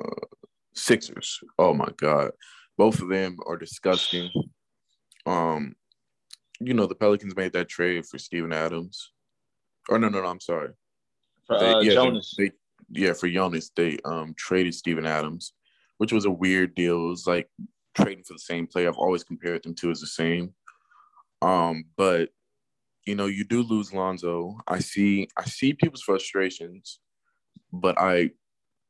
Sixers. 0.74 1.38
Oh 1.60 1.74
my 1.74 1.90
God, 1.98 2.32
both 2.78 3.02
of 3.02 3.10
them 3.10 3.40
are 3.46 3.58
disgusting. 3.58 4.30
Um, 5.26 5.76
you 6.64 6.74
know 6.74 6.86
the 6.86 6.96
Pelicans 6.96 7.36
made 7.36 7.54
that 7.54 7.70
trade 7.70 8.06
for 8.06 8.18
Steven 8.18 8.54
Adams. 8.54 9.12
Or 9.90 9.98
no, 10.00 10.10
no, 10.10 10.22
no. 10.22 10.28
I'm 10.28 10.40
sorry. 10.40 10.72
For 11.48 11.60
they, 11.60 11.72
uh, 11.72 11.80
yeah, 11.82 11.94
Jonas. 11.94 12.36
They, 12.38 12.50
they, 12.50 12.54
yeah, 12.90 13.14
for 13.14 13.30
Jonas, 13.30 13.72
they 13.76 13.98
um 14.06 14.34
traded 14.38 14.76
Steven 14.76 15.06
Adams 15.06 15.54
which 16.02 16.12
was 16.12 16.26
a 16.26 16.32
weird 16.32 16.74
deal. 16.74 16.96
It 16.96 17.10
was 17.10 17.28
like 17.28 17.48
trading 17.94 18.24
for 18.24 18.34
the 18.34 18.40
same 18.40 18.66
player. 18.66 18.90
I've 18.90 18.98
always 18.98 19.24
compared 19.24 19.62
them 19.62 19.76
two 19.76 19.92
as 19.92 20.02
the 20.02 20.08
same. 20.08 20.52
Um, 21.44 21.86
but 21.96 22.30
you 23.06 23.14
know, 23.14 23.28
you 23.28 23.44
do 23.44 23.62
lose 23.62 23.94
Lonzo. 23.94 24.58
I 24.68 24.80
see 24.80 25.28
I 25.38 25.44
see 25.44 25.74
people's 25.74 26.02
frustrations, 26.02 26.98
but 27.72 28.00
I 28.00 28.32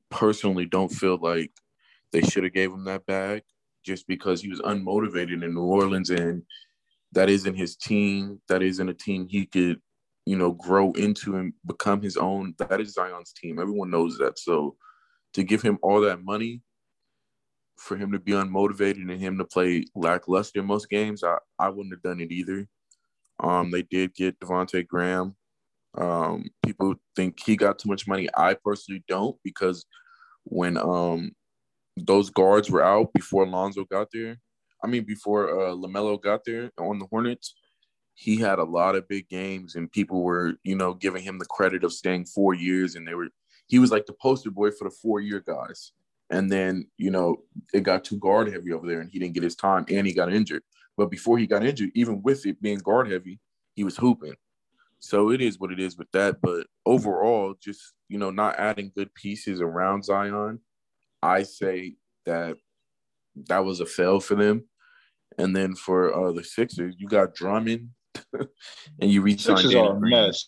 personally 0.10 0.66
don't 0.66 0.88
feel 0.88 1.18
like 1.18 1.52
they 2.14 2.22
should 2.22 2.46
have 2.46 2.54
gave 2.54 2.72
him 2.72 2.86
that 2.86 3.06
bag 3.06 3.44
just 3.84 4.08
because 4.08 4.42
he 4.42 4.48
was 4.48 4.62
unmotivated 4.62 5.44
in 5.44 5.54
New 5.54 5.64
Orleans 5.64 6.12
and 6.12 6.44
that 7.14 7.30
isn't 7.30 7.56
his 7.56 7.76
team. 7.76 8.42
That 8.48 8.62
isn't 8.62 8.90
a 8.90 8.94
team 8.94 9.28
he 9.28 9.46
could, 9.46 9.82
you 10.26 10.38
know, 10.38 10.52
grow 10.52 10.92
into 10.94 11.36
and 11.38 11.54
become 11.66 12.02
his 12.02 12.18
own. 12.18 12.56
That 12.58 12.80
is 12.80 12.94
Zion's 12.94 13.34
team. 13.34 13.60
Everyone 13.60 13.90
knows 13.90 14.18
that. 14.18 14.40
So 14.40 14.76
to 15.34 15.44
give 15.44 15.62
him 15.62 15.78
all 15.82 16.02
that 16.02 16.24
money 16.24 16.62
for 17.78 17.98
him 17.98 18.12
to 18.12 18.20
be 18.20 18.34
unmotivated 18.34 19.10
and 19.10 19.20
him 19.20 19.38
to 19.38 19.46
play 19.46 19.86
lackluster 19.96 20.60
in 20.60 20.66
most 20.66 20.90
games, 20.90 21.24
I, 21.24 21.38
I 21.60 21.70
wouldn't 21.70 21.94
have 21.94 22.04
done 22.04 22.22
it 22.22 22.32
either. 22.32 22.68
Um, 23.40 23.72
they 23.72 23.82
did 23.82 24.14
get 24.14 24.40
Devonte 24.40 24.88
Graham. 24.88 25.36
Um, 25.98 26.46
people 26.64 26.96
think 27.16 27.40
he 27.44 27.56
got 27.56 27.80
too 27.80 27.90
much 27.90 28.08
money. 28.08 28.30
I 28.36 28.54
personally 28.54 29.04
don't 29.08 29.38
because 29.44 29.86
when 30.44 30.78
um 30.78 31.32
those 31.98 32.30
guards 32.30 32.70
were 32.70 32.84
out 32.84 33.12
before 33.14 33.44
Alonzo 33.44 33.84
got 33.84 34.08
there, 34.14 34.38
I 34.84 34.88
mean 34.88 35.04
before 35.04 35.50
uh, 35.50 35.74
Lamelo 35.74 36.22
got 36.22 36.44
there 36.46 36.72
on 36.78 37.00
the 37.00 37.06
Hornets, 37.06 37.56
he 38.14 38.38
had 38.38 38.60
a 38.60 38.64
lot 38.64 38.96
of 38.96 39.08
big 39.08 39.30
games 39.30 39.76
and 39.76 39.92
people 39.92 40.24
were 40.24 40.56
you 40.64 40.76
know 40.76 40.94
giving 40.94 41.24
him 41.24 41.40
the 41.40 41.46
credit 41.46 41.84
of 41.84 41.94
staying 41.94 42.26
four 42.26 42.54
years 42.54 42.96
and 42.96 43.08
they 43.08 43.14
were 43.14 43.30
he 43.72 43.80
was 43.80 43.90
like 43.90 44.06
the 44.06 44.14
poster 44.14 44.52
boy 44.52 44.70
for 44.70 44.84
the 44.84 44.96
four 45.02 45.22
year 45.22 45.40
guys. 45.40 45.94
And 46.30 46.52
then, 46.52 46.88
you 46.98 47.10
know, 47.10 47.44
it 47.74 47.84
got 47.84 48.04
too 48.04 48.18
guard 48.18 48.52
heavy 48.52 48.74
over 48.74 48.86
there 48.86 49.00
and 49.00 49.10
he 49.10 49.18
didn't 49.18 49.34
get 49.34 49.44
his 49.44 49.56
time 49.56 49.86
and 49.90 50.06
he 50.06 50.14
got 50.14 50.32
injured. 50.32 50.64
But 50.98 51.10
before 51.10 51.38
he 51.38 51.48
got 51.48 51.66
injured, 51.66 51.92
even 51.96 52.22
with 52.22 52.46
it 52.46 52.62
being 52.62 52.80
guard 52.80 53.10
heavy, 53.10 53.40
he 53.74 53.86
was 53.86 53.96
hooping. 53.96 54.36
So 55.00 55.32
it 55.32 55.40
is 55.42 55.58
what 55.58 55.72
it 55.72 55.80
is 55.80 55.98
with 55.98 56.12
that. 56.12 56.42
But 56.42 56.68
overall, 56.86 57.56
just, 57.62 57.94
you 58.10 58.18
know, 58.18 58.30
not 58.30 58.60
adding 58.60 58.92
good 58.94 59.14
pieces 59.14 59.62
around 59.62 60.04
Zion, 60.04 60.60
I 61.24 61.44
say 61.44 61.96
that 62.26 62.58
that 63.48 63.64
was 63.64 63.80
a 63.80 63.86
fail 63.86 64.20
for 64.20 64.36
them. 64.36 64.66
And 65.38 65.56
then 65.56 65.76
for 65.76 66.14
uh, 66.14 66.32
the 66.32 66.44
Sixers, 66.44 66.96
you 66.98 67.08
got 67.08 67.34
Drummond 67.34 67.90
and 68.34 69.12
you 69.12 69.22
reach 69.22 69.42
Sixers 69.44 69.76
are 69.76 69.96
a 69.96 70.00
mess. 70.00 70.46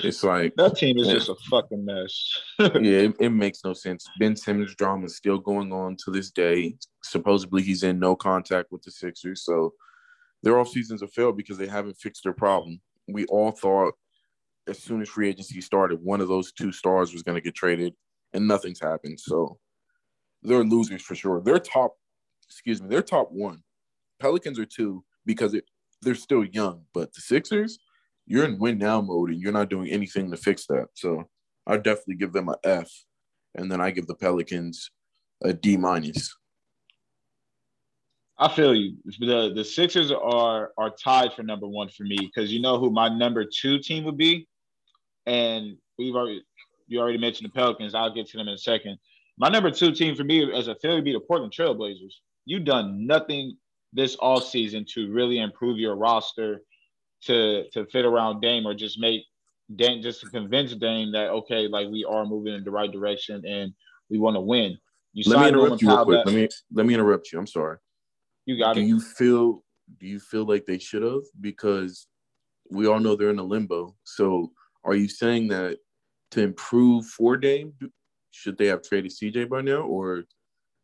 It's 0.00 0.24
like 0.24 0.52
that 0.56 0.76
team 0.76 0.98
is 0.98 1.06
just 1.06 1.28
a 1.28 1.36
fucking 1.48 1.84
mess. 1.84 2.28
yeah, 2.58 3.06
it, 3.06 3.16
it, 3.20 3.28
makes 3.28 3.60
no 3.64 3.72
sense. 3.72 4.04
Ben 4.18 4.34
Simmons 4.34 4.74
drama 4.74 5.06
is 5.06 5.16
still 5.16 5.38
going 5.38 5.72
on 5.72 5.96
to 6.04 6.10
this 6.10 6.32
day. 6.32 6.74
Supposedly 7.04 7.62
he's 7.62 7.84
in 7.84 8.00
no 8.00 8.16
contact 8.16 8.72
with 8.72 8.82
the 8.82 8.90
Sixers. 8.90 9.44
So 9.44 9.74
their 10.42 10.58
off 10.58 10.68
seasons 10.68 11.02
have 11.02 11.12
failed 11.12 11.36
because 11.36 11.56
they 11.56 11.68
haven't 11.68 11.98
fixed 11.98 12.24
their 12.24 12.32
problem. 12.32 12.80
We 13.06 13.26
all 13.26 13.52
thought 13.52 13.94
as 14.66 14.78
soon 14.78 15.02
as 15.02 15.08
free 15.08 15.28
agency 15.28 15.60
started, 15.60 16.02
one 16.02 16.20
of 16.20 16.28
those 16.28 16.52
two 16.52 16.72
stars 16.72 17.12
was 17.12 17.22
going 17.22 17.36
to 17.36 17.40
get 17.40 17.54
traded, 17.54 17.94
and 18.32 18.46
nothing's 18.46 18.80
happened. 18.80 19.20
So 19.20 19.58
they're 20.42 20.64
losers 20.64 21.02
for 21.02 21.14
sure. 21.14 21.40
They're 21.40 21.58
top, 21.58 21.96
excuse 22.50 22.82
me, 22.82 22.88
they're 22.88 23.02
top 23.02 23.30
one. 23.30 23.62
Pelicans 24.18 24.58
are 24.58 24.66
two 24.66 25.04
because 25.24 25.54
it, 25.54 25.64
they're 26.02 26.14
still 26.14 26.44
young, 26.44 26.82
but 26.92 27.14
the 27.14 27.20
Sixers– 27.20 27.78
you're 28.30 28.44
in 28.44 28.58
win 28.58 28.78
now 28.78 29.00
mode 29.00 29.30
and 29.30 29.40
you're 29.40 29.50
not 29.50 29.68
doing 29.68 29.90
anything 29.90 30.30
to 30.30 30.36
fix 30.36 30.66
that. 30.66 30.86
So 30.94 31.24
I 31.66 31.76
definitely 31.78 32.14
give 32.14 32.32
them 32.32 32.48
a 32.48 32.56
F, 32.62 32.88
and 33.56 33.70
then 33.70 33.80
I 33.80 33.90
give 33.90 34.06
the 34.06 34.14
Pelicans 34.14 34.92
a 35.42 35.52
D 35.52 35.76
minus. 35.76 36.32
I 38.38 38.48
feel 38.48 38.72
you. 38.72 38.98
The 39.18 39.52
the 39.52 39.64
Sixers 39.64 40.12
are 40.12 40.70
are 40.78 40.90
tied 40.90 41.32
for 41.32 41.42
number 41.42 41.66
one 41.66 41.88
for 41.88 42.04
me 42.04 42.18
because 42.18 42.52
you 42.52 42.62
know 42.62 42.78
who 42.78 42.90
my 42.90 43.08
number 43.08 43.44
two 43.44 43.80
team 43.80 44.04
would 44.04 44.16
be, 44.16 44.46
and 45.26 45.76
we've 45.98 46.14
already 46.14 46.44
you 46.86 47.00
already 47.00 47.18
mentioned 47.18 47.50
the 47.50 47.52
Pelicans. 47.52 47.96
I'll 47.96 48.14
get 48.14 48.28
to 48.28 48.36
them 48.36 48.46
in 48.46 48.54
a 48.54 48.58
second. 48.58 48.96
My 49.38 49.48
number 49.48 49.72
two 49.72 49.90
team 49.90 50.14
for 50.14 50.22
me 50.22 50.52
as 50.56 50.68
a 50.68 50.76
failure 50.76 50.98
would 50.98 51.04
be 51.04 51.14
the 51.14 51.20
Portland 51.20 51.52
Trailblazers. 51.52 52.14
You've 52.44 52.64
done 52.64 53.06
nothing 53.06 53.56
this 53.92 54.16
all 54.16 54.40
season 54.40 54.84
to 54.94 55.12
really 55.12 55.38
improve 55.38 55.78
your 55.78 55.96
roster 55.96 56.62
to 57.22 57.68
to 57.72 57.86
fit 57.86 58.04
around 58.04 58.40
Dame 58.40 58.66
or 58.66 58.74
just 58.74 58.98
make 58.98 59.22
Dame 59.74 60.02
just 60.02 60.20
to 60.20 60.30
convince 60.30 60.74
Dame 60.74 61.12
that 61.12 61.30
okay, 61.30 61.68
like 61.68 61.88
we 61.88 62.04
are 62.04 62.24
moving 62.24 62.54
in 62.54 62.64
the 62.64 62.70
right 62.70 62.90
direction 62.90 63.44
and 63.46 63.72
we 64.08 64.18
want 64.18 64.36
to 64.36 64.40
win. 64.40 64.76
You 65.12 65.24
let 65.30 65.40
me 65.40 65.48
interrupt 65.48 65.82
you 65.82 65.88
real 65.88 66.04
quick. 66.04 66.26
Let 66.26 66.34
me 66.34 66.48
let 66.72 66.86
me 66.86 66.94
interrupt 66.94 67.32
you. 67.32 67.38
I'm 67.38 67.46
sorry. 67.46 67.78
You 68.46 68.58
got 68.58 68.74
do 68.74 68.80
it. 68.80 68.84
Do 68.84 68.88
you 68.88 69.00
feel 69.00 69.64
do 69.98 70.06
you 70.06 70.20
feel 70.20 70.44
like 70.44 70.66
they 70.66 70.78
should 70.78 71.02
have? 71.02 71.22
Because 71.40 72.06
we 72.70 72.86
all 72.86 73.00
know 73.00 73.16
they're 73.16 73.30
in 73.30 73.38
a 73.38 73.44
limbo. 73.44 73.96
So 74.04 74.52
are 74.84 74.94
you 74.94 75.08
saying 75.08 75.48
that 75.48 75.78
to 76.32 76.42
improve 76.42 77.06
for 77.06 77.36
Dame, 77.36 77.74
should 78.30 78.56
they 78.56 78.66
have 78.66 78.82
traded 78.82 79.10
CJ 79.10 79.48
by 79.48 79.60
now, 79.60 79.80
or 79.80 80.24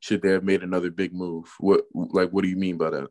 should 0.07 0.23
they 0.23 0.31
have 0.31 0.45
made 0.45 0.63
another 0.63 0.91
big 0.91 1.13
move? 1.13 1.53
What 1.59 1.83
like 1.95 2.31
what 2.31 2.43
do 2.43 2.49
you 2.49 2.57
mean 2.57 2.77
by 2.77 2.91
that? 2.91 3.09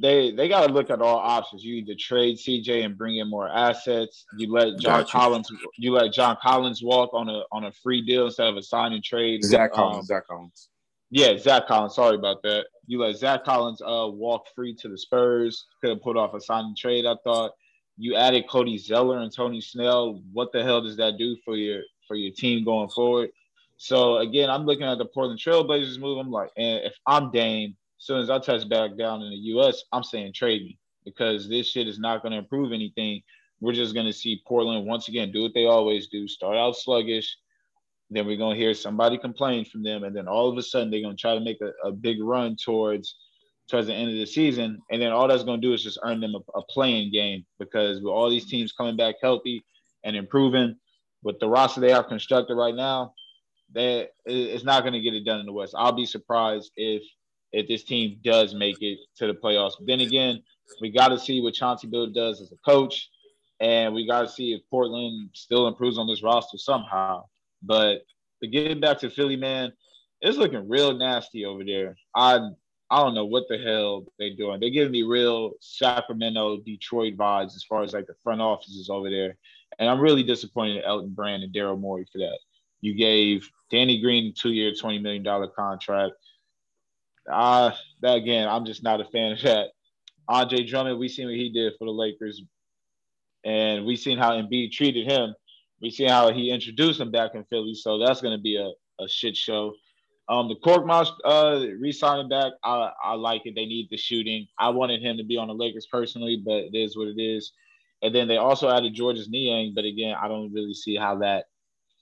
they 0.00 0.30
they 0.30 0.48
got 0.48 0.66
to 0.66 0.72
look 0.72 0.90
at 0.90 1.02
all 1.02 1.18
options. 1.18 1.64
You 1.64 1.76
either 1.76 1.94
trade 1.98 2.36
CJ 2.36 2.84
and 2.84 2.96
bring 2.96 3.16
in 3.16 3.28
more 3.28 3.48
assets. 3.48 4.26
You 4.36 4.52
let 4.52 4.78
John 4.78 5.00
gotcha. 5.00 5.12
Collins 5.12 5.50
you 5.76 5.92
let 5.92 6.12
John 6.12 6.36
Collins 6.40 6.82
walk 6.82 7.10
on 7.12 7.28
a 7.28 7.42
on 7.50 7.64
a 7.64 7.72
free 7.72 8.02
deal 8.02 8.26
instead 8.26 8.48
of 8.48 8.56
a 8.56 8.62
signing 8.62 9.02
trade. 9.02 9.42
Zach 9.44 9.70
um, 9.72 9.76
Collins. 9.76 10.06
Zach 10.06 10.26
Collins. 10.26 10.68
Yeah, 11.10 11.36
Zach 11.38 11.66
Collins. 11.66 11.94
Sorry 11.94 12.16
about 12.16 12.42
that. 12.42 12.66
You 12.86 13.00
let 13.00 13.16
Zach 13.16 13.44
Collins 13.44 13.82
uh 13.82 14.08
walk 14.08 14.46
free 14.54 14.74
to 14.76 14.88
the 14.88 14.98
Spurs. 14.98 15.66
Could 15.80 15.90
have 15.90 16.02
put 16.02 16.16
off 16.16 16.34
a 16.34 16.40
signing 16.40 16.76
trade. 16.76 17.04
I 17.04 17.16
thought 17.24 17.52
you 17.96 18.14
added 18.14 18.48
Cody 18.48 18.78
Zeller 18.78 19.18
and 19.18 19.34
Tony 19.34 19.60
Snell. 19.60 20.22
What 20.32 20.52
the 20.52 20.62
hell 20.62 20.80
does 20.80 20.96
that 20.98 21.18
do 21.18 21.36
for 21.44 21.56
your 21.56 21.82
for 22.06 22.14
your 22.14 22.32
team 22.32 22.64
going 22.64 22.88
forward? 22.90 23.30
So 23.78 24.18
again, 24.18 24.50
I'm 24.50 24.66
looking 24.66 24.86
at 24.86 24.98
the 24.98 25.06
Portland 25.06 25.40
Trailblazers 25.40 26.00
move. 26.00 26.18
I'm 26.18 26.30
like, 26.30 26.50
and 26.56 26.84
if 26.84 26.94
I'm 27.06 27.30
Dame, 27.30 27.76
as 27.98 28.06
soon 28.06 28.20
as 28.20 28.28
I 28.28 28.40
touch 28.40 28.68
back 28.68 28.96
down 28.98 29.22
in 29.22 29.30
the 29.30 29.36
U.S., 29.54 29.84
I'm 29.92 30.02
saying 30.02 30.32
trade 30.34 30.62
me 30.62 30.78
because 31.04 31.48
this 31.48 31.68
shit 31.68 31.86
is 31.86 31.98
not 31.98 32.22
going 32.22 32.32
to 32.32 32.38
improve 32.38 32.72
anything. 32.72 33.22
We're 33.60 33.72
just 33.72 33.94
going 33.94 34.06
to 34.06 34.12
see 34.12 34.42
Portland 34.46 34.84
once 34.84 35.08
again 35.08 35.32
do 35.32 35.42
what 35.42 35.54
they 35.54 35.66
always 35.66 36.08
do: 36.08 36.26
start 36.26 36.56
out 36.56 36.76
sluggish, 36.76 37.36
then 38.10 38.26
we're 38.26 38.36
going 38.36 38.56
to 38.56 38.60
hear 38.60 38.74
somebody 38.74 39.16
complain 39.16 39.64
from 39.64 39.84
them, 39.84 40.02
and 40.02 40.14
then 40.14 40.26
all 40.26 40.48
of 40.48 40.58
a 40.58 40.62
sudden 40.62 40.90
they're 40.90 41.00
going 41.00 41.16
to 41.16 41.20
try 41.20 41.34
to 41.34 41.40
make 41.40 41.60
a, 41.60 41.72
a 41.86 41.92
big 41.92 42.20
run 42.20 42.56
towards 42.56 43.14
towards 43.70 43.86
the 43.86 43.94
end 43.94 44.10
of 44.10 44.16
the 44.16 44.26
season, 44.26 44.80
and 44.90 45.00
then 45.00 45.12
all 45.12 45.28
that's 45.28 45.44
going 45.44 45.60
to 45.60 45.66
do 45.66 45.72
is 45.72 45.84
just 45.84 46.00
earn 46.02 46.20
them 46.20 46.34
a, 46.34 46.58
a 46.58 46.62
playing 46.64 47.12
game 47.12 47.44
because 47.60 48.00
with 48.00 48.10
all 48.10 48.28
these 48.28 48.46
teams 48.46 48.72
coming 48.72 48.96
back 48.96 49.16
healthy 49.22 49.62
and 50.04 50.16
improving, 50.16 50.74
with 51.22 51.38
the 51.38 51.48
roster 51.48 51.80
they 51.80 51.92
have 51.92 52.08
constructed 52.08 52.56
right 52.56 52.74
now, 52.74 53.12
that 53.74 54.10
it's 54.24 54.64
not 54.64 54.82
going 54.82 54.94
to 54.94 55.00
get 55.00 55.14
it 55.14 55.24
done 55.24 55.40
in 55.40 55.46
the 55.46 55.52
West. 55.52 55.74
I'll 55.76 55.92
be 55.92 56.06
surprised 56.06 56.72
if 56.76 57.02
if 57.52 57.66
this 57.66 57.84
team 57.84 58.18
does 58.22 58.54
make 58.54 58.82
it 58.82 58.98
to 59.16 59.26
the 59.26 59.34
playoffs. 59.34 59.72
But 59.78 59.86
then 59.86 60.00
again, 60.00 60.42
we 60.80 60.90
got 60.90 61.08
to 61.08 61.18
see 61.18 61.40
what 61.40 61.54
Chauncey 61.54 61.86
Bill 61.86 62.06
does 62.08 62.40
as 62.40 62.52
a 62.52 62.56
coach, 62.56 63.08
and 63.60 63.94
we 63.94 64.06
got 64.06 64.22
to 64.22 64.28
see 64.28 64.52
if 64.52 64.60
Portland 64.70 65.30
still 65.34 65.66
improves 65.66 65.98
on 65.98 66.06
this 66.06 66.22
roster 66.22 66.58
somehow. 66.58 67.24
But 67.62 68.02
to 68.42 68.48
get 68.48 68.80
back 68.80 68.98
to 68.98 69.10
Philly, 69.10 69.36
man, 69.36 69.72
it's 70.20 70.36
looking 70.36 70.68
real 70.68 70.92
nasty 70.92 71.44
over 71.44 71.64
there. 71.64 71.96
I 72.14 72.40
I 72.90 73.02
don't 73.02 73.14
know 73.14 73.26
what 73.26 73.44
the 73.48 73.58
hell 73.58 74.06
they're 74.18 74.34
doing. 74.34 74.60
They're 74.60 74.70
giving 74.70 74.92
me 74.92 75.02
real 75.02 75.52
Sacramento, 75.60 76.58
Detroit 76.64 77.16
vibes 77.16 77.54
as 77.54 77.64
far 77.68 77.82
as 77.82 77.92
like 77.92 78.06
the 78.06 78.14
front 78.22 78.40
offices 78.40 78.88
over 78.88 79.10
there. 79.10 79.36
And 79.78 79.90
I'm 79.90 80.00
really 80.00 80.22
disappointed 80.22 80.78
in 80.78 80.84
Elton 80.84 81.10
Brand 81.10 81.42
and 81.42 81.52
Daryl 81.52 81.78
Morey 81.78 82.06
for 82.10 82.18
that. 82.18 82.38
You 82.80 82.94
gave 82.94 83.48
Danny 83.70 84.00
Green 84.00 84.26
a 84.26 84.32
two-year, 84.32 84.72
$20 84.72 85.02
million 85.02 85.24
contract. 85.56 86.14
Uh, 87.30 87.72
that 88.00 88.16
again, 88.16 88.48
I'm 88.48 88.64
just 88.64 88.82
not 88.82 89.00
a 89.00 89.04
fan 89.04 89.32
of 89.32 89.42
that. 89.42 89.68
Andre 90.28 90.64
Drummond, 90.64 90.98
we 90.98 91.08
seen 91.08 91.26
what 91.26 91.34
he 91.34 91.50
did 91.50 91.72
for 91.78 91.86
the 91.86 91.90
Lakers, 91.90 92.42
and 93.44 93.84
we 93.84 93.96
seen 93.96 94.18
how 94.18 94.32
Embiid 94.32 94.72
treated 94.72 95.10
him. 95.10 95.34
We 95.80 95.90
seen 95.90 96.08
how 96.08 96.32
he 96.32 96.50
introduced 96.50 97.00
him 97.00 97.10
back 97.10 97.34
in 97.34 97.44
Philly, 97.44 97.74
so 97.74 97.98
that's 97.98 98.20
going 98.20 98.36
to 98.36 98.42
be 98.42 98.56
a, 98.56 98.70
a 99.02 99.08
shit 99.08 99.36
show. 99.36 99.74
Um, 100.28 100.48
the 100.48 100.56
Korkmaz 100.56 101.08
uh, 101.24 101.66
re-signing 101.78 102.28
back, 102.28 102.52
I, 102.62 102.90
I 103.02 103.14
like 103.14 103.42
it. 103.46 103.54
They 103.54 103.64
need 103.64 103.88
the 103.90 103.96
shooting. 103.96 104.46
I 104.58 104.68
wanted 104.68 105.00
him 105.00 105.16
to 105.16 105.24
be 105.24 105.38
on 105.38 105.48
the 105.48 105.54
Lakers 105.54 105.86
personally, 105.86 106.42
but 106.44 106.56
it 106.56 106.74
is 106.74 106.96
what 106.96 107.08
it 107.08 107.18
is. 107.18 107.52
And 108.02 108.14
then 108.14 108.28
they 108.28 108.36
also 108.36 108.68
added 108.68 108.94
Georges 108.94 109.30
Niang, 109.30 109.72
but 109.74 109.86
again, 109.86 110.14
I 110.20 110.28
don't 110.28 110.52
really 110.52 110.74
see 110.74 110.96
how 110.96 111.16
that 111.18 111.46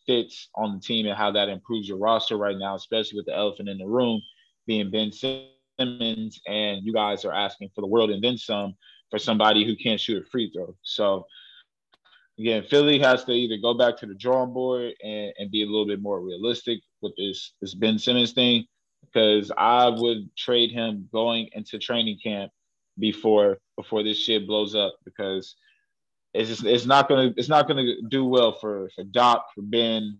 fits 0.07 0.49
on 0.55 0.75
the 0.75 0.81
team 0.81 1.07
and 1.07 1.17
how 1.17 1.31
that 1.33 1.49
improves 1.49 1.89
your 1.89 1.99
roster 1.99 2.37
right 2.37 2.57
now, 2.59 2.75
especially 2.75 3.19
with 3.19 3.27
the 3.27 3.35
elephant 3.35 3.69
in 3.69 3.79
the 3.79 3.87
room 3.87 4.21
being 4.67 4.91
Ben 4.91 5.13
Simmons, 5.13 6.41
and 6.47 6.85
you 6.85 6.93
guys 6.93 7.25
are 7.25 7.33
asking 7.33 7.71
for 7.75 7.81
the 7.81 7.87
world 7.87 8.11
and 8.11 8.23
then 8.23 8.39
some 8.39 8.75
for 9.11 9.19
somebody 9.19 9.65
who 9.65 9.77
can't 9.77 10.01
shoot 10.01 10.23
a 10.23 10.31
free 10.31 10.51
throw. 10.53 10.75
So 10.83 11.27
again, 12.39 12.65
Philly 12.65 12.99
has 12.99 13.25
to 13.25 13.33
either 13.33 13.57
go 13.61 13.75
back 13.75 13.97
to 13.99 14.07
the 14.07 14.15
drawing 14.15 14.53
board 14.53 14.93
and, 15.03 15.33
and 15.39 15.51
be 15.51 15.63
a 15.63 15.67
little 15.67 15.87
bit 15.87 16.03
more 16.03 16.21
realistic 16.21 16.81
with 17.03 17.13
this 17.17 17.53
this 17.61 17.75
Ben 17.75 17.99
Simmons 17.99 18.33
thing, 18.33 18.65
because 19.03 19.53
I 19.57 19.89
would 19.89 20.35
trade 20.37 20.71
him 20.73 21.09
going 21.13 21.49
into 21.53 21.79
training 21.79 22.19
camp 22.23 22.51
before 22.99 23.59
before 23.77 24.03
this 24.03 24.19
shit 24.19 24.47
blows 24.47 24.75
up 24.75 24.97
because 25.05 25.55
it's 26.37 26.49
just 26.49 26.65
it's 26.65 26.87
not 26.87 27.09
gonna 27.09 27.33
it's 27.37 27.49
not 27.49 27.67
gonna 27.67 28.03
do 28.09 28.25
well 28.25 28.53
for 28.61 28.91
for 28.95 29.05
Doc, 29.05 29.47
for 29.55 29.63
Ben, 29.63 30.19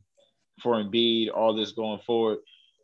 for 0.63 0.75
Embiid, 0.75 1.29
all 1.35 1.55
this 1.55 1.73
going 1.73 2.01
forward. 2.01 2.39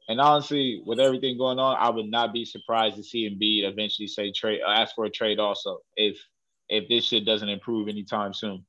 And 0.09 0.21
honestly, 0.21 0.83
with 0.85 1.01
everything 1.01 1.39
going 1.39 1.59
on, 1.59 1.77
I 1.79 1.89
would 1.89 2.11
not 2.11 2.33
be 2.33 2.45
surprised 2.45 2.97
to 2.97 3.03
see 3.03 3.29
Embiid 3.31 3.71
eventually 3.71 4.09
say 4.09 4.33
trade, 4.33 4.61
uh, 4.67 4.71
ask 4.71 4.95
for 4.95 5.05
a 5.07 5.11
trade 5.11 5.39
also 5.39 5.79
if 5.97 6.19
if 6.69 6.89
this 6.89 7.07
shit 7.07 7.25
doesn't 7.25 7.49
improve 7.49 7.89
anytime 7.89 8.35
soon. 8.35 8.65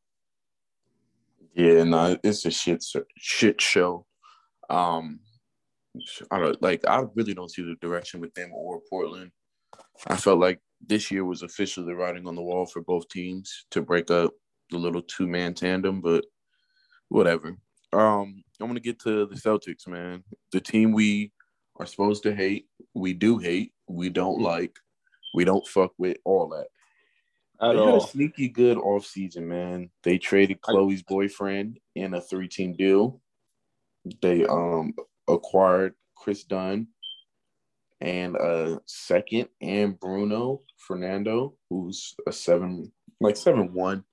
Yeah, 1.56 1.84
no, 1.84 2.18
it's 2.24 2.46
a 2.46 2.52
shit 2.52 2.84
shit 3.18 3.62
show. 3.62 4.06
Um, 4.70 5.20
I 6.32 6.40
don't 6.40 6.62
like. 6.62 6.88
I 6.88 7.04
really 7.16 7.34
don't 7.34 7.52
see 7.52 7.64
the 7.64 7.76
direction 7.82 8.22
with 8.22 8.34
them 8.34 8.52
or 8.54 8.82
Portland. 8.90 9.32
I 10.08 10.16
felt 10.16 10.40
like 10.40 10.60
this 10.86 11.12
year 11.12 11.26
was 11.26 11.44
officially 11.44 11.94
writing 11.94 12.28
on 12.28 12.36
the 12.36 12.42
wall 12.42 12.66
for 12.66 12.82
both 12.82 13.08
teams 13.10 13.66
to 13.72 13.82
break 13.82 14.10
up 14.10 14.34
the 14.74 14.80
little 14.80 15.02
two 15.02 15.28
man 15.28 15.54
tandem, 15.54 16.02
but 16.02 16.26
whatever. 17.10 17.56
Um, 17.94 18.44
I'm 18.60 18.68
gonna 18.68 18.80
get 18.80 19.00
to 19.02 19.26
the 19.26 19.36
Celtics, 19.36 19.88
man. 19.88 20.24
The 20.52 20.60
team 20.60 20.92
we 20.92 21.32
are 21.78 21.86
supposed 21.86 22.24
to 22.24 22.36
hate, 22.36 22.68
we 22.94 23.14
do 23.14 23.38
hate, 23.38 23.72
we 23.88 24.10
don't 24.10 24.42
like, 24.42 24.78
we 25.34 25.46
don't 25.46 25.68
fuck 25.68 25.94
with 25.98 26.18
all 26.26 26.50
that. 26.50 26.68
At 27.62 27.74
they 27.74 27.80
all. 27.80 27.94
had 27.94 28.04
a 28.04 28.08
sneaky 28.08 28.50
good 28.50 28.78
off 28.78 29.06
season, 29.06 29.48
man. 29.48 29.90
They 30.04 30.18
traded 30.18 30.62
Chloe's 30.62 31.04
boyfriend 31.04 31.80
in 31.96 32.14
a 32.14 32.22
three 32.22 32.48
team 32.48 32.74
deal. 32.74 33.22
They 34.22 34.46
um 34.46 34.94
acquired 35.28 35.94
Kris 36.16 36.44
Dunn 36.44 36.88
and 38.02 38.36
a 38.36 38.80
second 38.86 39.48
and 39.62 39.98
Bruno 39.98 40.62
Fernando, 40.78 41.56
who's 41.70 42.16
a 42.28 42.32
seven 42.32 42.92
like 43.22 43.38
seven 43.38 43.74
one. 43.74 44.04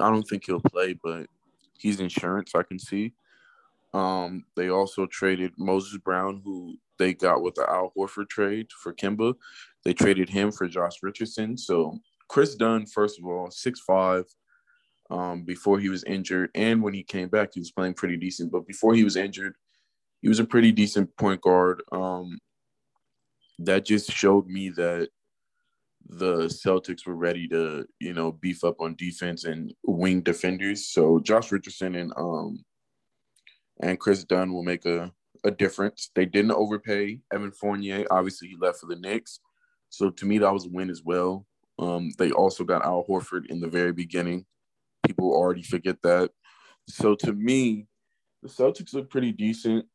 I 0.00 0.10
don't 0.10 0.24
think 0.24 0.46
he'll 0.46 0.60
play, 0.60 0.94
but 1.02 1.26
he's 1.78 2.00
insurance. 2.00 2.54
I 2.54 2.62
can 2.62 2.78
see. 2.78 3.12
Um, 3.92 4.44
they 4.56 4.70
also 4.70 5.06
traded 5.06 5.52
Moses 5.56 5.98
Brown, 5.98 6.42
who 6.44 6.76
they 6.98 7.14
got 7.14 7.42
with 7.42 7.54
the 7.54 7.68
Al 7.68 7.92
Horford 7.96 8.28
trade 8.28 8.68
for 8.72 8.92
Kemba. 8.92 9.34
They 9.84 9.94
traded 9.94 10.28
him 10.28 10.50
for 10.50 10.66
Josh 10.66 10.96
Richardson. 11.02 11.56
So 11.56 11.98
Kris 12.28 12.54
Dunn, 12.54 12.86
first 12.86 13.18
of 13.18 13.26
all, 13.26 13.50
six 13.50 13.80
five. 13.80 14.24
Um, 15.10 15.42
before 15.42 15.78
he 15.78 15.90
was 15.90 16.02
injured, 16.04 16.50
and 16.54 16.82
when 16.82 16.94
he 16.94 17.02
came 17.02 17.28
back, 17.28 17.50
he 17.52 17.60
was 17.60 17.70
playing 17.70 17.92
pretty 17.92 18.16
decent. 18.16 18.50
But 18.50 18.66
before 18.66 18.94
he 18.94 19.04
was 19.04 19.16
injured, 19.16 19.54
he 20.22 20.28
was 20.28 20.38
a 20.38 20.44
pretty 20.44 20.72
decent 20.72 21.14
point 21.18 21.42
guard. 21.42 21.82
Um, 21.92 22.38
that 23.58 23.84
just 23.84 24.10
showed 24.10 24.46
me 24.46 24.70
that 24.70 25.10
the 26.08 26.44
Celtics 26.44 27.06
were 27.06 27.14
ready 27.14 27.48
to, 27.48 27.86
you 27.98 28.12
know, 28.12 28.32
beef 28.32 28.64
up 28.64 28.80
on 28.80 28.94
defense 28.96 29.44
and 29.44 29.72
wing 29.84 30.20
defenders. 30.20 30.88
So 30.88 31.18
Josh 31.20 31.50
Richardson 31.50 31.94
and 31.94 32.12
um 32.16 32.64
and 33.80 33.98
Kris 33.98 34.24
Dunn 34.24 34.52
will 34.52 34.62
make 34.62 34.86
a, 34.86 35.12
a 35.44 35.50
difference. 35.50 36.10
They 36.14 36.26
didn't 36.26 36.52
overpay 36.52 37.20
Evan 37.32 37.50
Fournier. 37.50 38.06
Obviously, 38.10 38.48
he 38.48 38.56
left 38.56 38.78
for 38.80 38.86
the 38.86 38.96
Knicks. 38.96 39.40
So 39.90 40.10
to 40.10 40.26
me, 40.26 40.38
that 40.38 40.52
was 40.52 40.66
a 40.66 40.70
win 40.70 40.90
as 40.90 41.02
well. 41.04 41.46
Um, 41.78 42.12
they 42.18 42.30
also 42.30 42.62
got 42.62 42.84
Al 42.84 43.04
Horford 43.08 43.46
in 43.46 43.60
the 43.60 43.68
very 43.68 43.92
beginning. 43.92 44.46
People 45.04 45.32
already 45.32 45.62
forget 45.62 46.00
that. 46.02 46.30
So 46.88 47.16
to 47.16 47.32
me, 47.32 47.86
the 48.42 48.48
Celtics 48.48 48.94
look 48.94 49.10
pretty 49.10 49.32
decent. 49.32 49.86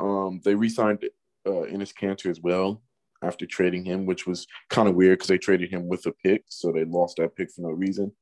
Um, 0.00 0.40
they 0.44 0.54
re-signed 0.54 1.04
uh, 1.46 1.50
Enes 1.50 1.94
Kanter 1.94 2.30
as 2.30 2.40
well 2.40 2.82
after 3.22 3.46
trading 3.46 3.84
him, 3.84 4.06
which 4.06 4.26
was 4.26 4.46
kind 4.70 4.88
of 4.88 4.94
weird 4.94 5.18
because 5.18 5.28
they 5.28 5.38
traded 5.38 5.70
him 5.70 5.88
with 5.88 6.06
a 6.06 6.12
pick, 6.12 6.44
so 6.48 6.72
they 6.72 6.84
lost 6.84 7.16
that 7.16 7.34
pick 7.36 7.50
for 7.50 7.62
no 7.62 7.70
reason. 7.70 8.12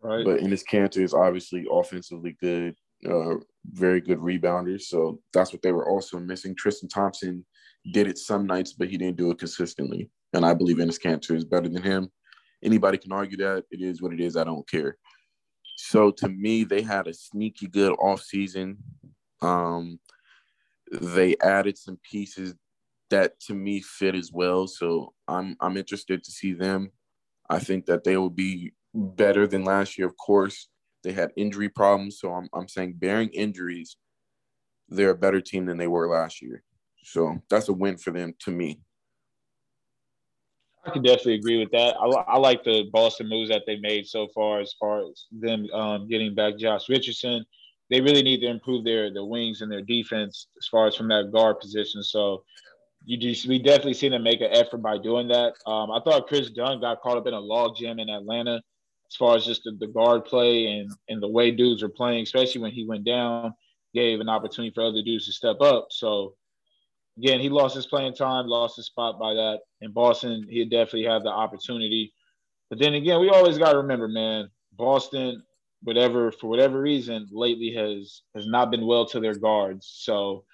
Right. 0.00 0.24
But 0.24 0.40
Enes 0.40 0.64
Kanter 0.70 1.02
is 1.02 1.14
obviously 1.14 1.66
offensively 1.70 2.36
good, 2.40 2.74
uh, 3.08 3.36
very 3.72 4.00
good 4.00 4.18
rebounder. 4.18 4.80
So 4.80 5.20
that's 5.32 5.52
what 5.52 5.62
they 5.62 5.72
were 5.72 5.88
also 5.88 6.18
missing. 6.18 6.54
Tristan 6.54 6.88
Thompson 6.88 7.44
did 7.92 8.06
it 8.06 8.18
some 8.18 8.46
nights, 8.46 8.72
but 8.72 8.88
he 8.88 8.96
didn't 8.96 9.16
do 9.16 9.30
it 9.30 9.38
consistently. 9.38 10.10
And 10.32 10.44
I 10.44 10.54
believe 10.54 10.76
Enes 10.76 11.00
Kanter 11.00 11.36
is 11.36 11.44
better 11.44 11.68
than 11.68 11.82
him. 11.82 12.08
Anybody 12.62 12.98
can 12.98 13.12
argue 13.12 13.36
that. 13.38 13.64
It 13.70 13.80
is 13.80 14.00
what 14.00 14.12
it 14.12 14.20
is. 14.20 14.36
I 14.36 14.44
don't 14.44 14.68
care. 14.68 14.96
So 15.76 16.10
to 16.12 16.28
me, 16.28 16.64
they 16.64 16.82
had 16.82 17.06
a 17.06 17.14
sneaky 17.14 17.66
good 17.66 17.96
offseason. 17.98 18.76
Um, 19.42 19.98
they 20.90 21.36
added 21.42 21.76
some 21.76 21.98
pieces 22.10 22.54
that 23.14 23.38
to 23.38 23.54
me 23.54 23.80
fit 23.80 24.16
as 24.16 24.32
well. 24.32 24.66
So 24.66 25.12
I'm 25.28 25.56
I'm 25.60 25.76
interested 25.76 26.24
to 26.24 26.30
see 26.32 26.52
them. 26.52 26.90
I 27.48 27.60
think 27.60 27.86
that 27.86 28.02
they 28.02 28.16
will 28.16 28.30
be 28.30 28.72
better 28.92 29.46
than 29.46 29.64
last 29.64 29.96
year. 29.96 30.06
Of 30.08 30.16
course, 30.16 30.68
they 31.04 31.12
had 31.12 31.30
injury 31.36 31.68
problems, 31.68 32.18
so 32.18 32.32
I'm 32.32 32.48
I'm 32.52 32.68
saying 32.68 32.94
bearing 32.96 33.28
injuries, 33.28 33.96
they're 34.88 35.10
a 35.10 35.24
better 35.26 35.40
team 35.40 35.66
than 35.66 35.78
they 35.78 35.86
were 35.86 36.08
last 36.08 36.42
year. 36.42 36.64
So 37.04 37.40
that's 37.48 37.68
a 37.68 37.72
win 37.72 37.98
for 37.98 38.10
them 38.10 38.34
to 38.40 38.50
me. 38.50 38.80
I 40.86 40.90
can 40.90 41.02
definitely 41.02 41.36
agree 41.36 41.58
with 41.58 41.70
that. 41.70 41.94
I, 41.96 42.06
I 42.34 42.38
like 42.38 42.64
the 42.64 42.90
Boston 42.92 43.28
moves 43.28 43.48
that 43.50 43.62
they 43.66 43.76
made 43.76 44.06
so 44.06 44.28
far, 44.34 44.60
as 44.60 44.74
far 44.78 45.08
as 45.08 45.26
them 45.30 45.66
um, 45.72 46.08
getting 46.08 46.34
back 46.34 46.58
Josh 46.58 46.88
Richardson. 46.88 47.46
They 47.90 48.00
really 48.00 48.22
need 48.22 48.40
to 48.40 48.48
improve 48.48 48.84
their 48.84 49.12
their 49.12 49.24
wings 49.24 49.60
and 49.60 49.70
their 49.70 49.82
defense 49.82 50.48
as 50.58 50.66
far 50.66 50.88
as 50.88 50.96
from 50.96 51.08
that 51.08 51.30
guard 51.32 51.60
position. 51.60 52.02
So 52.02 52.42
you 53.06 53.18
just 53.18 53.46
we 53.46 53.58
definitely 53.58 53.94
seen 53.94 54.12
him 54.12 54.22
make 54.22 54.40
an 54.40 54.50
effort 54.50 54.78
by 54.78 54.98
doing 54.98 55.28
that. 55.28 55.54
Um, 55.66 55.90
I 55.90 56.00
thought 56.00 56.26
Kris 56.26 56.50
Dunn 56.50 56.80
got 56.80 57.00
caught 57.02 57.18
up 57.18 57.26
in 57.26 57.34
a 57.34 57.40
log 57.40 57.76
jam 57.76 57.98
in 57.98 58.08
Atlanta 58.08 58.62
as 59.10 59.16
far 59.16 59.36
as 59.36 59.44
just 59.44 59.64
the, 59.64 59.76
the 59.78 59.86
guard 59.86 60.24
play 60.24 60.66
and 60.66 60.90
and 61.08 61.22
the 61.22 61.28
way 61.28 61.50
dudes 61.50 61.82
are 61.82 61.88
playing, 61.88 62.22
especially 62.22 62.62
when 62.62 62.72
he 62.72 62.86
went 62.86 63.04
down, 63.04 63.54
gave 63.94 64.20
an 64.20 64.28
opportunity 64.28 64.72
for 64.74 64.84
other 64.84 65.02
dudes 65.02 65.26
to 65.26 65.32
step 65.32 65.60
up. 65.60 65.88
So 65.90 66.34
again, 67.18 67.40
he 67.40 67.48
lost 67.48 67.76
his 67.76 67.86
playing 67.86 68.14
time, 68.14 68.46
lost 68.46 68.76
his 68.76 68.86
spot 68.86 69.18
by 69.18 69.34
that. 69.34 69.60
In 69.80 69.92
Boston, 69.92 70.46
he 70.48 70.64
definitely 70.64 71.04
had 71.04 71.22
the 71.22 71.28
opportunity. 71.28 72.12
But 72.70 72.78
then 72.78 72.94
again, 72.94 73.20
we 73.20 73.28
always 73.28 73.58
got 73.58 73.72
to 73.72 73.78
remember, 73.78 74.08
man, 74.08 74.48
Boston, 74.72 75.42
whatever 75.82 76.32
for 76.32 76.48
whatever 76.48 76.80
reason, 76.80 77.28
lately 77.30 77.72
has 77.74 78.22
has 78.34 78.46
not 78.46 78.70
been 78.70 78.86
well 78.86 79.04
to 79.06 79.20
their 79.20 79.34
guards. 79.34 79.86
So 79.86 80.44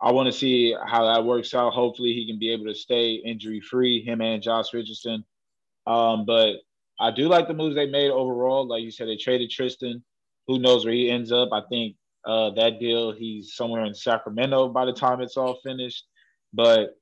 I 0.00 0.12
want 0.12 0.26
to 0.26 0.32
see 0.32 0.74
how 0.86 1.06
that 1.06 1.24
works 1.24 1.54
out. 1.54 1.72
Hopefully, 1.72 2.12
he 2.12 2.26
can 2.26 2.38
be 2.38 2.52
able 2.52 2.66
to 2.66 2.74
stay 2.74 3.14
injury 3.14 3.60
free, 3.60 4.02
him 4.02 4.20
and 4.20 4.42
Josh 4.42 4.74
Richardson. 4.74 5.24
Um, 5.86 6.26
but 6.26 6.56
I 7.00 7.10
do 7.10 7.28
like 7.28 7.48
the 7.48 7.54
moves 7.54 7.76
they 7.76 7.86
made 7.86 8.10
overall. 8.10 8.66
Like 8.66 8.82
you 8.82 8.90
said, 8.90 9.08
they 9.08 9.16
traded 9.16 9.50
Tristan. 9.50 10.02
Who 10.46 10.58
knows 10.58 10.84
where 10.84 10.94
he 10.94 11.10
ends 11.10 11.32
up? 11.32 11.50
I 11.52 11.62
think 11.68 11.96
uh, 12.26 12.50
that 12.50 12.78
deal, 12.78 13.12
he's 13.12 13.54
somewhere 13.54 13.84
in 13.84 13.94
Sacramento 13.94 14.68
by 14.68 14.84
the 14.84 14.92
time 14.92 15.20
it's 15.20 15.36
all 15.36 15.60
finished. 15.62 16.04
But 16.52 16.96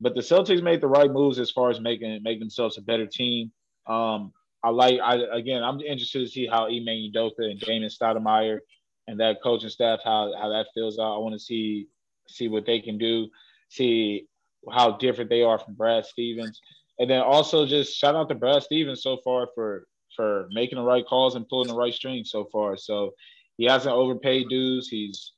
but 0.00 0.14
the 0.14 0.20
Celtics 0.20 0.62
made 0.62 0.80
the 0.80 0.88
right 0.88 1.10
moves 1.10 1.38
as 1.38 1.50
far 1.50 1.70
as 1.70 1.80
making 1.80 2.22
make 2.22 2.38
themselves 2.38 2.76
a 2.76 2.82
better 2.82 3.06
team. 3.06 3.50
Um, 3.86 4.32
I 4.62 4.70
like 4.70 5.00
I 5.00 5.16
again 5.32 5.62
I'm 5.62 5.80
interested 5.80 6.20
to 6.20 6.28
see 6.28 6.46
how 6.46 6.66
Ime 6.66 7.10
Udoka 7.12 7.50
and 7.50 7.60
Damon 7.60 7.88
Stoudamire 7.88 8.58
and 9.06 9.20
that 9.20 9.42
coaching 9.42 9.70
staff 9.70 10.00
how 10.04 10.32
how 10.38 10.48
that 10.50 10.66
feels 10.74 10.98
out. 10.98 11.14
I 11.14 11.18
want 11.18 11.34
to 11.34 11.38
see 11.38 11.88
see 12.28 12.48
what 12.48 12.66
they 12.66 12.80
can 12.80 12.98
do, 12.98 13.28
see 13.68 14.26
how 14.70 14.92
different 14.92 15.30
they 15.30 15.42
are 15.42 15.58
from 15.58 15.74
Brad 15.74 16.06
Stevens. 16.06 16.60
And 16.98 17.10
then 17.10 17.20
also 17.20 17.66
just 17.66 17.96
shout 17.96 18.14
out 18.14 18.28
to 18.28 18.34
Brad 18.34 18.62
Stevens 18.62 19.02
so 19.02 19.18
far 19.24 19.48
for 19.54 19.86
for 20.14 20.48
making 20.50 20.78
the 20.78 20.84
right 20.84 21.06
calls 21.06 21.34
and 21.34 21.48
pulling 21.48 21.68
the 21.68 21.76
right 21.76 21.92
strings 21.92 22.30
so 22.30 22.46
far. 22.50 22.76
So 22.76 23.12
he 23.58 23.66
hasn't 23.66 23.94
overpaid 23.94 24.48
dues. 24.48 24.88
He's 24.88 25.32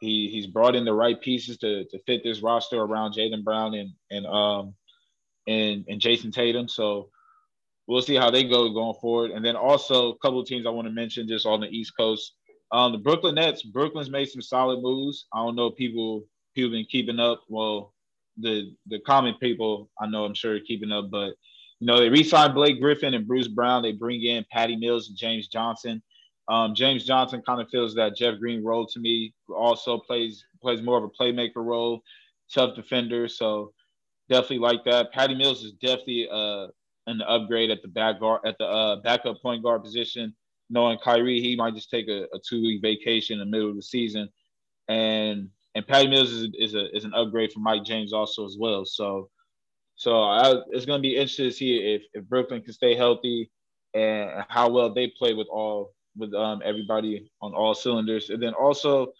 he 0.00 0.28
he's 0.28 0.46
brought 0.46 0.76
in 0.76 0.84
the 0.84 0.94
right 0.94 1.20
pieces 1.20 1.58
to 1.58 1.84
to 1.86 1.98
fit 2.00 2.22
this 2.22 2.40
roster 2.40 2.80
around 2.80 3.14
Jaylen 3.14 3.42
Brown 3.44 3.74
and 3.74 3.92
and 4.10 4.26
um 4.26 4.74
and 5.46 5.84
and 5.88 6.00
Jayson 6.00 6.32
Tatum. 6.32 6.68
So 6.68 7.08
we'll 7.86 8.02
see 8.02 8.14
how 8.14 8.30
they 8.30 8.44
go 8.44 8.68
going 8.70 8.94
forward. 9.00 9.30
And 9.30 9.44
then 9.44 9.56
also 9.56 10.10
a 10.12 10.18
couple 10.18 10.40
of 10.40 10.46
teams 10.46 10.66
I 10.66 10.70
want 10.70 10.86
to 10.86 10.94
mention 10.94 11.26
just 11.26 11.46
on 11.46 11.60
the 11.60 11.68
East 11.68 11.94
Coast. 11.96 12.34
Um, 12.70 12.92
the 12.92 12.98
Brooklyn 12.98 13.36
Nets. 13.36 13.62
Brooklyn's 13.62 14.10
made 14.10 14.28
some 14.28 14.42
solid 14.42 14.82
moves. 14.82 15.26
I 15.32 15.38
don't 15.38 15.56
know 15.56 15.68
if 15.68 15.76
people 15.76 16.24
people 16.54 16.70
been 16.70 16.84
keeping 16.84 17.20
up. 17.20 17.42
Well, 17.48 17.94
the 18.38 18.74
the 18.86 19.00
common 19.00 19.34
people 19.40 19.90
I 20.00 20.06
know 20.06 20.24
I'm 20.24 20.34
sure 20.34 20.58
keeping 20.60 20.92
up, 20.92 21.10
but 21.10 21.34
you 21.80 21.86
know 21.86 21.98
they 21.98 22.08
re-signed 22.08 22.54
Blake 22.54 22.80
Griffin 22.80 23.14
and 23.14 23.26
Bruce 23.26 23.48
Brown. 23.48 23.82
They 23.82 23.92
bring 23.92 24.22
in 24.22 24.44
Patty 24.50 24.76
Mills 24.76 25.08
and 25.08 25.16
James 25.16 25.48
Johnson. 25.48 26.02
Um, 26.48 26.74
James 26.74 27.04
Johnson 27.04 27.42
kind 27.44 27.60
of 27.60 27.68
feels 27.68 27.94
that 27.94 28.16
Jeff 28.16 28.38
Green 28.38 28.64
role 28.64 28.86
to 28.86 29.00
me. 29.00 29.34
Also 29.54 29.98
plays 29.98 30.44
plays 30.62 30.82
more 30.82 30.98
of 30.98 31.04
a 31.04 31.22
playmaker 31.22 31.56
role, 31.56 32.02
tough 32.52 32.74
defender. 32.74 33.28
So 33.28 33.72
definitely 34.28 34.58
like 34.58 34.84
that. 34.84 35.12
Patty 35.12 35.34
Mills 35.34 35.62
is 35.64 35.72
definitely 35.72 36.28
uh, 36.30 36.68
an 37.06 37.22
upgrade 37.22 37.70
at 37.70 37.82
the 37.82 37.88
back 37.88 38.20
guard 38.20 38.40
at 38.44 38.56
the 38.58 38.66
uh, 38.66 38.96
backup 38.96 39.40
point 39.42 39.62
guard 39.62 39.82
position. 39.82 40.34
Knowing 40.70 40.98
Kyrie, 41.02 41.40
he 41.40 41.56
might 41.56 41.74
just 41.74 41.90
take 41.90 42.08
a, 42.08 42.24
a 42.34 42.38
two 42.46 42.62
week 42.62 42.82
vacation 42.82 43.34
in 43.34 43.38
the 43.40 43.56
middle 43.56 43.70
of 43.70 43.76
the 43.76 43.82
season, 43.82 44.28
and 44.88 45.48
and 45.74 45.86
Patty 45.86 46.08
Mills 46.08 46.30
is, 46.30 46.48
is 46.58 46.74
a 46.74 46.94
is 46.94 47.04
an 47.04 47.14
upgrade 47.14 47.52
for 47.52 47.60
Mike 47.60 47.84
James 47.84 48.12
also 48.12 48.44
as 48.44 48.56
well. 48.58 48.84
So 48.84 49.30
so 49.96 50.22
I, 50.22 50.54
it's 50.70 50.86
going 50.86 50.98
to 50.98 51.08
be 51.08 51.16
interesting 51.16 51.46
to 51.46 51.52
see 51.52 51.94
if 51.94 52.02
if 52.14 52.24
Brooklyn 52.24 52.62
can 52.62 52.72
stay 52.72 52.94
healthy 52.94 53.50
and 53.94 54.44
how 54.48 54.70
well 54.70 54.92
they 54.92 55.08
play 55.18 55.34
with 55.34 55.48
all 55.48 55.94
with 56.16 56.34
um, 56.34 56.60
everybody 56.64 57.30
on 57.40 57.54
all 57.54 57.74
cylinders. 57.74 58.30
And 58.30 58.42
then 58.42 58.54
also 58.54 59.12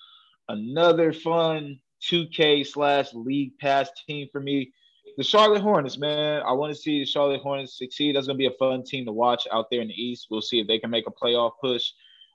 another 0.48 1.12
fun 1.12 1.78
2K 2.02 2.66
slash 2.66 3.12
league 3.14 3.58
pass 3.58 3.90
team 4.06 4.28
for 4.30 4.40
me. 4.40 4.72
The 5.18 5.24
Charlotte 5.24 5.62
Hornets, 5.62 5.98
man. 5.98 6.42
I 6.46 6.52
want 6.52 6.72
to 6.72 6.80
see 6.80 7.00
the 7.00 7.04
Charlotte 7.04 7.40
Hornets 7.40 7.76
succeed. 7.76 8.14
That's 8.14 8.28
gonna 8.28 8.38
be 8.38 8.46
a 8.46 8.52
fun 8.52 8.84
team 8.84 9.04
to 9.04 9.10
watch 9.10 9.48
out 9.52 9.66
there 9.68 9.80
in 9.80 9.88
the 9.88 10.00
East. 10.00 10.28
We'll 10.30 10.40
see 10.40 10.60
if 10.60 10.68
they 10.68 10.78
can 10.78 10.90
make 10.90 11.08
a 11.08 11.10
playoff 11.10 11.54
push. 11.60 11.90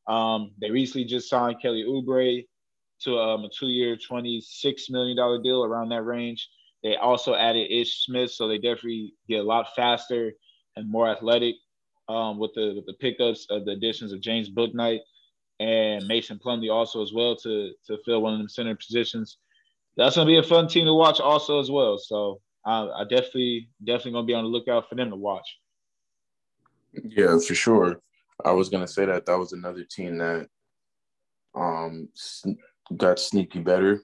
Um, 0.05 0.51
they 0.59 0.69
recently 0.69 1.05
just 1.05 1.29
signed 1.29 1.61
Kelly 1.61 1.85
Oubre 1.87 2.45
to 3.03 3.17
um, 3.17 3.45
a 3.45 3.49
two-year, 3.57 3.95
$26 3.95 4.89
million 4.89 5.15
deal 5.41 5.63
around 5.63 5.89
that 5.89 6.01
range. 6.01 6.49
They 6.83 6.97
also 6.97 7.35
added 7.35 7.71
Ish 7.71 8.03
Smith, 8.03 8.31
so 8.31 8.49
they 8.49 8.57
definitely 8.57 9.13
get 9.29 9.39
a 9.39 9.43
lot 9.43 9.73
faster 9.77 10.33
and 10.75 10.91
more 10.91 11.07
athletic 11.07 11.55
um, 12.09 12.37
with 12.37 12.51
the 12.53 12.73
with 12.75 12.85
the 12.85 12.95
pickups 12.99 13.47
of 13.49 13.63
the 13.63 13.71
additions 13.71 14.11
of 14.11 14.19
James 14.19 14.49
Bouknight 14.49 14.99
and 15.61 16.05
Mason 16.05 16.37
Plumlee 16.37 16.69
also 16.69 17.01
as 17.01 17.13
well 17.13 17.37
to 17.37 17.71
to 17.87 17.97
fill 18.03 18.21
one 18.21 18.33
of 18.33 18.39
them 18.39 18.49
center 18.49 18.75
positions. 18.75 19.37
That's 19.95 20.17
gonna 20.17 20.27
be 20.27 20.37
a 20.37 20.43
fun 20.43 20.67
team 20.67 20.83
to 20.83 20.93
watch 20.93 21.21
also 21.21 21.61
as 21.61 21.71
well. 21.71 21.97
So 21.97 22.41
uh, 22.65 22.89
I 22.95 23.03
definitely 23.03 23.69
definitely 23.83 24.13
gonna 24.13 24.27
be 24.27 24.33
on 24.33 24.43
the 24.43 24.49
lookout 24.49 24.89
for 24.89 24.95
them 24.95 25.09
to 25.09 25.15
watch. 25.15 25.47
Yeah, 26.93 27.37
for 27.39 27.55
sure. 27.55 27.99
I 28.43 28.51
was 28.51 28.69
gonna 28.69 28.87
say 28.87 29.05
that 29.05 29.25
that 29.25 29.37
was 29.37 29.53
another 29.53 29.83
team 29.83 30.17
that 30.17 30.47
um 31.55 32.09
got 32.97 33.19
sneaky 33.19 33.59
better. 33.59 34.01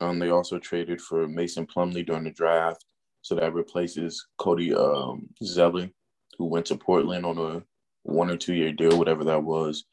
Um, 0.00 0.18
they 0.18 0.30
also 0.30 0.58
traded 0.58 1.00
for 1.00 1.28
Mason 1.28 1.66
Plumlee 1.66 2.04
during 2.04 2.24
the 2.24 2.30
draft, 2.30 2.84
so 3.22 3.36
that 3.36 3.54
replaces 3.54 4.26
Cody 4.38 4.74
um, 4.74 5.28
Zeller 5.44 5.88
who 6.38 6.46
went 6.46 6.66
to 6.66 6.76
Portland 6.76 7.24
on 7.24 7.38
a 7.38 7.62
one 8.02 8.30
or 8.30 8.36
two 8.36 8.54
year 8.54 8.72
deal, 8.72 8.98
whatever 8.98 9.24
that 9.24 9.42
was. 9.42 9.84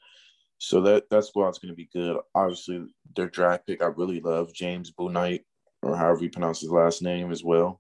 So 0.58 0.82
that 0.82 1.10
that 1.10 1.26
squad's 1.26 1.60
going 1.60 1.72
to 1.72 1.76
be 1.76 1.90
good. 1.94 2.18
Obviously, 2.36 2.86
their 3.16 3.30
draft 3.30 3.68
pick, 3.68 3.82
I 3.82 3.88
really 3.88 4.20
love 4.20 4.54
James 4.54 4.92
Bouknight, 4.92 5.44
or 5.84 5.96
however 5.96 6.24
you 6.24 6.30
pronounce 6.30 6.60
his 6.60 6.72
last 6.72 7.02
name 7.02 7.32
as 7.32 7.44
well. 7.44 7.80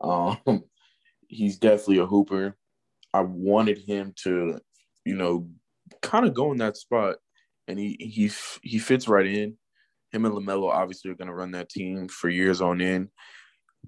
Um, 0.00 0.38
he's 1.28 1.58
definitely 1.58 1.98
a 1.98 2.06
hooper. 2.06 2.56
I 3.14 3.20
wanted 3.20 3.78
him 3.78 4.12
to, 4.24 4.58
you 5.04 5.14
know, 5.14 5.48
kind 6.02 6.26
of 6.26 6.34
go 6.34 6.52
in 6.52 6.58
that 6.58 6.76
spot, 6.76 7.16
and 7.66 7.78
he 7.78 7.96
he 7.98 8.30
he 8.62 8.78
fits 8.78 9.08
right 9.08 9.26
in. 9.26 9.56
Him 10.12 10.24
and 10.24 10.34
Lamelo 10.34 10.70
obviously 10.70 11.10
are 11.10 11.14
going 11.16 11.28
to 11.28 11.34
run 11.34 11.50
that 11.52 11.68
team 11.68 12.08
for 12.08 12.28
years 12.28 12.60
on 12.60 12.80
end. 12.80 13.08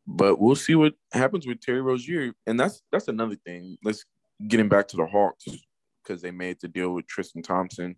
But 0.06 0.38
we'll 0.38 0.56
see 0.56 0.74
what 0.74 0.94
happens 1.12 1.46
with 1.46 1.60
Terry 1.60 1.80
Rozier, 1.80 2.32
and 2.46 2.58
that's 2.58 2.82
that's 2.92 3.08
another 3.08 3.36
thing. 3.46 3.76
Let's 3.84 4.04
getting 4.48 4.68
back 4.68 4.88
to 4.88 4.96
the 4.96 5.06
Hawks 5.06 5.46
because 6.02 6.22
they 6.22 6.30
made 6.30 6.58
the 6.60 6.68
deal 6.68 6.90
with 6.90 7.06
Tristan 7.06 7.42
Thompson 7.42 7.96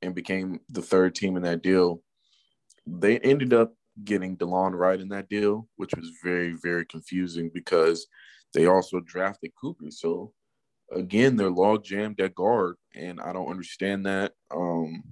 and 0.00 0.14
became 0.14 0.60
the 0.68 0.82
third 0.82 1.14
team 1.14 1.36
in 1.36 1.42
that 1.42 1.62
deal. 1.62 2.02
They 2.86 3.18
ended 3.18 3.52
up 3.52 3.74
getting 4.04 4.36
DeLon 4.36 4.72
Wright 4.72 5.00
in 5.00 5.08
that 5.08 5.28
deal, 5.28 5.68
which 5.76 5.94
was 5.94 6.10
very 6.22 6.56
very 6.62 6.84
confusing 6.86 7.50
because 7.52 8.06
they 8.54 8.66
also 8.66 9.00
drafted 9.00 9.52
Cooper. 9.60 9.90
So 9.90 10.32
again, 10.92 11.36
they're 11.36 11.50
log 11.50 11.84
jammed 11.84 12.20
at 12.20 12.34
guard, 12.34 12.76
and 12.94 13.20
I 13.20 13.32
don't 13.32 13.50
understand 13.50 14.06
that. 14.06 14.32
Um, 14.54 15.02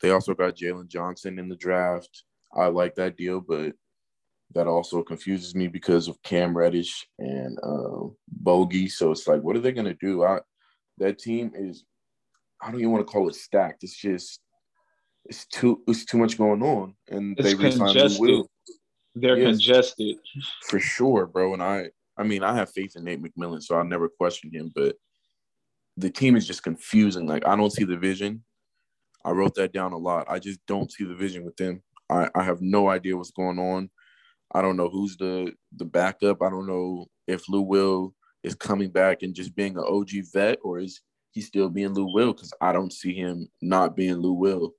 they 0.00 0.10
also 0.10 0.34
got 0.34 0.56
Jalen 0.56 0.88
Johnson 0.88 1.38
in 1.38 1.48
the 1.48 1.56
draft. 1.56 2.24
I 2.54 2.66
like 2.66 2.94
that 2.94 3.16
deal, 3.16 3.40
but 3.40 3.74
that 4.54 4.66
also 4.66 5.02
confuses 5.02 5.54
me 5.54 5.68
because 5.68 6.08
of 6.08 6.22
Cam 6.22 6.56
Reddish 6.56 7.06
and 7.18 7.58
uh, 7.62 8.08
Bogey. 8.28 8.88
So 8.88 9.12
it's 9.12 9.28
like, 9.28 9.42
what 9.42 9.56
are 9.56 9.60
they 9.60 9.72
going 9.72 9.86
to 9.86 9.94
do? 9.94 10.24
I, 10.24 10.40
that 10.98 11.18
team 11.18 11.52
is, 11.54 11.84
I 12.60 12.70
don't 12.70 12.80
even 12.80 12.92
want 12.92 13.06
to 13.06 13.12
call 13.12 13.28
it 13.28 13.34
stacked. 13.34 13.84
It's 13.84 13.96
just, 13.96 14.40
it's 15.26 15.46
too, 15.46 15.82
it's 15.86 16.04
too 16.04 16.18
much 16.18 16.38
going 16.38 16.62
on. 16.62 16.94
And 17.08 17.38
it's 17.38 17.54
they 17.54 17.56
congested. 17.56 18.20
Will. 18.20 18.46
They're 19.14 19.38
yes, 19.38 19.56
congested 19.56 20.16
for 20.68 20.78
sure, 20.78 21.26
bro. 21.26 21.52
And 21.52 21.62
I, 21.62 21.90
I 22.16 22.22
mean, 22.22 22.42
I 22.42 22.54
have 22.54 22.70
faith 22.70 22.96
in 22.96 23.04
Nate 23.04 23.22
McMillan, 23.22 23.62
so 23.62 23.76
I'll 23.76 23.84
never 23.84 24.08
question 24.08 24.50
him. 24.52 24.70
But 24.74 24.96
the 25.96 26.10
team 26.10 26.36
is 26.36 26.46
just 26.46 26.62
confusing. 26.62 27.26
Like 27.26 27.46
I 27.46 27.56
don't 27.56 27.72
see 27.72 27.84
the 27.84 27.96
vision. 27.96 28.44
I 29.24 29.32
wrote 29.32 29.54
that 29.56 29.72
down 29.72 29.92
a 29.92 29.98
lot. 29.98 30.26
I 30.30 30.38
just 30.38 30.60
don't 30.66 30.90
see 30.90 31.04
the 31.04 31.14
vision 31.14 31.44
with 31.44 31.56
them. 31.56 31.82
I, 32.08 32.28
I 32.34 32.42
have 32.42 32.60
no 32.60 32.88
idea 32.88 33.16
what's 33.16 33.30
going 33.30 33.58
on. 33.58 33.90
I 34.52 34.62
don't 34.62 34.76
know 34.76 34.88
who's 34.88 35.16
the 35.16 35.52
the 35.76 35.84
backup. 35.84 36.42
I 36.42 36.50
don't 36.50 36.66
know 36.66 37.06
if 37.26 37.48
Lou 37.48 37.62
Will 37.62 38.14
is 38.42 38.54
coming 38.54 38.90
back 38.90 39.22
and 39.22 39.34
just 39.34 39.54
being 39.54 39.76
an 39.76 39.84
OG 39.86 40.10
vet, 40.32 40.58
or 40.62 40.78
is 40.78 41.00
he 41.32 41.40
still 41.40 41.68
being 41.68 41.92
Lou 41.92 42.12
Will? 42.12 42.32
Because 42.32 42.52
I 42.60 42.72
don't 42.72 42.92
see 42.92 43.14
him 43.14 43.48
not 43.60 43.96
being 43.96 44.14
Lou 44.14 44.32
Will. 44.32 44.72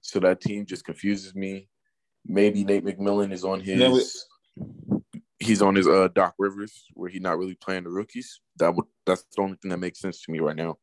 So 0.00 0.20
that 0.20 0.40
team 0.40 0.66
just 0.66 0.84
confuses 0.84 1.34
me. 1.34 1.68
Maybe 2.26 2.64
Nate 2.64 2.84
McMillan 2.84 3.32
is 3.32 3.44
on 3.44 3.60
his. 3.60 4.26
he's 5.38 5.62
on 5.62 5.74
his 5.74 5.86
uh 5.86 6.08
Doc 6.14 6.34
Rivers, 6.38 6.84
where 6.94 7.10
he's 7.10 7.22
not 7.22 7.38
really 7.38 7.54
playing 7.54 7.84
the 7.84 7.90
rookies. 7.90 8.40
That 8.58 8.74
would 8.74 8.86
that's 9.06 9.24
the 9.34 9.42
only 9.42 9.56
thing 9.60 9.70
that 9.70 9.78
makes 9.78 10.00
sense 10.00 10.22
to 10.22 10.32
me 10.32 10.40
right 10.40 10.56
now. 10.56 10.76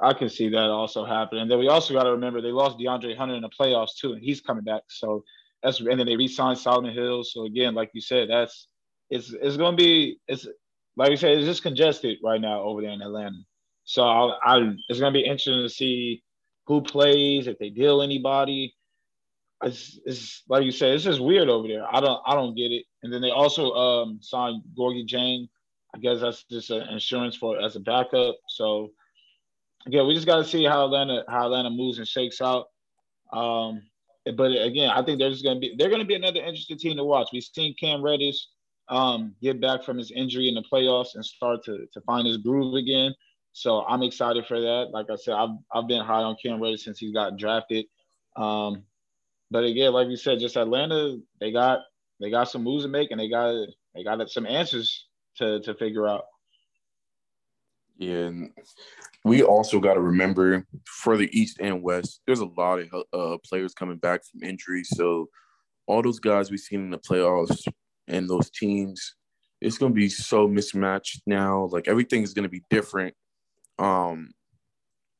I 0.00 0.12
can 0.12 0.28
see 0.28 0.48
that 0.50 0.58
also 0.58 1.04
happening. 1.04 1.42
And 1.42 1.50
then 1.50 1.58
we 1.58 1.68
also 1.68 1.94
got 1.94 2.04
to 2.04 2.10
remember 2.10 2.40
they 2.40 2.48
lost 2.48 2.78
DeAndre 2.78 3.16
Hunter 3.16 3.34
in 3.34 3.42
the 3.42 3.48
playoffs 3.48 3.96
too, 3.98 4.12
and 4.12 4.22
he's 4.22 4.40
coming 4.40 4.64
back. 4.64 4.82
So 4.88 5.24
that's 5.62 5.80
and 5.80 5.98
then 5.98 6.06
they 6.06 6.16
re-signed 6.16 6.58
Solomon 6.58 6.94
Hill. 6.94 7.24
So 7.24 7.44
again, 7.44 7.74
like 7.74 7.90
you 7.94 8.00
said, 8.00 8.28
that's 8.30 8.68
it's 9.10 9.32
it's 9.32 9.56
gonna 9.56 9.76
be 9.76 10.18
it's 10.28 10.46
like 10.96 11.10
you 11.10 11.16
said, 11.16 11.38
it's 11.38 11.46
just 11.46 11.62
congested 11.62 12.18
right 12.22 12.40
now 12.40 12.62
over 12.62 12.82
there 12.82 12.90
in 12.90 13.02
Atlanta. 13.02 13.38
So 13.84 14.02
I, 14.02 14.36
I 14.44 14.72
it's 14.88 15.00
gonna 15.00 15.12
be 15.12 15.24
interesting 15.24 15.62
to 15.62 15.68
see 15.68 16.22
who 16.66 16.80
plays 16.80 17.46
if 17.46 17.58
they 17.58 17.70
deal 17.70 18.02
anybody. 18.02 18.74
It's, 19.62 19.98
it's 20.04 20.42
like 20.48 20.64
you 20.64 20.72
said, 20.72 20.94
it's 20.94 21.04
just 21.04 21.20
weird 21.20 21.48
over 21.48 21.66
there. 21.66 21.86
I 21.90 22.00
don't 22.00 22.20
I 22.26 22.34
don't 22.34 22.54
get 22.54 22.72
it. 22.72 22.84
And 23.02 23.12
then 23.12 23.22
they 23.22 23.30
also 23.30 23.72
um, 23.72 24.18
signed 24.20 24.62
Gorgui 24.78 25.08
Dieng. 25.08 25.48
I 25.94 25.98
guess 25.98 26.20
that's 26.20 26.44
just 26.44 26.70
an 26.70 26.86
insurance 26.88 27.36
for 27.36 27.60
as 27.60 27.76
a 27.76 27.80
backup. 27.80 28.36
So 28.48 28.90
again, 29.86 30.06
we 30.06 30.14
just 30.14 30.26
got 30.26 30.36
to 30.36 30.44
see 30.44 30.64
how 30.64 30.84
Atlanta 30.84 31.24
how 31.28 31.46
Atlanta 31.46 31.70
moves 31.70 31.98
and 31.98 32.06
shakes 32.06 32.42
out. 32.42 32.66
Um, 33.32 33.82
but 34.36 34.52
again, 34.52 34.90
I 34.90 35.02
think 35.02 35.18
they're 35.18 35.30
just 35.30 35.44
going 35.44 35.56
to 35.56 35.60
be 35.60 35.74
they're 35.78 35.88
going 35.88 36.00
to 36.00 36.06
be 36.06 36.16
another 36.16 36.40
interesting 36.40 36.78
team 36.78 36.96
to 36.96 37.04
watch. 37.04 37.28
We've 37.32 37.42
seen 37.42 37.74
Cam 37.80 38.02
Reddish 38.02 38.46
um, 38.88 39.34
get 39.40 39.60
back 39.60 39.84
from 39.84 39.98
his 39.98 40.10
injury 40.10 40.48
in 40.48 40.54
the 40.54 40.64
playoffs 40.70 41.14
and 41.14 41.24
start 41.24 41.64
to 41.64 41.86
to 41.92 42.00
find 42.02 42.26
his 42.26 42.36
groove 42.36 42.74
again. 42.74 43.14
So 43.56 43.86
I'm 43.86 44.02
excited 44.02 44.44
for 44.46 44.60
that. 44.60 44.90
Like 44.92 45.08
I 45.08 45.16
said, 45.16 45.32
I've 45.32 45.56
I've 45.72 45.88
been 45.88 46.04
high 46.04 46.20
on 46.20 46.36
Cam 46.42 46.62
Reddish 46.62 46.84
since 46.84 46.98
he 46.98 47.10
got 47.10 47.38
drafted. 47.38 47.86
Um, 48.36 48.82
but 49.50 49.64
again, 49.64 49.94
like 49.94 50.08
you 50.08 50.18
said, 50.18 50.40
just 50.40 50.58
Atlanta, 50.58 51.16
they 51.40 51.52
got 51.52 51.78
they 52.20 52.28
got 52.28 52.50
some 52.50 52.62
moves 52.62 52.84
to 52.84 52.90
make 52.90 53.12
and 53.12 53.18
they 53.18 53.30
got 53.30 53.54
they 53.94 54.04
got 54.04 54.28
some 54.28 54.44
answers 54.44 55.06
to 55.38 55.60
to 55.60 55.74
figure 55.74 56.06
out. 56.06 56.24
Yeah, 57.96 58.26
and 58.26 58.50
we 59.24 59.42
also 59.42 59.80
got 59.80 59.94
to 59.94 60.00
remember 60.00 60.66
for 60.84 61.16
the 61.16 61.30
East 61.32 61.56
and 61.58 61.82
West, 61.82 62.20
there's 62.26 62.40
a 62.40 62.50
lot 62.58 62.80
of 62.80 63.04
uh, 63.14 63.38
players 63.42 63.72
coming 63.72 63.96
back 63.96 64.20
from 64.26 64.42
injury. 64.42 64.84
So 64.84 65.30
all 65.86 66.02
those 66.02 66.20
guys 66.20 66.50
we've 66.50 66.60
seen 66.60 66.80
in 66.80 66.90
the 66.90 66.98
playoffs 66.98 67.66
and 68.06 68.28
those 68.28 68.50
teams, 68.50 69.14
it's 69.62 69.78
going 69.78 69.92
to 69.92 69.96
be 69.96 70.10
so 70.10 70.46
mismatched 70.46 71.22
now. 71.26 71.70
Like 71.72 71.88
everything 71.88 72.22
is 72.22 72.34
going 72.34 72.42
to 72.42 72.50
be 72.50 72.62
different. 72.68 73.14
Um, 73.78 74.30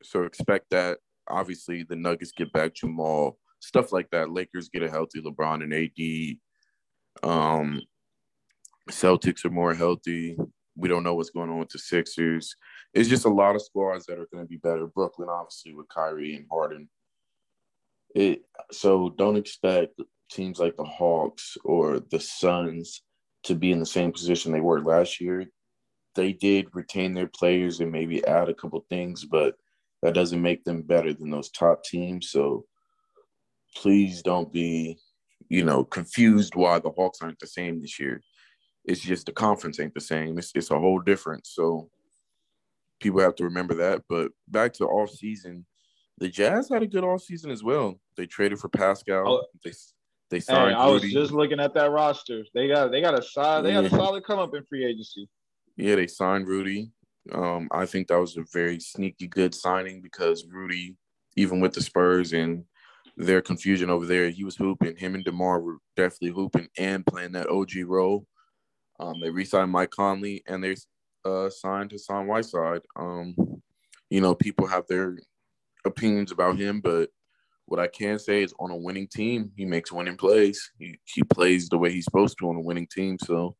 so 0.02 0.22
expect 0.22 0.70
that. 0.70 0.98
Obviously, 1.28 1.82
the 1.82 1.96
Nuggets 1.96 2.32
get 2.32 2.52
back 2.52 2.74
Jamal, 2.74 3.38
stuff 3.60 3.92
like 3.92 4.08
that. 4.10 4.30
Lakers 4.30 4.68
get 4.68 4.82
a 4.82 4.90
healthy 4.90 5.20
LeBron 5.20 5.62
and 5.62 6.38
AD. 7.22 7.28
Um, 7.28 7.82
Celtics 8.90 9.44
are 9.44 9.50
more 9.50 9.74
healthy. 9.74 10.36
We 10.76 10.88
don't 10.88 11.02
know 11.02 11.14
what's 11.14 11.30
going 11.30 11.50
on 11.50 11.58
with 11.58 11.70
the 11.70 11.78
Sixers. 11.78 12.54
It's 12.94 13.08
just 13.08 13.24
a 13.24 13.30
lot 13.30 13.56
of 13.56 13.62
squads 13.62 14.06
that 14.06 14.18
are 14.18 14.28
going 14.32 14.44
to 14.44 14.48
be 14.48 14.58
better. 14.58 14.86
Brooklyn, 14.86 15.28
obviously, 15.28 15.74
with 15.74 15.88
Kyrie 15.88 16.36
and 16.36 16.46
Harden. 16.50 16.88
It 18.14 18.42
so 18.70 19.14
don't 19.18 19.36
expect 19.36 20.00
teams 20.30 20.58
like 20.58 20.76
the 20.76 20.84
Hawks 20.84 21.56
or 21.64 22.00
the 22.00 22.20
Suns 22.20 23.02
to 23.44 23.54
be 23.54 23.72
in 23.72 23.80
the 23.80 23.86
same 23.86 24.12
position 24.12 24.52
they 24.52 24.60
were 24.60 24.82
last 24.82 25.20
year. 25.20 25.46
They 26.16 26.32
did 26.32 26.66
retain 26.72 27.14
their 27.14 27.28
players 27.28 27.80
and 27.80 27.92
maybe 27.92 28.26
add 28.26 28.48
a 28.48 28.54
couple 28.54 28.84
things, 28.88 29.24
but 29.24 29.54
that 30.02 30.14
doesn't 30.14 30.42
make 30.42 30.64
them 30.64 30.82
better 30.82 31.12
than 31.12 31.30
those 31.30 31.50
top 31.50 31.84
teams. 31.84 32.30
So 32.30 32.64
please 33.76 34.22
don't 34.22 34.52
be, 34.52 34.98
you 35.48 35.64
know, 35.64 35.84
confused 35.84 36.54
why 36.54 36.78
the 36.78 36.90
Hawks 36.90 37.20
aren't 37.22 37.38
the 37.38 37.46
same 37.46 37.80
this 37.80 38.00
year. 38.00 38.22
It's 38.84 39.00
just 39.00 39.26
the 39.26 39.32
conference 39.32 39.78
ain't 39.78 39.94
the 39.94 40.00
same. 40.00 40.38
It's 40.38 40.52
it's 40.54 40.70
a 40.70 40.78
whole 40.78 41.00
different. 41.00 41.46
So 41.46 41.90
people 43.00 43.20
have 43.20 43.34
to 43.36 43.44
remember 43.44 43.74
that. 43.74 44.02
But 44.08 44.32
back 44.48 44.72
to 44.74 44.86
off 44.86 45.10
season, 45.10 45.66
the 46.18 46.28
Jazz 46.28 46.68
had 46.68 46.82
a 46.82 46.86
good 46.86 47.04
off 47.04 47.22
season 47.22 47.50
as 47.50 47.62
well. 47.62 48.00
They 48.16 48.26
traded 48.26 48.58
for 48.58 48.68
Pascal. 48.68 49.28
Oh, 49.28 49.46
they 49.64 49.72
they 50.30 50.40
signed. 50.40 50.74
Hey, 50.74 50.80
I 50.80 50.86
was 50.86 51.02
just 51.02 51.32
looking 51.32 51.60
at 51.60 51.74
that 51.74 51.90
roster. 51.90 52.44
They 52.54 52.68
got 52.68 52.90
they 52.90 53.00
got 53.00 53.18
a 53.18 53.22
solid 53.22 53.64
they 53.64 53.72
got 53.72 53.84
a 53.84 53.90
solid 53.90 54.24
come 54.24 54.38
up 54.38 54.54
in 54.54 54.64
free 54.64 54.84
agency. 54.84 55.28
Yeah, 55.76 55.96
they 55.96 56.06
signed 56.06 56.48
Rudy. 56.48 56.90
Um, 57.32 57.68
I 57.70 57.86
think 57.86 58.08
that 58.08 58.20
was 58.20 58.36
a 58.36 58.44
very 58.52 58.80
sneaky 58.80 59.26
good 59.26 59.54
signing 59.54 60.00
because 60.00 60.46
Rudy, 60.50 60.96
even 61.36 61.60
with 61.60 61.72
the 61.72 61.82
Spurs 61.82 62.32
and 62.32 62.64
their 63.16 63.42
confusion 63.42 63.90
over 63.90 64.06
there, 64.06 64.30
he 64.30 64.44
was 64.44 64.56
hooping. 64.56 64.96
Him 64.96 65.14
and 65.14 65.24
DeMar 65.24 65.60
were 65.60 65.78
definitely 65.96 66.30
hooping 66.30 66.68
and 66.78 67.04
playing 67.04 67.32
that 67.32 67.48
OG 67.48 67.72
role. 67.86 68.26
Um, 69.00 69.14
they 69.20 69.30
re-signed 69.30 69.70
Mike 69.70 69.90
Conley 69.90 70.42
and 70.46 70.62
they 70.62 70.76
uh, 71.24 71.50
signed 71.50 71.92
Hassan 71.92 72.26
Whiteside. 72.26 72.82
Um, 72.96 73.34
you 74.08 74.20
know, 74.20 74.34
people 74.34 74.66
have 74.66 74.84
their 74.88 75.18
opinions 75.84 76.32
about 76.32 76.58
him, 76.58 76.80
but 76.80 77.10
what 77.66 77.80
I 77.80 77.88
can 77.88 78.18
say 78.18 78.42
is 78.42 78.54
on 78.60 78.70
a 78.70 78.76
winning 78.76 79.08
team, 79.08 79.50
he 79.56 79.64
makes 79.64 79.90
winning 79.90 80.16
plays. 80.16 80.70
He, 80.78 80.98
he 81.04 81.22
plays 81.24 81.68
the 81.68 81.78
way 81.78 81.90
he's 81.92 82.04
supposed 82.04 82.38
to 82.38 82.48
on 82.48 82.56
a 82.56 82.60
winning 82.60 82.86
team. 82.86 83.18
So, 83.24 83.56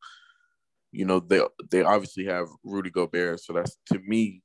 you 0.91 1.05
know, 1.05 1.19
they 1.19 1.41
they 1.69 1.83
obviously 1.83 2.25
have 2.25 2.47
Rudy 2.63 2.89
Gobert. 2.89 3.41
So 3.41 3.53
that's 3.53 3.77
to 3.87 3.99
me, 3.99 4.41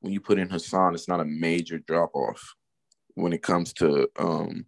when 0.00 0.12
you 0.12 0.20
put 0.20 0.38
in 0.38 0.48
Hassan, 0.48 0.94
it's 0.94 1.08
not 1.08 1.20
a 1.20 1.24
major 1.24 1.78
drop 1.78 2.14
off 2.14 2.54
when 3.14 3.32
it 3.32 3.42
comes 3.42 3.72
to 3.74 4.08
um, 4.18 4.64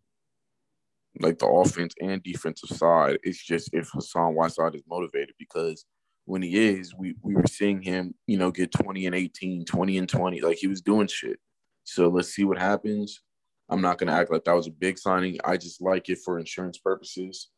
like 1.21 1.39
the 1.39 1.47
offense 1.47 1.95
and 2.01 2.23
defensive 2.23 2.77
side. 2.77 3.19
It's 3.23 3.43
just 3.43 3.71
if 3.73 3.91
Hassan 3.93 4.35
Whiteside 4.35 4.75
is 4.75 4.83
motivated 4.89 5.35
because 5.39 5.85
when 6.25 6.43
he 6.43 6.57
is, 6.57 6.95
we, 6.95 7.17
we 7.23 7.35
were 7.35 7.47
seeing 7.47 7.83
him, 7.83 8.15
you 8.27 8.39
know, 8.39 8.51
get 8.51 8.73
20 8.73 9.07
and 9.07 9.15
18, 9.15 9.65
20 9.65 9.99
and 9.99 10.09
20. 10.09 10.41
Like 10.41 10.59
he 10.59 10.69
was 10.69 10.81
doing 10.81 11.07
shit. 11.07 11.39
So 11.85 12.09
let's 12.09 12.35
see 12.35 12.45
what 12.45 12.59
happens. 12.59 13.21
I'm 13.69 13.81
not 13.81 13.99
going 13.99 14.09
to 14.09 14.15
act 14.15 14.31
like 14.31 14.45
that 14.45 14.55
was 14.55 14.67
a 14.67 14.73
big 14.73 14.99
signing. 14.99 15.39
I 15.45 15.57
just 15.57 15.81
like 15.81 16.09
it 16.09 16.19
for 16.25 16.39
insurance 16.39 16.79
purposes. 16.79 17.49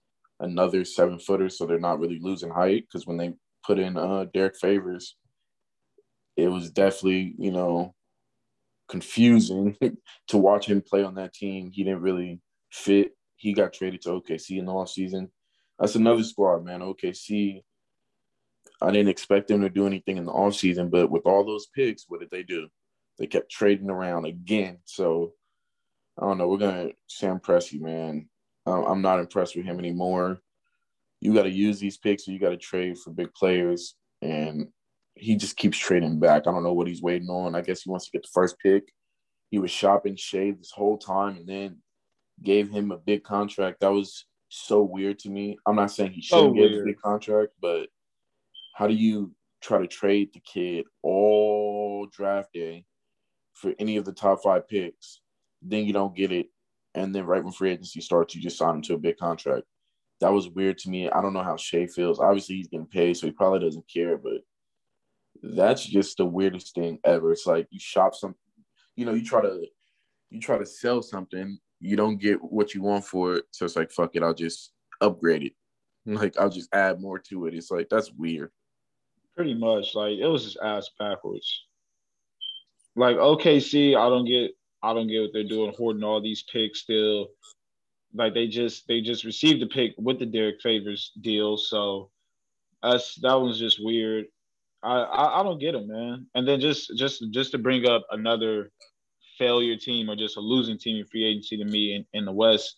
Another 0.40 0.84
seven 0.84 1.18
footer, 1.18 1.48
so 1.48 1.66
they're 1.66 1.78
not 1.78 2.00
really 2.00 2.18
losing 2.20 2.50
height. 2.50 2.86
Because 2.86 3.06
when 3.06 3.16
they 3.16 3.34
put 3.66 3.78
in 3.78 3.96
uh, 3.96 4.26
Derrick 4.32 4.56
Favors, 4.56 5.16
it 6.36 6.48
was 6.48 6.70
definitely, 6.70 7.34
you 7.38 7.52
know, 7.52 7.94
confusing 8.88 9.76
to 10.28 10.38
watch 10.38 10.66
him 10.66 10.82
play 10.82 11.02
on 11.02 11.14
that 11.14 11.32
team. 11.32 11.70
He 11.72 11.84
didn't 11.84 12.02
really 12.02 12.40
fit 12.70 13.12
he 13.44 13.52
got 13.52 13.74
traded 13.74 14.00
to 14.02 14.08
OKC 14.08 14.58
in 14.58 14.64
the 14.64 14.72
off 14.72 14.88
season. 14.88 15.30
That's 15.78 15.96
another 15.96 16.22
squad, 16.22 16.64
man. 16.64 16.80
OKC. 16.80 17.62
I 18.80 18.90
didn't 18.90 19.10
expect 19.10 19.48
them 19.48 19.60
to 19.60 19.68
do 19.68 19.86
anything 19.86 20.16
in 20.16 20.24
the 20.24 20.32
off 20.32 20.54
season, 20.54 20.88
but 20.88 21.10
with 21.10 21.26
all 21.26 21.44
those 21.44 21.66
picks, 21.66 22.06
what 22.08 22.20
did 22.20 22.30
they 22.30 22.42
do? 22.42 22.68
They 23.18 23.26
kept 23.26 23.50
trading 23.50 23.90
around 23.90 24.24
again. 24.24 24.78
So 24.86 25.34
I 26.18 26.22
don't 26.22 26.38
know. 26.38 26.48
We're 26.48 26.56
gonna 26.56 26.88
Sam 27.06 27.38
Presti, 27.38 27.80
man. 27.80 28.30
I'm 28.66 29.02
not 29.02 29.20
impressed 29.20 29.56
with 29.56 29.66
him 29.66 29.78
anymore. 29.78 30.38
You 31.24 31.32
got 31.32 31.44
to 31.44 31.50
use 31.50 31.80
these 31.80 31.96
picks, 31.96 32.28
or 32.28 32.32
you 32.32 32.38
got 32.38 32.50
to 32.50 32.58
trade 32.58 32.98
for 32.98 33.10
big 33.10 33.32
players, 33.32 33.96
and 34.20 34.68
he 35.14 35.36
just 35.36 35.56
keeps 35.56 35.78
trading 35.78 36.20
back. 36.20 36.46
I 36.46 36.52
don't 36.52 36.62
know 36.62 36.74
what 36.74 36.86
he's 36.86 37.00
waiting 37.00 37.30
on. 37.30 37.54
I 37.54 37.62
guess 37.62 37.82
he 37.82 37.90
wants 37.90 38.04
to 38.04 38.10
get 38.12 38.22
the 38.22 38.28
first 38.32 38.56
pick. 38.62 38.92
He 39.50 39.58
was 39.58 39.70
shopping 39.70 40.16
Shai 40.16 40.52
this 40.56 40.70
whole 40.70 40.98
time, 40.98 41.38
and 41.38 41.48
then 41.48 41.78
gave 42.42 42.70
him 42.70 42.92
a 42.92 42.98
big 42.98 43.24
contract. 43.24 43.80
That 43.80 43.92
was 43.92 44.26
so 44.50 44.82
weird 44.82 45.18
to 45.20 45.30
me. 45.30 45.56
I'm 45.66 45.76
not 45.76 45.92
saying 45.92 46.12
he 46.12 46.20
shouldn't 46.20 46.56
so 46.56 46.68
get 46.68 46.78
a 46.78 46.84
big 46.84 47.00
contract, 47.00 47.52
but 47.58 47.88
how 48.74 48.86
do 48.86 48.94
you 48.94 49.34
try 49.62 49.78
to 49.78 49.86
trade 49.86 50.30
the 50.34 50.40
kid 50.40 50.84
all 51.02 52.06
draft 52.12 52.52
day 52.52 52.84
for 53.54 53.72
any 53.78 53.96
of 53.96 54.04
the 54.04 54.12
top 54.12 54.42
five 54.42 54.68
picks? 54.68 55.20
Then 55.62 55.86
you 55.86 55.94
don't 55.94 56.14
get 56.14 56.32
it. 56.32 56.48
And 56.94 57.14
then 57.14 57.24
right 57.24 57.42
when 57.42 57.52
free 57.52 57.70
agency 57.70 58.02
starts, 58.02 58.34
you 58.34 58.42
just 58.42 58.58
sign 58.58 58.76
him 58.76 58.82
to 58.82 58.94
a 58.94 58.98
big 58.98 59.16
contract. 59.16 59.64
That 60.24 60.32
was 60.32 60.48
weird 60.48 60.78
to 60.78 60.88
me. 60.88 61.10
I 61.10 61.20
don't 61.20 61.34
know 61.34 61.42
how 61.42 61.56
Shai 61.56 61.86
feels. 61.86 62.18
Obviously, 62.18 62.56
he's 62.56 62.68
getting 62.68 62.86
paid, 62.86 63.14
so 63.14 63.26
he 63.26 63.32
probably 63.32 63.60
doesn't 63.60 63.86
care, 63.92 64.16
but 64.16 64.40
that's 65.42 65.84
just 65.84 66.16
the 66.16 66.24
weirdest 66.24 66.74
thing 66.74 66.98
ever. 67.04 67.32
It's 67.32 67.46
like 67.46 67.68
you 67.70 67.78
shop 67.78 68.14
some, 68.14 68.34
you 68.96 69.04
know, 69.04 69.12
you 69.12 69.22
try 69.22 69.42
to 69.42 69.66
you 70.30 70.40
try 70.40 70.56
to 70.56 70.64
sell 70.64 71.02
something 71.02 71.58
you 71.84 71.96
don't 71.96 72.16
get 72.16 72.42
what 72.42 72.74
you 72.74 72.80
want 72.80 73.04
for 73.04 73.34
it. 73.34 73.44
So 73.50 73.66
it's 73.66 73.76
like, 73.76 73.90
fuck 73.90 74.16
it, 74.16 74.22
I'll 74.22 74.34
just 74.34 74.72
upgrade 75.00 75.44
it. 75.44 75.52
Like 76.06 76.38
I'll 76.38 76.50
just 76.50 76.68
add 76.74 77.00
more 77.00 77.18
to 77.18 77.46
it. 77.46 77.54
It's 77.54 77.70
like 77.70 77.88
that's 77.88 78.12
weird. 78.12 78.50
Pretty 79.34 79.54
much. 79.54 79.94
Like 79.94 80.18
it 80.18 80.26
was 80.26 80.44
just 80.44 80.58
ass 80.62 80.90
backwards. 80.98 81.64
Like 82.94 83.16
OKC, 83.16 83.96
I 83.96 84.08
don't 84.10 84.26
get 84.26 84.50
I 84.82 84.92
don't 84.92 85.08
get 85.08 85.22
what 85.22 85.30
they're 85.32 85.48
doing, 85.48 85.72
hoarding 85.78 86.04
all 86.04 86.20
these 86.20 86.44
picks 86.52 86.80
still. 86.80 87.28
Like 88.14 88.34
they 88.34 88.46
just 88.46 88.86
they 88.86 89.00
just 89.00 89.24
received 89.24 89.60
the 89.60 89.66
pick 89.66 89.92
with 89.98 90.18
the 90.18 90.26
Derrick 90.26 90.60
Favors 90.62 91.12
deal. 91.20 91.56
So 91.56 92.10
that's 92.82 93.16
that 93.16 93.34
was 93.34 93.58
just 93.58 93.84
weird. 93.84 94.26
I, 94.82 94.98
I, 94.98 95.40
I 95.40 95.42
don't 95.42 95.58
get 95.58 95.72
them, 95.72 95.88
man. 95.88 96.26
And 96.34 96.46
then 96.46 96.60
just 96.60 96.96
just 96.96 97.24
just 97.32 97.50
to 97.52 97.58
bring 97.58 97.88
up 97.88 98.06
another 98.10 98.70
failure 99.38 99.76
team 99.76 100.08
or 100.08 100.16
just 100.16 100.36
a 100.36 100.40
losing 100.40 100.78
team 100.78 100.98
in 100.98 101.06
free 101.06 101.24
agency 101.24 101.56
to 101.56 101.64
me 101.64 101.94
in, 101.94 102.06
in 102.12 102.24
the 102.24 102.32
West. 102.32 102.76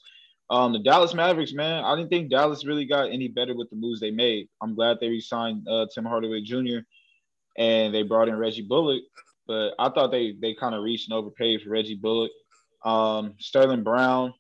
Um, 0.49 0.73
the 0.73 0.79
Dallas 0.79 1.13
Mavericks, 1.13 1.53
man, 1.53 1.85
I 1.85 1.97
didn't 1.97 2.09
think 2.09 2.31
Dallas 2.31 2.65
really 2.65 2.87
got 2.87 3.11
any 3.11 3.29
better 3.29 3.55
with 3.55 3.69
the 3.69 3.77
moves 3.77 4.01
they 4.01 4.13
made. 4.13 4.49
I'm 4.63 4.77
glad 4.77 4.99
they 5.01 5.09
re-signed 5.09 5.67
uh, 5.69 5.87
Tim 5.93 6.05
Hardaway 6.05 6.41
Jr. 6.43 6.79
and 7.59 7.93
they 7.93 8.05
brought 8.05 8.29
in 8.29 8.37
Reggie 8.37 8.63
Bullock, 8.63 9.03
but 9.49 9.75
I 9.79 9.89
thought 9.91 10.13
they 10.13 10.37
they 10.41 10.55
kind 10.55 10.75
of 10.75 10.85
reached 10.85 11.11
and 11.11 11.19
overpaid 11.19 11.63
for 11.63 11.71
Reggie 11.71 11.97
Bullock. 11.97 12.31
Um, 12.85 13.35
Sterling 13.39 13.83
Brown, 13.83 14.33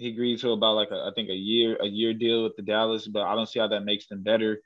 he 0.00 0.08
agreed 0.08 0.40
to 0.40 0.52
about 0.52 0.76
like 0.76 0.90
a, 0.90 0.94
I 0.94 1.10
think 1.14 1.28
a 1.28 1.34
year 1.34 1.76
a 1.78 1.86
year 1.86 2.14
deal 2.14 2.42
with 2.42 2.56
the 2.56 2.62
Dallas, 2.62 3.06
but 3.06 3.22
I 3.22 3.34
don't 3.34 3.48
see 3.48 3.60
how 3.60 3.68
that 3.68 3.84
makes 3.84 4.06
them 4.06 4.22
better. 4.22 4.62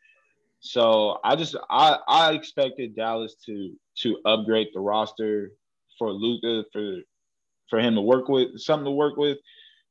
So 0.61 1.19
I 1.25 1.35
just 1.35 1.57
I 1.69 1.99
I 2.07 2.33
expected 2.35 2.95
Dallas 2.95 3.35
to 3.47 3.75
to 4.03 4.19
upgrade 4.25 4.69
the 4.73 4.81
roster 4.81 5.51
for 5.99 6.13
Luka 6.13 6.65
for 6.73 6.99
for 7.69 7.81
him 7.81 7.97
to 7.97 8.01
work 8.01 8.29
with 8.29 8.61
something 8.61 8.85
to 8.85 8.93
work 8.93 9.17
with. 9.17 9.39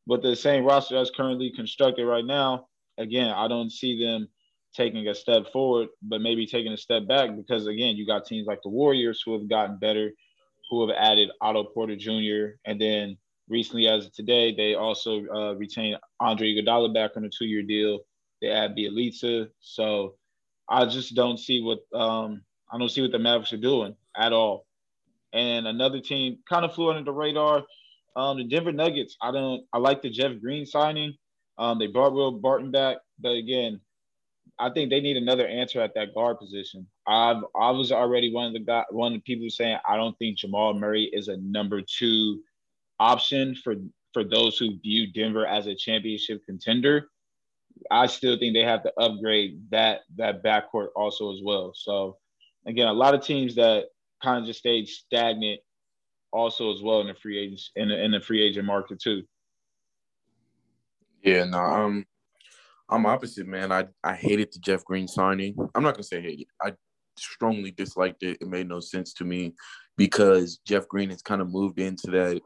But 0.07 0.21
the 0.21 0.33
same 0.33 0.63
roster 0.63 0.95
that's 0.95 1.11
currently 1.11 1.51
constructed 1.53 2.05
right 2.05 2.25
now, 2.25 2.67
again, 2.97 3.29
I 3.29 3.49
don't 3.49 3.71
see 3.71 4.01
them 4.01 4.29
taking 4.73 5.09
a 5.09 5.13
step 5.13 5.51
forward, 5.51 5.89
but 6.01 6.21
maybe 6.21 6.47
taking 6.47 6.71
a 6.71 6.77
step 6.77 7.05
back 7.05 7.35
because 7.35 7.67
again, 7.67 7.97
you 7.97 8.07
got 8.07 8.25
teams 8.25 8.47
like 8.47 8.61
the 8.63 8.69
Warriors 8.69 9.21
who 9.25 9.33
have 9.33 9.49
gotten 9.49 9.77
better, 9.77 10.11
who 10.69 10.87
have 10.87 10.95
added 10.97 11.31
Otto 11.41 11.65
Porter 11.65 11.97
Jr. 11.97 12.55
and 12.65 12.79
then 12.79 13.17
recently, 13.47 13.87
as 13.87 14.05
of 14.05 14.13
today, 14.13 14.53
they 14.55 14.75
also 14.75 15.25
uh, 15.27 15.53
retained 15.55 15.97
Andre 16.19 16.53
Iguodala 16.53 16.93
back 16.93 17.11
on 17.15 17.25
a 17.25 17.29
two-year 17.29 17.63
deal. 17.63 17.99
They 18.41 18.49
add 18.49 18.75
Bjelica, 18.75 19.49
so 19.59 20.15
I 20.69 20.85
just 20.85 21.15
don't 21.15 21.39
see 21.39 21.61
what 21.61 21.79
um, 21.97 22.43
I 22.71 22.77
don't 22.77 22.89
see 22.89 23.01
what 23.01 23.11
the 23.11 23.19
Mavericks 23.19 23.53
are 23.53 23.57
doing 23.57 23.95
at 24.15 24.33
all. 24.33 24.65
And 25.33 25.67
another 25.67 25.99
team 25.99 26.39
kind 26.47 26.65
of 26.65 26.73
flew 26.73 26.89
under 26.89 27.03
the 27.03 27.11
radar. 27.11 27.63
Um, 28.15 28.37
the 28.37 28.43
Denver 28.43 28.71
Nuggets. 28.71 29.17
I 29.21 29.31
don't. 29.31 29.63
I 29.73 29.77
like 29.79 30.01
the 30.01 30.09
Jeff 30.09 30.39
Green 30.41 30.65
signing. 30.65 31.13
Um, 31.57 31.79
they 31.79 31.87
brought 31.87 32.13
Will 32.13 32.31
Barton 32.31 32.71
back, 32.71 32.97
but 33.19 33.31
again, 33.31 33.79
I 34.59 34.69
think 34.69 34.89
they 34.89 35.01
need 35.01 35.17
another 35.17 35.47
answer 35.47 35.81
at 35.81 35.93
that 35.95 36.13
guard 36.13 36.39
position. 36.39 36.87
I've 37.07 37.43
I 37.55 37.71
was 37.71 37.91
already 37.91 38.31
one 38.31 38.47
of 38.47 38.53
the 38.53 38.59
guy, 38.59 38.83
one 38.91 39.13
of 39.13 39.17
the 39.19 39.21
people 39.21 39.49
saying 39.49 39.77
I 39.87 39.95
don't 39.95 40.17
think 40.19 40.37
Jamal 40.37 40.73
Murray 40.73 41.09
is 41.13 41.27
a 41.27 41.37
number 41.37 41.81
two 41.81 42.41
option 42.99 43.55
for 43.55 43.75
for 44.13 44.23
those 44.23 44.57
who 44.57 44.79
view 44.79 45.11
Denver 45.11 45.45
as 45.45 45.67
a 45.67 45.75
championship 45.75 46.41
contender. 46.45 47.09
I 47.89 48.05
still 48.05 48.37
think 48.37 48.53
they 48.53 48.63
have 48.63 48.83
to 48.83 48.93
upgrade 48.99 49.59
that 49.71 50.01
that 50.17 50.43
backcourt 50.43 50.89
also 50.95 51.33
as 51.33 51.39
well. 51.43 51.73
So 51.75 52.17
again, 52.67 52.87
a 52.87 52.93
lot 52.93 53.15
of 53.15 53.25
teams 53.25 53.55
that 53.55 53.85
kind 54.21 54.39
of 54.39 54.45
just 54.45 54.59
stayed 54.59 54.87
stagnant 54.87 55.59
also 56.31 56.71
as 56.73 56.81
well 56.81 57.01
in 57.01 57.07
the 57.07 57.15
free 57.15 57.39
agents 57.39 57.71
in 57.75 57.89
the, 57.89 58.03
in 58.03 58.11
the 58.11 58.19
free 58.19 58.41
agent 58.41 58.65
market 58.65 59.01
too. 59.01 59.23
Yeah, 61.23 61.45
no, 61.45 61.57
um, 61.57 62.05
I'm 62.89 63.05
opposite, 63.05 63.47
man. 63.47 63.71
I 63.71 63.85
I 64.03 64.13
hated 64.13 64.53
the 64.53 64.59
Jeff 64.59 64.83
Green 64.85 65.07
signing. 65.07 65.55
I'm 65.73 65.83
not 65.83 65.95
gonna 65.95 66.03
say 66.03 66.21
hate 66.21 66.41
it. 66.41 66.47
I 66.61 66.73
strongly 67.17 67.71
disliked 67.71 68.23
it. 68.23 68.37
It 68.41 68.47
made 68.47 68.67
no 68.67 68.79
sense 68.79 69.13
to 69.15 69.23
me 69.23 69.53
because 69.97 70.59
Jeff 70.65 70.87
Green 70.87 71.09
has 71.09 71.21
kind 71.21 71.41
of 71.41 71.51
moved 71.51 71.79
into 71.79 72.11
that 72.11 72.41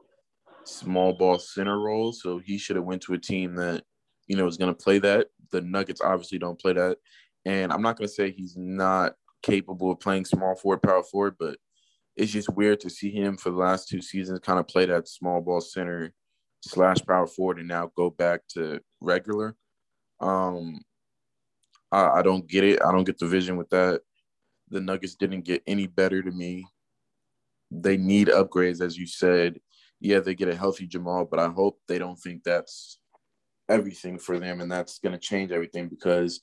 small 0.68 1.14
ball 1.14 1.40
center 1.40 1.80
role. 1.80 2.12
So 2.12 2.40
he 2.40 2.58
should 2.58 2.76
have 2.76 2.86
went 2.86 3.02
to 3.04 3.14
a 3.14 3.18
team 3.18 3.56
that, 3.56 3.84
you 4.28 4.36
know, 4.36 4.48
is 4.48 4.58
going 4.58 4.74
to 4.74 4.84
play 4.84 5.00
that. 5.00 5.28
The 5.52 5.62
Nuggets 5.62 6.02
obviously 6.02 6.40
don't 6.40 6.60
play 6.60 6.74
that. 6.74 6.98
And 7.46 7.72
I'm 7.72 7.82
not 7.82 7.98
going 7.98 8.08
to 8.08 8.14
say 8.14 8.32
he's 8.32 8.58
not 8.58 9.14
capable 9.42 9.92
of 9.92 10.00
playing 10.00 10.26
small 10.26 10.56
forward, 10.56 10.82
power 10.82 11.04
forward, 11.04 11.36
but 11.40 11.58
it's 12.16 12.32
just 12.32 12.50
weird 12.50 12.80
to 12.82 12.90
see 12.90 13.12
him 13.12 13.38
for 13.38 13.52
the 13.52 13.58
last 13.58 13.88
two 13.88 14.02
seasons 14.02 14.40
kind 14.40 14.60
of 14.60 14.68
play 14.68 14.86
that 14.86 15.08
small 15.08 15.40
ball 15.40 15.62
center 15.62 16.14
slash 16.62 16.98
power 17.08 17.28
forward 17.28 17.60
and 17.60 17.68
now 17.68 17.92
go 17.96 18.10
back 18.10 18.42
to 18.50 18.82
regular. 19.00 19.56
Um, 20.20 20.82
I, 21.92 22.08
I 22.08 22.22
don't 22.24 22.48
get 22.48 22.64
it. 22.64 22.82
I 22.86 22.92
don't 22.92 23.04
get 23.06 23.20
the 23.20 23.28
vision 23.28 23.56
with 23.56 23.70
that. 23.70 24.02
The 24.70 24.82
Nuggets 24.82 25.16
didn't 25.16 25.46
get 25.46 25.64
any 25.66 25.88
better 25.88 26.22
to 26.22 26.32
me. 26.32 26.66
They 27.72 27.96
need 27.96 28.28
upgrades, 28.28 28.82
as 28.82 28.98
you 28.98 29.08
said 29.08 29.60
yeah, 30.00 30.20
they 30.20 30.36
get 30.36 30.50
a 30.50 30.56
healthy 30.56 30.88
Jamal, 30.88 31.26
but 31.26 31.40
I 31.40 31.48
hope 31.48 31.80
they 31.88 31.98
don't 31.98 32.18
think 32.18 32.44
that's 32.44 33.00
everything 33.70 34.18
for 34.18 34.40
them 34.40 34.62
and 34.62 34.72
that's 34.72 35.00
going 35.00 35.14
to 35.14 35.20
change 35.20 35.52
everything 35.52 35.88
because 35.90 36.42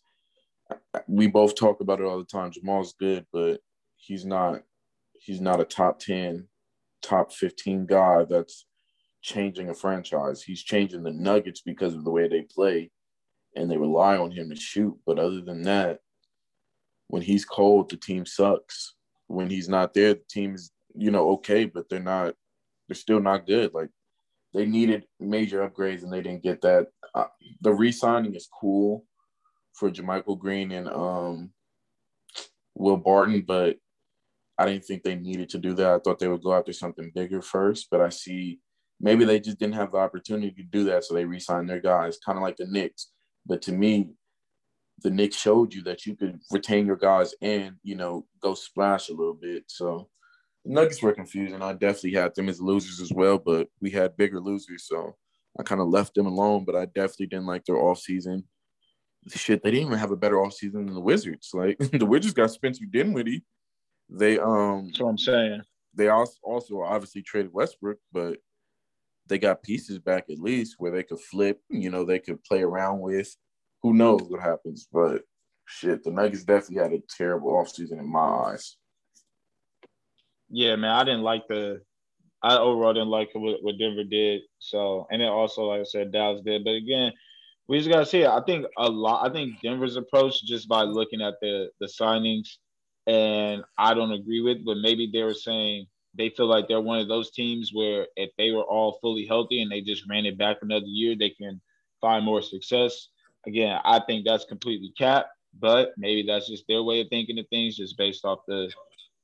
we 1.06 1.26
both 1.26 1.54
talk 1.54 1.80
about 1.80 2.00
it 2.00 2.06
all 2.06 2.18
the 2.18 2.24
time. 2.24 2.50
Jamal's 2.50 2.94
good, 2.98 3.26
but 3.32 3.60
he's 3.96 4.24
not 4.24 4.62
he's 5.14 5.40
not 5.40 5.60
a 5.60 5.64
top 5.64 5.98
10, 6.00 6.46
top 7.02 7.32
15 7.32 7.86
guy 7.86 8.24
that's 8.28 8.66
changing 9.22 9.70
a 9.70 9.74
franchise. 9.74 10.42
He's 10.42 10.62
changing 10.62 11.02
the 11.02 11.12
Nuggets 11.12 11.62
because 11.62 11.94
of 11.94 12.04
the 12.04 12.10
way 12.10 12.28
they 12.28 12.42
play 12.42 12.90
and 13.56 13.70
they 13.70 13.76
rely 13.76 14.16
on 14.16 14.30
him 14.30 14.50
to 14.50 14.56
shoot, 14.56 14.98
but 15.06 15.18
other 15.18 15.40
than 15.40 15.62
that, 15.62 16.00
when 17.08 17.22
he's 17.22 17.44
cold, 17.44 17.90
the 17.90 17.96
team 17.96 18.26
sucks. 18.26 18.94
When 19.28 19.48
he's 19.48 19.68
not 19.68 19.94
there, 19.94 20.14
the 20.14 20.20
team 20.28 20.54
is, 20.54 20.72
you 20.94 21.10
know, 21.10 21.30
okay, 21.32 21.64
but 21.64 21.88
they're 21.88 22.00
not 22.00 22.34
they're 22.88 22.94
still 22.94 23.20
not 23.20 23.46
good. 23.46 23.72
Like 23.74 23.90
they 24.52 24.66
needed 24.66 25.04
major 25.18 25.68
upgrades 25.68 26.02
and 26.02 26.12
they 26.12 26.22
didn't 26.22 26.42
get 26.42 26.60
that. 26.62 26.88
Uh, 27.14 27.26
the 27.60 27.72
re-signing 27.72 28.34
is 28.34 28.48
cool 28.60 29.04
for 29.74 29.90
JaMychal 29.90 30.38
Green 30.38 30.70
and 30.72 30.88
um, 30.88 31.50
Will 32.74 32.96
Barton, 32.96 33.44
but 33.46 33.76
I 34.58 34.66
didn't 34.66 34.84
think 34.84 35.02
they 35.02 35.16
needed 35.16 35.48
to 35.50 35.58
do 35.58 35.74
that. 35.74 35.92
I 35.92 35.98
thought 35.98 36.18
they 36.18 36.28
would 36.28 36.42
go 36.42 36.54
after 36.54 36.72
something 36.72 37.10
bigger 37.14 37.42
first, 37.42 37.88
but 37.90 38.00
I 38.00 38.08
see 38.08 38.60
maybe 39.00 39.24
they 39.24 39.40
just 39.40 39.58
didn't 39.58 39.74
have 39.74 39.92
the 39.92 39.98
opportunity 39.98 40.52
to 40.52 40.62
do 40.62 40.84
that, 40.84 41.04
so 41.04 41.14
they 41.14 41.24
re-signed 41.24 41.68
their 41.68 41.80
guys, 41.80 42.18
kind 42.24 42.38
of 42.38 42.42
like 42.42 42.56
the 42.56 42.66
Knicks. 42.66 43.10
But 43.44 43.62
to 43.62 43.72
me, 43.72 44.10
the 45.02 45.10
Knicks 45.10 45.36
showed 45.36 45.74
you 45.74 45.82
that 45.82 46.06
you 46.06 46.14
could 46.14 46.40
retain 46.52 46.86
your 46.86 46.96
guys 46.96 47.34
and 47.42 47.76
you 47.82 47.96
know 47.96 48.26
go 48.40 48.54
splash 48.54 49.08
a 49.08 49.14
little 49.14 49.34
bit. 49.34 49.64
So 49.66 50.08
Nuggets 50.64 51.02
were 51.02 51.12
confusing. 51.12 51.62
I 51.62 51.72
definitely 51.72 52.14
had 52.14 52.34
them 52.34 52.48
as 52.48 52.60
losers 52.60 53.00
as 53.00 53.12
well, 53.12 53.38
but 53.38 53.68
we 53.80 53.90
had 53.90 54.16
bigger 54.16 54.40
losers, 54.40 54.86
so 54.86 55.14
I 55.58 55.62
kind 55.62 55.80
of 55.80 55.88
left 55.88 56.14
them 56.14 56.26
alone. 56.26 56.64
But 56.64 56.76
I 56.76 56.86
definitely 56.86 57.26
didn't 57.26 57.46
like 57.46 57.64
their 57.64 57.76
off 57.76 57.98
season. 57.98 58.44
Shit, 59.28 59.62
they 59.62 59.70
didn't 59.70 59.88
even 59.88 59.98
have 59.98 60.10
a 60.10 60.16
better 60.16 60.42
off 60.42 60.54
season 60.54 60.86
than 60.86 60.94
the 60.94 61.00
Wizards. 61.00 61.50
Like 61.52 61.78
the 61.92 62.06
Wizards 62.06 62.34
got 62.34 62.50
Spencer 62.50 62.84
Dinwiddie. 62.90 63.44
They 64.08 64.38
um. 64.38 64.86
That's 64.86 65.00
what 65.00 65.10
I'm 65.10 65.18
saying. 65.18 65.62
They 65.94 66.08
also 66.08 66.38
also 66.42 66.80
obviously 66.80 67.22
traded 67.22 67.52
Westbrook, 67.52 67.98
but 68.12 68.38
they 69.28 69.38
got 69.38 69.62
pieces 69.62 69.98
back 69.98 70.24
at 70.30 70.38
least 70.38 70.76
where 70.78 70.90
they 70.90 71.02
could 71.02 71.20
flip. 71.20 71.60
You 71.68 71.90
know, 71.90 72.04
they 72.04 72.18
could 72.18 72.42
play 72.44 72.62
around 72.62 73.00
with. 73.00 73.34
Who 73.82 73.92
knows 73.92 74.22
what 74.28 74.40
happens? 74.40 74.88
But 74.90 75.22
shit, 75.66 76.04
the 76.04 76.10
Nuggets 76.10 76.44
definitely 76.44 76.82
had 76.82 76.92
a 76.92 77.02
terrible 77.16 77.52
offseason 77.52 77.98
in 77.98 78.10
my 78.10 78.18
eyes. 78.20 78.76
Yeah, 80.54 80.76
man, 80.76 80.92
I 80.92 81.02
didn't 81.02 81.22
like 81.22 81.48
the. 81.48 81.82
I 82.40 82.58
overall 82.58 82.92
didn't 82.92 83.08
like 83.08 83.30
what, 83.34 83.60
what 83.62 83.76
Denver 83.76 84.04
did. 84.04 84.42
So, 84.60 85.08
and 85.10 85.20
then 85.20 85.28
also, 85.28 85.64
like 85.64 85.80
I 85.80 85.84
said, 85.84 86.12
Dallas 86.12 86.42
did. 86.44 86.62
But 86.62 86.74
again, 86.74 87.12
we 87.66 87.78
just 87.78 87.90
gotta 87.90 88.06
see. 88.06 88.24
I 88.24 88.40
think 88.46 88.66
a 88.78 88.88
lot. 88.88 89.28
I 89.28 89.32
think 89.32 89.60
Denver's 89.62 89.96
approach 89.96 90.44
just 90.44 90.68
by 90.68 90.82
looking 90.82 91.20
at 91.20 91.34
the 91.40 91.70
the 91.80 91.86
signings, 91.86 92.58
and 93.08 93.64
I 93.76 93.94
don't 93.94 94.12
agree 94.12 94.42
with. 94.42 94.64
But 94.64 94.76
maybe 94.76 95.10
they 95.12 95.24
were 95.24 95.34
saying 95.34 95.86
they 96.16 96.28
feel 96.28 96.46
like 96.46 96.68
they're 96.68 96.80
one 96.80 97.00
of 97.00 97.08
those 97.08 97.32
teams 97.32 97.72
where 97.72 98.06
if 98.14 98.30
they 98.38 98.52
were 98.52 98.62
all 98.62 98.98
fully 99.00 99.26
healthy 99.26 99.60
and 99.60 99.72
they 99.72 99.80
just 99.80 100.08
ran 100.08 100.24
it 100.24 100.38
back 100.38 100.58
another 100.62 100.86
year, 100.86 101.16
they 101.18 101.30
can 101.30 101.60
find 102.00 102.24
more 102.24 102.42
success. 102.42 103.08
Again, 103.44 103.80
I 103.84 103.98
think 104.06 104.24
that's 104.24 104.44
completely 104.44 104.92
capped, 104.96 105.30
but 105.58 105.94
maybe 105.98 106.24
that's 106.24 106.46
just 106.46 106.64
their 106.68 106.84
way 106.84 107.00
of 107.00 107.08
thinking 107.08 107.40
of 107.40 107.48
things, 107.48 107.76
just 107.76 107.98
based 107.98 108.24
off 108.24 108.38
the 108.46 108.72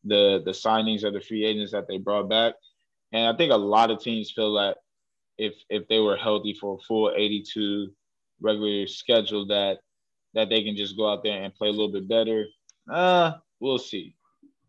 the 0.05 0.42
the 0.44 0.53
signings 0.53 1.05
of 1.05 1.12
the 1.12 1.20
free 1.20 1.44
agents 1.44 1.72
that 1.72 1.86
they 1.88 1.98
brought 1.98 2.28
back. 2.28 2.55
And 3.12 3.26
I 3.26 3.36
think 3.36 3.53
a 3.53 3.57
lot 3.57 3.90
of 3.90 4.03
teams 4.03 4.30
feel 4.30 4.55
that 4.55 4.78
if 5.38 5.55
if 5.68 5.88
they 5.88 5.98
were 5.98 6.16
healthy 6.16 6.57
for 6.61 6.78
a 6.78 6.82
full 6.86 7.12
82 7.14 7.90
regular 8.40 8.86
schedule 8.86 9.46
that 9.46 9.78
that 10.34 10.48
they 10.48 10.62
can 10.62 10.76
just 10.76 10.96
go 10.96 11.11
out 11.11 11.22
there 11.22 11.42
and 11.42 11.55
play 11.55 11.68
a 11.68 11.72
little 11.72 11.92
bit 11.92 12.09
better. 12.09 12.46
Uh, 12.88 13.32
we'll 13.59 13.78
see. 13.78 14.14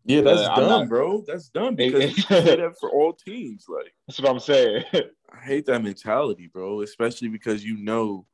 Yeah, 0.04 0.22
that's 0.22 0.42
dumb, 0.42 0.68
not, 0.68 0.88
bro. 0.88 1.22
That's 1.26 1.48
dumb 1.48 1.76
because 1.76 2.16
you 2.16 2.22
say 2.28 2.56
that 2.56 2.78
for 2.80 2.90
all 2.90 3.12
teams. 3.12 3.66
Like 3.68 3.94
that's 4.06 4.20
what 4.20 4.30
I'm 4.30 4.40
saying. 4.40 4.84
I 4.94 5.44
hate 5.44 5.66
that 5.66 5.82
mentality, 5.82 6.48
bro. 6.48 6.80
Especially 6.82 7.28
because 7.28 7.64
you 7.64 7.76
know, 7.76 8.26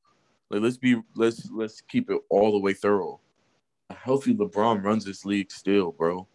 like 0.51 0.63
let's 0.63 0.79
be 0.79 0.97
let's 1.15 1.51
let's 1.51 1.83
keep 1.83 2.11
it 2.11 2.19
all 2.31 2.53
the 2.53 2.59
way 2.59 2.73
thorough. 2.73 3.21
A 3.91 3.95
healthy 3.95 4.35
LeBron 4.35 4.83
runs 4.83 5.05
this 5.05 5.25
league 5.25 5.51
still, 5.51 5.93
bro. 5.93 6.27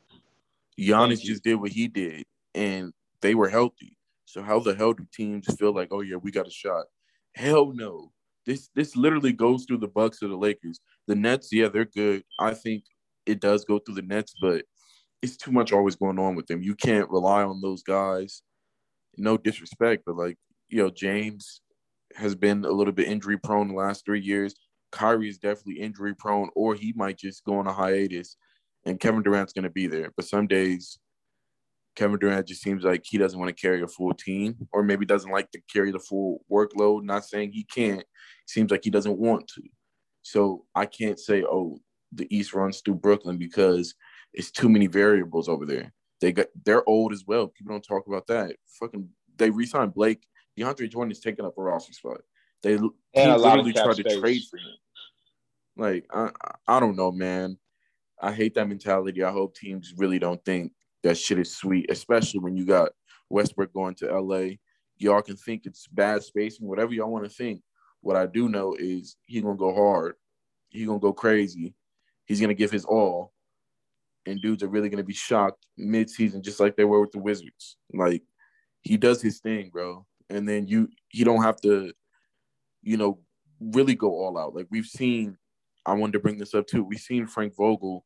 Giannis 0.80 1.21
just 1.21 1.43
did 1.43 1.55
what 1.55 1.71
he 1.71 1.88
did, 1.88 2.24
and 2.55 2.93
they 3.21 3.36
were 3.36 3.49
healthy. 3.49 3.97
So 4.26 4.41
how 4.41 4.59
the 4.59 4.74
hell 4.74 4.93
do 4.93 5.05
teams 5.13 5.45
feel 5.55 5.74
like, 5.74 5.89
oh 5.91 6.01
yeah, 6.01 6.15
we 6.15 6.32
got 6.32 6.47
a 6.47 6.51
shot? 6.51 6.86
Hell 7.36 7.71
no. 7.74 8.11
This 8.45 8.69
this 8.76 8.95
literally 8.95 9.32
goes 9.32 9.65
through 9.65 9.78
the 9.78 9.88
Bucks 9.88 10.21
or 10.21 10.28
the 10.28 10.36
Lakers. 10.36 10.80
The 11.07 11.15
Nets, 11.15 11.49
yeah, 11.51 11.69
they're 11.69 11.86
good. 11.86 12.24
I 12.39 12.53
think 12.53 12.84
it 13.26 13.39
does 13.39 13.63
go 13.65 13.80
through 13.80 13.95
the 13.95 14.01
Nets, 14.01 14.34
but 14.41 14.65
it's 15.21 15.38
too 15.38 15.51
much 15.51 15.71
always 15.71 15.95
going 15.95 16.19
on 16.19 16.36
with 16.36 16.47
them. 16.47 16.61
You 16.61 16.76
can't 16.76 17.09
rely 17.09 17.43
on 17.43 17.61
those 17.61 17.84
guys. 17.84 18.41
No 19.17 19.38
disrespect, 19.38 20.03
but 20.05 20.17
like, 20.17 20.38
you 20.69 20.80
know, 20.80 20.89
James 20.89 21.61
has 22.15 22.36
been 22.36 22.65
a 22.65 22.71
little 22.71 22.93
bit 22.93 23.07
injury 23.07 23.38
prone 23.38 23.69
the 23.69 23.74
last 23.76 24.05
three 24.05 24.21
years. 24.21 24.55
Kyrie 24.91 25.30
is 25.30 25.38
definitely 25.38 25.80
injury 25.80 26.13
prone, 26.13 26.49
or 26.55 26.76
he 26.76 26.93
might 26.95 27.17
just 27.17 27.43
go 27.45 27.57
on 27.57 27.67
a 27.67 27.74
hiatus 27.74 28.36
and 28.86 28.99
Kevin 28.99 29.23
Durant's 29.23 29.53
going 29.53 29.63
to 29.63 29.69
be 29.69 29.88
there. 29.88 30.11
But 30.15 30.25
some 30.25 30.47
days 30.47 30.99
Kevin 31.95 32.19
Durant 32.19 32.47
just 32.47 32.61
seems 32.61 32.84
like 32.84 33.03
he 33.05 33.17
doesn't 33.17 33.39
want 33.39 33.55
to 33.55 33.61
carry 33.61 33.81
a 33.81 33.88
full 33.88 34.13
team, 34.13 34.55
or 34.71 34.84
maybe 34.84 35.05
doesn't 35.05 35.31
like 35.31 35.51
to 35.51 35.61
carry 35.71 35.91
the 35.91 35.99
full 35.99 36.43
workload. 36.51 37.03
Not 37.03 37.25
saying 37.25 37.51
he 37.51 37.63
can't. 37.63 38.03
Seems 38.47 38.71
like 38.71 38.84
he 38.84 38.89
doesn't 38.89 39.17
want 39.17 39.47
to. 39.55 39.61
So 40.23 40.65
I 40.73 40.86
can't 40.86 41.19
say, 41.19 41.43
oh, 41.43 41.79
the 42.11 42.27
East 42.36 42.53
runs 42.53 42.81
through 42.81 42.95
Brooklyn 42.95 43.38
because 43.38 43.93
it's 44.34 44.51
too 44.51 44.69
many 44.69 44.88
variables 44.88 45.49
over 45.49 45.65
there. 45.65 45.93
They 46.21 46.31
got 46.31 46.47
they're 46.65 46.88
old 46.88 47.11
as 47.13 47.25
well. 47.27 47.47
People 47.47 47.73
don't 47.73 47.81
talk 47.81 48.07
about 48.07 48.27
that. 48.27 48.55
Fucking 48.79 49.09
they 49.38 49.49
re-signed 49.49 49.93
Blake. 49.93 50.25
DeAndre 50.57 50.89
Jordan 50.89 51.11
is 51.11 51.19
taking 51.19 51.45
up 51.45 51.57
a 51.57 51.61
roster 51.61 51.93
spot. 51.93 52.21
They 52.61 52.75
and 52.75 53.41
literally 53.41 53.73
tried 53.73 53.97
to 53.97 54.19
trade 54.19 54.43
for 54.49 54.57
him. 54.57 54.75
Like 55.75 56.05
I, 56.13 56.31
I 56.67 56.79
don't 56.79 56.95
know, 56.95 57.11
man. 57.11 57.57
I 58.24 58.32
hate 58.32 58.55
that 58.55 58.69
mentality. 58.69 59.21
I 59.21 59.32
hope 59.32 59.53
teams 59.53 59.93
really 59.97 60.17
don't 60.17 60.43
think 60.45 60.71
that 61.03 61.17
shit 61.17 61.39
is 61.39 61.53
sweet, 61.53 61.91
especially 61.91 62.39
when 62.39 62.55
you 62.55 62.65
got 62.65 62.93
Westbrook 63.30 63.74
going 63.74 63.95
to 63.95 64.17
LA. 64.17 64.55
Y'all 64.97 65.21
can 65.21 65.36
think 65.36 65.65
it's 65.65 65.88
bad 65.88 66.24
spacing, 66.24 66.65
whatever 66.65 66.93
y'all 66.93 67.11
want 67.11 67.26
to 67.26 67.30
think. 67.30 67.61
What 67.99 68.15
I 68.15 68.26
do 68.26 68.47
know 68.47 68.76
is 68.80 69.17
he's 69.26 69.43
gonna 69.43 69.57
go 69.57 69.76
hard. 69.76 70.15
He's 70.69 70.88
gonna 70.88 70.99
go 70.99 71.11
crazy. 71.11 71.76
He's 72.26 72.39
gonna 72.39 72.53
give 72.53 72.71
his 72.71 72.86
all. 72.86 73.34
And 74.26 74.41
dudes 74.41 74.63
are 74.63 74.69
really 74.69 74.88
gonna 74.88 75.03
be 75.03 75.13
shocked 75.13 75.67
mid-season, 75.78 76.43
just 76.43 76.61
like 76.61 76.78
they 76.78 76.86
were 76.86 77.01
with 77.01 77.11
the 77.11 77.19
Wizards. 77.19 77.76
Like 77.93 78.24
he 78.84 78.95
does 78.95 79.21
his 79.21 79.39
thing, 79.41 79.69
bro. 79.69 80.05
And 80.30 80.47
then 80.47 80.65
you 80.67 80.88
you 81.11 81.26
don't 81.26 81.43
have 81.43 81.59
to, 81.61 81.91
you 82.84 82.95
know, 82.95 83.19
really 83.59 83.95
go 83.95 84.11
all 84.11 84.38
out. 84.38 84.55
Like 84.55 84.67
we've 84.71 84.86
seen, 84.86 85.38
I 85.86 85.93
wanted 85.93 86.13
to 86.13 86.19
bring 86.19 86.38
this 86.38 86.53
up 86.53 86.67
too. 86.67 86.86
We've 86.86 86.99
seen 86.99 87.28
Frank 87.28 87.53
Vogel 87.57 88.05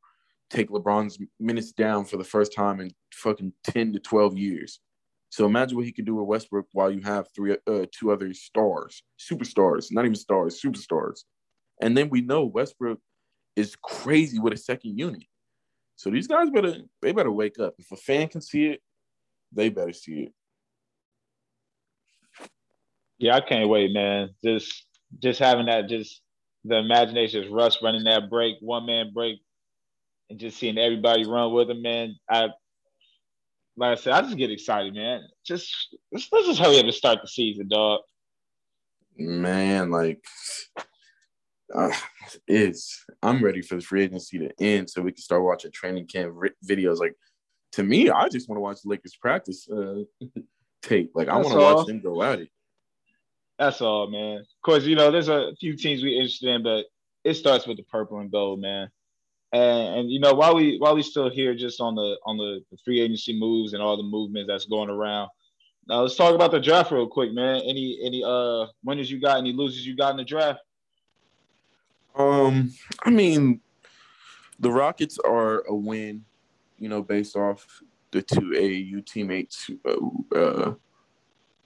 take 0.50 0.70
LeBron's 0.70 1.20
minutes 1.40 1.72
down 1.72 2.06
for 2.06 2.18
the 2.18 2.24
first 2.24 2.54
time 2.54 2.80
in 2.80 2.92
fucking 3.14 3.54
10 3.66 3.94
to 3.94 4.00
12 4.00 4.38
years. 4.38 4.80
So 5.30 5.46
imagine 5.46 5.76
what 5.76 5.86
he 5.86 5.92
could 5.92 6.06
do 6.06 6.16
with 6.16 6.28
Westbrook 6.28 6.68
while 6.72 6.90
you 6.90 7.02
have 7.02 7.28
three, 7.36 7.58
uh, 7.68 7.86
two 7.92 8.12
other 8.12 8.34
stars, 8.34 9.04
superstars, 9.20 9.88
not 9.92 10.06
even 10.06 10.16
stars, 10.16 10.62
superstars. 10.62 11.24
And 11.82 11.98
then 11.98 12.10
we 12.10 12.22
know 12.22 12.46
Westbrook 12.46 13.00
is 13.56 13.76
crazy 13.76 14.40
with 14.40 14.54
a 14.54 14.58
second 14.58 14.98
unit. 14.98 15.24
So 15.96 16.10
these 16.10 16.28
guys 16.28 16.50
better, 16.50 16.76
they 17.02 17.12
better 17.12 17.32
wake 17.32 17.60
up. 17.60 17.74
If 17.78 17.92
a 17.92 17.98
fan 17.98 18.30
can 18.30 18.42
see 18.42 18.68
it, 18.68 18.82
they 19.52 19.70
better 19.70 19.94
see 19.94 20.30
it. 20.30 20.34
Yeah, 23.18 23.36
I 23.36 23.42
can't 23.42 23.68
wait, 23.68 23.92
man. 23.92 24.30
Just, 24.44 24.86
just 25.20 25.40
having 25.40 25.66
that, 25.66 25.90
just 25.90 26.22
the 26.64 26.78
imagination 26.78 27.44
is 27.44 27.50
Russ 27.50 27.80
running 27.82 28.04
that 28.04 28.30
break, 28.30 28.56
one 28.62 28.86
man 28.86 29.12
break, 29.14 29.40
and 30.30 30.40
just 30.40 30.58
seeing 30.58 30.78
everybody 30.78 31.26
run 31.26 31.54
with 31.54 31.70
him, 31.70 31.82
man. 31.82 32.16
I 32.30 32.50
like 33.78 33.92
I 33.92 34.02
said, 34.02 34.14
I 34.14 34.22
just 34.22 34.38
get 34.38 34.52
excited, 34.52 34.96
man. 34.96 35.22
Just 35.46 35.96
let's, 36.12 36.28
let's 36.32 36.48
just 36.48 36.60
hurry 36.60 36.80
up 36.80 36.86
and 36.86 36.94
start 36.94 37.20
the 37.22 37.28
season, 37.28 37.68
dog. 37.68 38.02
Man, 39.16 39.92
like 39.92 40.24
uh, 41.74 41.92
it's 42.48 43.06
I'm 43.22 43.44
ready 43.44 43.62
for 43.62 43.76
the 43.76 43.82
free 43.82 44.04
agency 44.04 44.40
to 44.40 44.52
end 44.60 44.90
so 44.90 45.02
we 45.02 45.12
can 45.12 45.22
start 45.22 45.44
watching 45.44 45.72
training 45.72 46.08
camp 46.08 46.36
videos. 46.68 47.00
Like 47.00 47.16
to 47.74 47.84
me, 47.84 48.10
I 48.10 48.30
just 48.30 48.50
want 48.50 48.58
to 48.58 48.62
watch 48.62 48.82
the 48.84 48.90
Lakers 48.90 49.16
practice 49.16 49.68
uh, 49.70 50.04
tape. 50.82 51.12
Like 51.14 51.28
I 51.28 51.36
want 51.36 51.50
to 51.50 51.58
watch 51.58 51.88
them 51.88 52.02
go 52.02 52.22
at 52.24 52.40
it. 52.40 52.50
That's 53.60 53.82
all, 53.82 54.10
man. 54.10 54.38
Of 54.40 54.62
course, 54.64 54.86
you 54.86 54.96
know 54.96 55.12
there's 55.12 55.30
a 55.30 55.52
few 55.60 55.76
teams 55.76 56.04
we 56.04 56.16
interested 56.16 56.50
in, 56.50 56.64
but 56.64 56.86
it 57.24 57.36
starts 57.36 57.68
with 57.68 57.78
the 57.78 57.84
purple 57.84 58.20
and 58.20 58.32
gold, 58.32 58.60
man. 58.60 58.90
And, 59.54 60.00
and 60.00 60.12
you 60.12 60.20
know, 60.20 60.34
while 60.34 60.56
we 60.56 60.78
while 60.78 60.96
we 60.96 61.02
still 61.02 61.30
here, 61.30 61.56
just 61.56 61.80
on 61.80 61.96
the 61.96 62.18
on 62.26 62.38
the, 62.38 62.62
the 62.72 62.78
free 62.84 63.00
agency 63.00 63.38
moves 63.38 63.74
and 63.74 63.82
all 63.82 63.96
the 63.96 64.04
movements 64.04 64.48
that's 64.48 64.66
going 64.66 64.90
around, 64.90 65.30
now 65.88 66.02
let's 66.02 66.16
talk 66.16 66.36
about 66.36 66.52
the 66.52 66.60
draft 66.60 66.92
real 66.92 67.08
quick, 67.08 67.32
man. 67.34 67.62
Any 67.62 67.98
any 68.04 68.24
uh 68.26 68.66
winners 68.84 69.10
you 69.10 69.22
got? 69.22 69.38
Any 69.38 69.54
losers 69.54 69.86
you 69.86 69.96
got 69.96 70.12
in 70.12 70.18
the 70.18 70.26
draft? 70.26 70.60
Um, 72.16 72.74
I 73.04 73.10
mean, 73.10 73.62
the 74.60 74.72
Rockets 74.72 75.20
are 75.20 75.64
a 75.68 75.76
win, 75.76 76.26
you 76.78 76.90
know, 76.90 77.02
based 77.02 77.36
off 77.36 77.66
the 78.12 78.22
two 78.22 78.52
AAU 78.56 79.06
teammates 79.06 79.70
uh, 79.86 80.36
uh, 80.36 80.74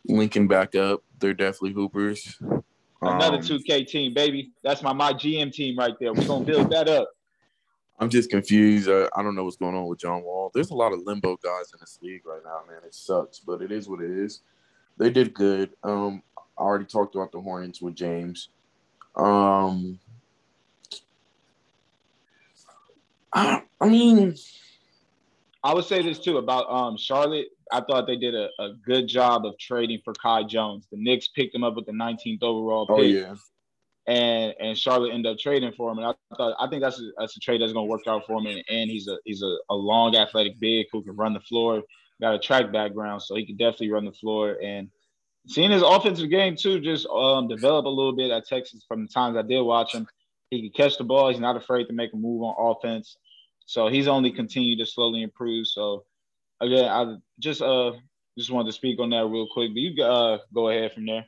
linking 0.06 0.48
back 0.48 0.76
up. 0.76 1.04
They're 1.20 1.34
definitely 1.34 1.74
hoopers. 1.74 2.38
Another 3.02 3.38
um, 3.38 3.42
2K 3.42 3.88
team, 3.88 4.14
baby. 4.14 4.52
That's 4.64 4.84
my 4.84 4.94
my 4.94 5.14
GM 5.14 5.52
team 5.52 5.78
right 5.78 5.96
there. 6.00 6.14
We're 6.14 6.28
gonna 6.28 6.46
build 6.46 6.70
that 6.72 6.88
up. 6.88 7.10
I'm 8.02 8.10
just 8.10 8.32
confused. 8.32 8.90
Uh, 8.90 9.08
I 9.16 9.22
don't 9.22 9.36
know 9.36 9.44
what's 9.44 9.58
going 9.58 9.76
on 9.76 9.86
with 9.86 10.00
John 10.00 10.24
Wall. 10.24 10.50
There's 10.56 10.72
a 10.72 10.76
lot 10.76 10.92
of 10.92 11.02
limbo 11.06 11.38
guys 11.38 11.72
in 11.72 11.80
this 11.80 12.00
league 12.02 12.26
right 12.26 12.42
now, 12.44 12.62
man. 12.68 12.82
It 12.84 12.96
sucks, 12.96 13.38
but 13.38 13.62
it 13.62 13.72
is 13.72 13.88
what 13.88 14.02
it 14.02 14.10
is. 14.10 14.42
They 14.98 15.12
did 15.12 15.36
good. 15.36 15.70
Um, 15.84 16.24
I 16.58 16.64
already 16.64 16.86
talked 16.86 17.14
about 17.14 17.32
the 17.32 17.40
Hornets 17.40 17.80
with 17.80 17.94
James. 17.94 18.50
Um, 19.16 20.00
I, 23.32 23.62
I 23.80 23.88
mean, 23.88 24.36
I 25.64 25.76
would 25.76 25.86
say 25.86 26.02
this 26.02 26.18
too 26.18 26.38
about 26.38 26.72
um 26.72 26.98
Charlotte. 26.98 27.50
I 27.72 27.82
thought 27.82 28.08
they 28.08 28.18
did 28.18 28.34
a, 28.34 28.50
a 28.58 28.74
good 28.84 29.08
job 29.08 29.46
of 29.46 29.60
trading 29.60 30.02
for 30.04 30.14
Kai 30.14 30.44
Jones. 30.44 30.88
The 30.92 30.98
Knicks 30.98 31.28
picked 31.28 31.54
him 31.54 31.64
up 31.64 31.76
with 31.76 31.86
the 31.86 31.94
19th 31.94 32.42
overall 32.42 32.88
oh, 32.90 32.96
pick. 32.96 33.04
Oh 33.04 33.08
yeah 33.08 33.36
and 34.12 34.54
and 34.60 34.78
Charlotte 34.78 35.14
ended 35.14 35.32
up 35.32 35.40
trading 35.40 35.72
for 35.72 35.92
him. 35.92 36.00
And 36.00 36.08
I 36.08 36.36
thought 36.36 36.56
I 36.60 36.68
think 36.68 36.82
that's 36.82 37.00
a, 37.00 37.12
that's 37.18 37.38
a 37.38 37.40
trade 37.40 37.62
that's 37.62 37.74
to 37.74 37.82
work 37.82 38.02
out 38.08 38.26
for 38.28 38.40
him. 38.40 38.46
And, 38.48 38.64
and 38.70 38.90
he's 38.90 39.08
a 39.08 39.18
he's 39.26 39.42
a, 39.42 39.56
a, 39.70 39.76
long 39.76 40.16
athletic 40.16 40.60
big 40.60 40.88
who 40.92 41.04
can 41.04 41.16
run 41.16 41.34
the 41.34 41.40
floor. 41.40 41.82
Got 42.20 42.36
a 42.36 42.40
track 42.40 42.72
background, 42.72 43.22
so 43.22 43.36
he 43.36 43.46
can 43.46 43.58
definitely 43.58 43.92
run 43.92 44.06
the 44.06 44.12
floor. 44.12 44.58
And 44.62 44.90
seeing 45.48 45.72
his 45.72 45.82
offensive 45.82 46.30
game 46.30 46.56
too, 46.56 46.80
just 46.82 47.08
um, 47.08 47.48
develop 47.48 47.86
a 47.86 47.90
little 47.90 48.16
bit 48.16 48.32
at 48.32 48.46
Texas 48.46 48.84
from 48.88 49.04
the 49.04 49.08
times 49.08 49.38
I 49.38 49.44
did 49.44 49.62
watch 49.62 49.96
him. 49.96 50.06
He 50.50 50.62
can 50.62 50.72
catch 50.72 50.98
the 50.98 51.06
ball. 51.06 51.30
He's 51.30 51.40
not 51.40 51.56
afraid 51.56 51.86
to 51.86 51.94
make 51.94 52.14
a 52.14 52.18
move 52.18 52.44
on 52.44 52.56
offense. 52.58 53.18
So 53.66 53.88
he's 53.88 54.08
only 54.08 54.32
continued 54.32 54.80
to 54.80 54.86
slowly 54.86 55.24
improve. 55.24 55.68
So 55.68 56.04
again, 56.60 56.86
I 56.86 57.16
just 57.40 57.62
uh 57.62 57.94
just 58.38 58.52
wanted 58.52 58.68
to 58.68 58.74
speak 58.74 59.00
on 59.00 59.12
that 59.12 59.26
real 59.26 59.48
quick. 59.50 59.72
But 59.72 59.80
you 59.80 60.04
uh 60.04 60.40
go 60.54 60.70
ahead 60.70 60.92
from 60.92 61.06
there. 61.06 61.26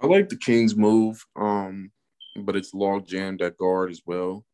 I 0.00 0.06
like 0.06 0.30
the 0.30 0.38
Kings 0.38 0.74
move. 0.74 1.22
Um 1.36 1.92
but 2.36 2.56
it's 2.56 2.74
log 2.74 3.06
jammed 3.06 3.42
at 3.42 3.56
guard 3.56 3.90
as 3.90 4.02
well. 4.04 4.44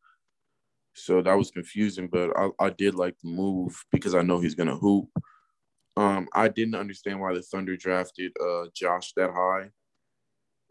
So 0.93 1.21
that 1.21 1.37
was 1.37 1.51
confusing, 1.51 2.07
but 2.07 2.31
I, 2.37 2.49
I 2.59 2.69
did 2.69 2.95
like 2.95 3.15
the 3.23 3.29
move 3.29 3.83
because 3.91 4.13
I 4.13 4.21
know 4.21 4.39
he's 4.39 4.55
gonna 4.55 4.77
hoop. 4.77 5.09
Um, 5.97 6.27
I 6.33 6.47
didn't 6.47 6.75
understand 6.75 7.19
why 7.19 7.33
the 7.33 7.41
Thunder 7.41 7.75
drafted 7.77 8.33
uh, 8.41 8.65
Josh 8.73 9.13
that 9.15 9.31
high. 9.31 9.69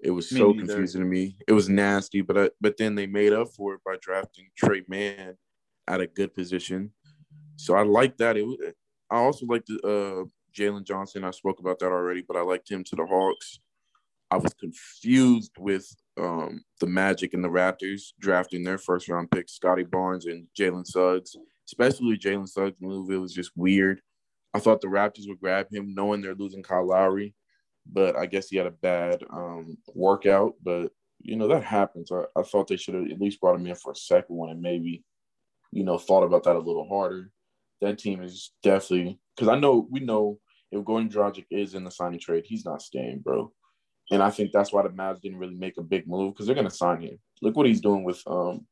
It 0.03 0.11
was 0.11 0.31
so 0.31 0.55
confusing 0.55 1.03
to 1.03 1.07
me. 1.07 1.37
It 1.47 1.53
was 1.53 1.69
nasty, 1.69 2.23
but 2.23 2.39
I, 2.39 2.51
but 2.61 2.77
then 2.77 2.95
they 2.95 3.07
made 3.07 3.33
up 3.33 3.49
for 3.49 3.75
it 3.75 3.81
by 3.85 3.97
drafting 4.01 4.49
Tre 4.57 4.83
Mann 4.89 5.37
at 5.87 6.01
a 6.01 6.07
good 6.07 6.35
position. 6.35 6.93
So 7.57 7.75
I 7.75 7.83
like 7.83 8.17
that. 8.19 8.37
It 8.37 8.47
was, 8.47 8.57
I 9.11 9.17
also 9.17 9.45
like 9.45 9.67
the 9.67 9.79
uh, 9.83 10.25
Jalen 10.59 10.85
Johnson. 10.85 11.25
I 11.25 11.31
spoke 11.33 11.61
about 11.61 11.79
that 11.81 11.93
already, 11.93 12.23
but 12.27 12.37
I 12.37 12.41
liked 12.41 12.71
him 12.71 12.83
to 12.85 12.97
the 12.97 13.05
Hawks. 13.05 13.61
I 14.31 14.37
was 14.37 14.55
confused 14.55 15.53
with 15.59 15.95
um, 16.21 16.65
the 16.81 16.87
Magic 16.87 17.35
and 17.35 17.43
the 17.43 17.49
Raptors 17.49 18.13
drafting 18.21 18.63
their 18.63 18.79
first 18.79 19.09
round 19.09 19.31
pick, 19.31 19.49
Scottie 19.49 19.85
Barnes 19.85 20.27
and 20.27 20.47
Jalen 20.59 20.87
Suggs. 20.87 21.37
Especially 21.67 22.19
Jalen 22.19 22.49
Suggs' 22.49 22.77
move, 22.81 23.11
it 23.11 23.17
was 23.17 23.33
just 23.33 23.53
weird. 23.55 24.01
I 24.53 24.59
thought 24.59 24.81
the 24.81 24.89
Raptors 24.89 25.29
would 25.29 25.41
grab 25.41 25.69
him, 25.71 25.95
knowing 25.95 26.21
they're 26.21 26.35
losing 26.35 26.63
Kyle 26.63 26.87
Lowry, 26.87 27.35
but 27.87 28.17
I 28.17 28.27
guess 28.27 28.49
he 28.49 28.57
had 28.57 28.67
a 28.67 28.73
bad 28.73 29.23
um, 29.33 29.79
workout. 29.95 30.55
But 30.63 30.91
you 31.21 31.37
know 31.37 31.49
that 31.49 31.65
happens. 31.65 32.11
I, 32.11 32.25
I 32.37 32.43
thought 32.43 32.67
they 32.67 32.77
should 32.77 32.95
have 32.95 33.11
at 33.11 33.21
least 33.21 33.41
brought 33.41 33.57
him 33.57 33.67
in 33.67 33.75
for 33.75 33.93
a 33.93 33.97
second 33.97 34.35
one 34.37 34.51
and 34.51 34.61
maybe, 34.61 35.05
you 35.71 35.85
know, 35.85 35.99
thought 35.99 36.25
about 36.25 36.45
that 36.45 36.57
a 36.57 36.59
little 36.59 36.89
harder. 36.89 37.31
That 37.81 37.99
team 37.99 38.23
is 38.23 38.53
definitely 38.63 39.21
because 39.37 39.49
I 39.49 39.59
know 39.59 39.87
we 39.91 40.01
know 40.01 40.39
if 40.73 40.85
Goran 40.85 41.11
Dragic 41.11 41.47
is 41.51 41.75
in 41.75 41.85
the 41.85 41.91
signing 41.91 42.21
trade, 42.21 42.45
he's 42.47 42.65
not 42.65 42.83
staying, 42.83 43.21
bro. 43.21 43.53
And 44.11 44.23
I 44.23 44.31
think 44.31 44.51
that's 44.51 44.73
why 44.73 44.83
the 44.83 44.89
Mavs 44.89 45.21
didn't 45.21 45.39
really 45.39 45.55
make 45.55 45.77
a 45.79 45.83
big 45.83 46.09
move 46.09 46.35
because 46.35 46.47
they're 46.47 46.55
going 46.55 46.69
to 46.69 46.75
sign 46.75 47.01
him. 47.01 47.19
Look 47.43 47.57
what 47.57 47.67
he's 47.67 47.81
doing 47.81 48.03
with 48.03 48.21
um, 48.27 48.67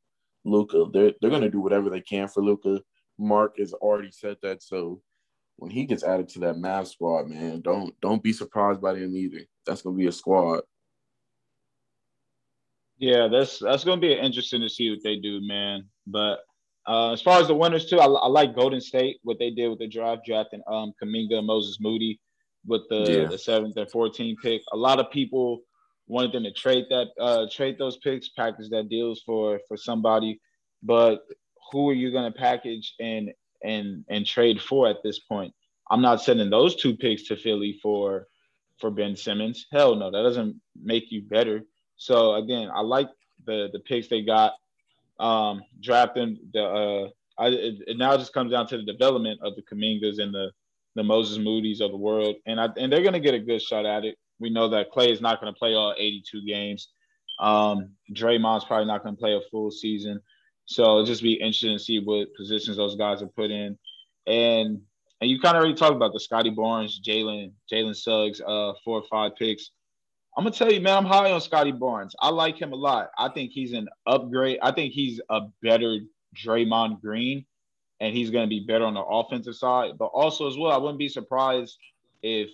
Luka. 0.44 0.86
They're 0.92 1.12
they're 1.20 1.30
going 1.30 1.42
to 1.42 1.50
do 1.50 1.60
whatever 1.60 1.90
they 1.90 2.00
can 2.00 2.28
for 2.28 2.42
Luka. 2.42 2.80
Mark 3.18 3.58
has 3.58 3.72
already 3.72 4.10
said 4.10 4.36
that. 4.42 4.62
So 4.62 5.00
when 5.56 5.70
he 5.70 5.84
gets 5.84 6.04
added 6.04 6.28
to 6.30 6.40
that 6.40 6.56
Mavs 6.56 6.88
squad, 6.88 7.28
man, 7.28 7.60
don't 7.60 7.94
don't 8.00 8.22
be 8.22 8.32
surprised 8.32 8.80
by 8.80 8.94
them 8.94 9.16
either. 9.16 9.40
That's 9.66 9.82
going 9.82 9.96
to 9.96 10.00
be 10.00 10.08
a 10.08 10.12
squad. 10.12 10.62
Yeah, 12.98 13.28
that's 13.28 13.60
that's 13.60 13.84
going 13.84 14.00
to 14.00 14.06
be 14.06 14.12
interesting 14.12 14.60
to 14.62 14.68
see 14.68 14.90
what 14.90 15.00
they 15.04 15.16
do, 15.16 15.40
man. 15.40 15.84
But 16.06 16.40
uh, 16.86 17.12
as 17.12 17.22
far 17.22 17.40
as 17.40 17.46
the 17.46 17.54
winners 17.54 17.86
too, 17.86 18.00
I, 18.00 18.06
I, 18.06 18.26
like 18.26 18.56
Golden 18.56 18.80
State 18.80 19.18
what 19.22 19.38
they 19.38 19.50
did 19.50 19.68
with 19.68 19.78
the 19.78 19.86
draft, 19.86 20.22
drafting 20.26 20.62
um 20.68 20.92
Kuminga, 21.00 21.44
Moses 21.44 21.78
Moody 21.80 22.18
with 22.68 22.82
the, 22.88 23.20
yeah. 23.22 23.26
the 23.26 23.38
seventh 23.38 23.76
and 23.76 23.90
14 23.90 24.36
pick. 24.42 24.62
A 24.72 24.76
lot 24.76 25.00
of 25.00 25.10
people 25.10 25.62
wanted 26.06 26.32
them 26.32 26.44
to 26.44 26.52
trade 26.52 26.86
that 26.90 27.08
uh, 27.20 27.46
trade 27.50 27.76
those 27.78 27.96
picks, 27.98 28.28
package 28.28 28.68
that 28.70 28.88
deals 28.88 29.22
for 29.24 29.60
for 29.66 29.76
somebody. 29.76 30.40
But 30.82 31.24
who 31.72 31.88
are 31.90 31.94
you 31.94 32.12
going 32.12 32.30
to 32.30 32.38
package 32.38 32.94
and 33.00 33.32
and 33.62 34.04
and 34.08 34.24
trade 34.26 34.60
for 34.60 34.88
at 34.88 35.02
this 35.02 35.18
point? 35.18 35.52
I'm 35.90 36.02
not 36.02 36.22
sending 36.22 36.50
those 36.50 36.76
two 36.76 36.96
picks 36.96 37.24
to 37.24 37.36
Philly 37.36 37.78
for 37.82 38.28
for 38.78 38.90
Ben 38.90 39.16
Simmons. 39.16 39.66
Hell 39.72 39.96
no, 39.96 40.10
that 40.10 40.22
doesn't 40.22 40.60
make 40.80 41.10
you 41.10 41.22
better. 41.22 41.62
So 41.96 42.34
again, 42.34 42.70
I 42.72 42.80
like 42.80 43.08
the 43.46 43.68
the 43.72 43.80
picks 43.80 44.08
they 44.08 44.22
got. 44.22 44.54
Um, 45.18 45.62
drafting 45.80 46.38
the 46.52 46.62
uh, 46.62 47.08
I, 47.42 47.48
it, 47.48 47.74
it 47.86 47.98
now 47.98 48.16
just 48.16 48.32
comes 48.32 48.52
down 48.52 48.66
to 48.68 48.76
the 48.76 48.84
development 48.84 49.40
of 49.42 49.54
the 49.56 49.62
Kumingas 49.62 50.20
and 50.20 50.32
the 50.32 50.50
the 50.98 51.04
Moses 51.04 51.38
Moody's 51.38 51.80
of 51.80 51.90
the 51.90 51.96
world, 51.96 52.36
and 52.46 52.60
I 52.60 52.68
and 52.76 52.92
they're 52.92 53.02
gonna 53.02 53.20
get 53.20 53.34
a 53.34 53.38
good 53.38 53.62
shot 53.62 53.86
at 53.86 54.04
it. 54.04 54.16
We 54.38 54.50
know 54.50 54.68
that 54.68 54.90
Clay 54.90 55.10
is 55.10 55.20
not 55.20 55.40
gonna 55.40 55.52
play 55.52 55.74
all 55.74 55.94
82 55.96 56.44
games. 56.44 56.88
Um, 57.40 57.90
Draymond's 58.14 58.64
probably 58.64 58.86
not 58.86 59.02
gonna 59.02 59.16
play 59.16 59.34
a 59.34 59.40
full 59.50 59.70
season, 59.70 60.20
so 60.66 61.04
just 61.04 61.22
be 61.22 61.34
interesting 61.34 61.76
to 61.76 61.82
see 61.82 62.00
what 62.00 62.34
positions 62.36 62.76
those 62.76 62.96
guys 62.96 63.22
are 63.22 63.28
put 63.28 63.50
in. 63.50 63.78
And 64.26 64.80
and 65.20 65.30
you 65.30 65.40
kind 65.40 65.56
of 65.56 65.62
already 65.62 65.74
talked 65.74 65.96
about 65.96 66.12
the 66.12 66.20
Scottie 66.20 66.50
Barnes, 66.50 67.00
Jalen, 67.00 67.52
Jalen 67.72 67.96
Suggs, 67.96 68.40
uh, 68.40 68.72
four 68.84 69.00
or 69.00 69.04
five 69.10 69.32
picks. 69.36 69.70
I'm 70.36 70.44
gonna 70.44 70.54
tell 70.54 70.72
you, 70.72 70.80
man, 70.80 70.98
I'm 70.98 71.04
high 71.04 71.32
on 71.32 71.40
Scottie 71.40 71.72
Barnes. 71.72 72.14
I 72.20 72.28
like 72.28 72.60
him 72.60 72.72
a 72.72 72.76
lot. 72.76 73.08
I 73.18 73.28
think 73.28 73.50
he's 73.52 73.72
an 73.72 73.88
upgrade. 74.06 74.58
I 74.62 74.72
think 74.72 74.92
he's 74.92 75.20
a 75.30 75.40
better 75.62 75.98
Draymond 76.36 77.00
Green, 77.00 77.44
and 78.00 78.14
he's 78.16 78.30
gonna 78.30 78.46
be 78.46 78.60
better 78.60 78.84
on 78.84 78.94
the 78.94 79.02
offensive 79.02 79.56
side. 79.56 79.98
But 79.98 80.06
also 80.06 80.46
as 80.46 80.56
well, 80.56 80.72
I 80.72 80.76
wouldn't 80.76 80.98
be 80.98 81.08
surprised 81.08 81.78
if 82.22 82.50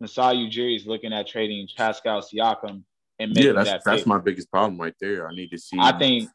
Masai 0.00 0.36
Ujiri 0.36 0.76
is 0.76 0.86
looking 0.86 1.12
at 1.12 1.26
trading 1.26 1.68
Pascal 1.76 2.20
Siakam 2.20 2.82
and 3.18 3.32
making 3.32 3.44
yeah, 3.44 3.52
that's 3.52 3.70
that 3.70 3.82
that's 3.84 4.02
pick. 4.02 4.06
my 4.06 4.18
biggest 4.18 4.50
problem 4.50 4.80
right 4.80 4.94
there. 5.00 5.28
I 5.28 5.34
need 5.34 5.50
to 5.50 5.58
see. 5.58 5.78
I 5.78 5.98
think 5.98 6.28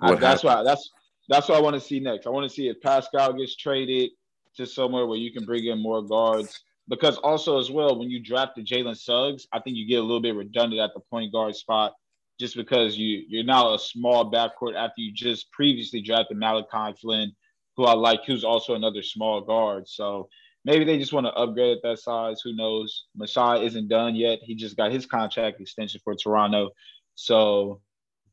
I, 0.00 0.14
that's 0.14 0.42
happens. 0.42 0.44
why 0.44 0.62
that's 0.62 0.90
that's 1.28 1.48
what 1.48 1.58
I 1.58 1.60
want 1.60 1.74
to 1.74 1.80
see 1.80 2.00
next. 2.00 2.26
I 2.26 2.30
want 2.30 2.48
to 2.48 2.54
see 2.54 2.68
if 2.68 2.80
Pascal 2.80 3.32
gets 3.34 3.56
traded 3.56 4.10
to 4.56 4.66
somewhere 4.66 5.06
where 5.06 5.18
you 5.18 5.32
can 5.32 5.44
bring 5.44 5.66
in 5.66 5.80
more 5.80 6.02
guards. 6.02 6.60
Because 6.88 7.18
also 7.18 7.58
as 7.58 7.70
well, 7.70 7.98
when 7.98 8.08
you 8.10 8.18
draft 8.18 8.56
the 8.56 8.64
Jalen 8.64 8.96
Suggs, 8.96 9.46
I 9.52 9.60
think 9.60 9.76
you 9.76 9.86
get 9.86 9.96
a 9.96 10.02
little 10.02 10.22
bit 10.22 10.34
redundant 10.34 10.80
at 10.80 10.94
the 10.94 11.00
point 11.00 11.32
guard 11.32 11.54
spot, 11.54 11.92
just 12.40 12.56
because 12.56 12.96
you 12.96 13.24
you're 13.28 13.44
now 13.44 13.74
a 13.74 13.78
small 13.78 14.30
backcourt 14.30 14.74
after 14.74 15.02
you 15.02 15.12
just 15.12 15.52
previously 15.52 16.00
drafted 16.00 16.38
Malachi 16.38 16.96
Flynn, 16.98 17.32
who 17.78 17.84
I 17.84 17.94
like, 17.94 18.24
who's 18.26 18.42
also 18.42 18.74
another 18.74 19.02
small 19.02 19.40
guard. 19.40 19.86
So 19.86 20.28
maybe 20.64 20.84
they 20.84 20.98
just 20.98 21.12
want 21.12 21.26
to 21.26 21.32
upgrade 21.32 21.76
at 21.76 21.82
that 21.84 22.00
size. 22.00 22.40
Who 22.42 22.52
knows? 22.52 23.04
Masai 23.14 23.64
isn't 23.64 23.86
done 23.86 24.16
yet. 24.16 24.40
He 24.42 24.56
just 24.56 24.76
got 24.76 24.90
his 24.90 25.06
contract 25.06 25.60
extension 25.60 26.00
for 26.02 26.16
Toronto. 26.16 26.70
So 27.14 27.80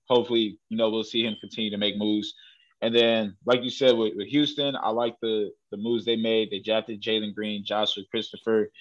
hopefully, 0.10 0.58
you 0.70 0.78
know, 0.78 0.90
we'll 0.90 1.04
see 1.04 1.24
him 1.24 1.36
continue 1.40 1.70
to 1.70 1.78
make 1.78 1.96
moves. 1.96 2.34
And 2.82 2.94
then, 2.94 3.38
like 3.46 3.64
you 3.64 3.70
said, 3.70 3.96
with, 3.96 4.14
with 4.16 4.28
Houston, 4.30 4.76
I 4.76 4.90
like 4.90 5.16
the 5.22 5.52
the 5.70 5.78
moves 5.78 6.06
they 6.06 6.16
made. 6.16 6.50
They 6.50 6.60
drafted 6.60 7.02
Jalen 7.02 7.36
Green, 7.36 7.64
Joshua 7.64 8.04
Christopher. 8.10 8.72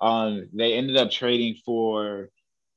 Um, 0.00 0.48
they 0.54 0.74
ended 0.74 0.96
up 0.96 1.10
trading 1.10 1.56
for 1.66 2.30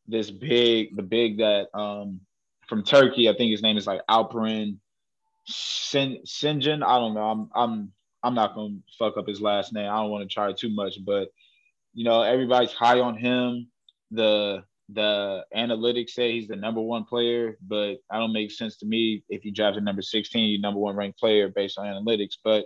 this 0.08 0.32
big, 0.32 0.96
the 0.96 1.04
big 1.04 1.38
that 1.38 1.68
um, 1.76 2.22
from 2.68 2.84
Turkey. 2.84 3.30
I 3.30 3.36
think 3.36 3.52
his 3.52 3.62
name 3.62 3.78
is 3.78 3.86
like 3.86 4.02
Alperen 4.10 4.78
Sin, 5.46 6.20
Sinjin. 6.26 6.84
I 6.84 7.00
don't 7.00 7.14
know. 7.14 7.24
I'm 7.24 7.50
I'm 7.56 7.91
I'm 8.24 8.34
not 8.34 8.56
gonna 8.56 8.78
fuck 8.98 9.18
up 9.18 9.28
his 9.28 9.41
last 9.41 9.74
name. 9.74 9.89
I 9.89 9.98
don't 9.98 10.10
want 10.10 10.28
to 10.28 10.34
try 10.34 10.52
too 10.54 10.70
much, 10.70 10.98
but 11.06 11.30
you 11.93 12.04
know, 12.04 12.22
everybody's 12.22 12.74
high 12.74 13.00
on 13.00 13.18
him. 13.18 13.68
The 14.12 14.64
the 14.89 15.43
analytics 15.56 16.12
say 16.12 16.34
he's 16.34 16.48
the 16.48 16.56
number 16.56 16.82
one 16.82 17.06
player, 17.06 17.58
but 17.68 17.96
I 18.12 18.20
don't 18.20 18.34
make 18.34 18.52
sense 18.52 18.78
to 18.78 18.86
me 18.86 19.24
if 19.30 19.43
you 19.43 19.52
drafted 19.52 19.84
number 19.84 20.04
16, 20.04 20.46
you 20.46 20.62
number 20.62 20.80
one 20.80 20.96
ranked 20.96 21.20
player 21.20 21.50
based 21.50 21.80
on 21.80 21.86
analytics. 21.86 22.38
But 22.43 22.66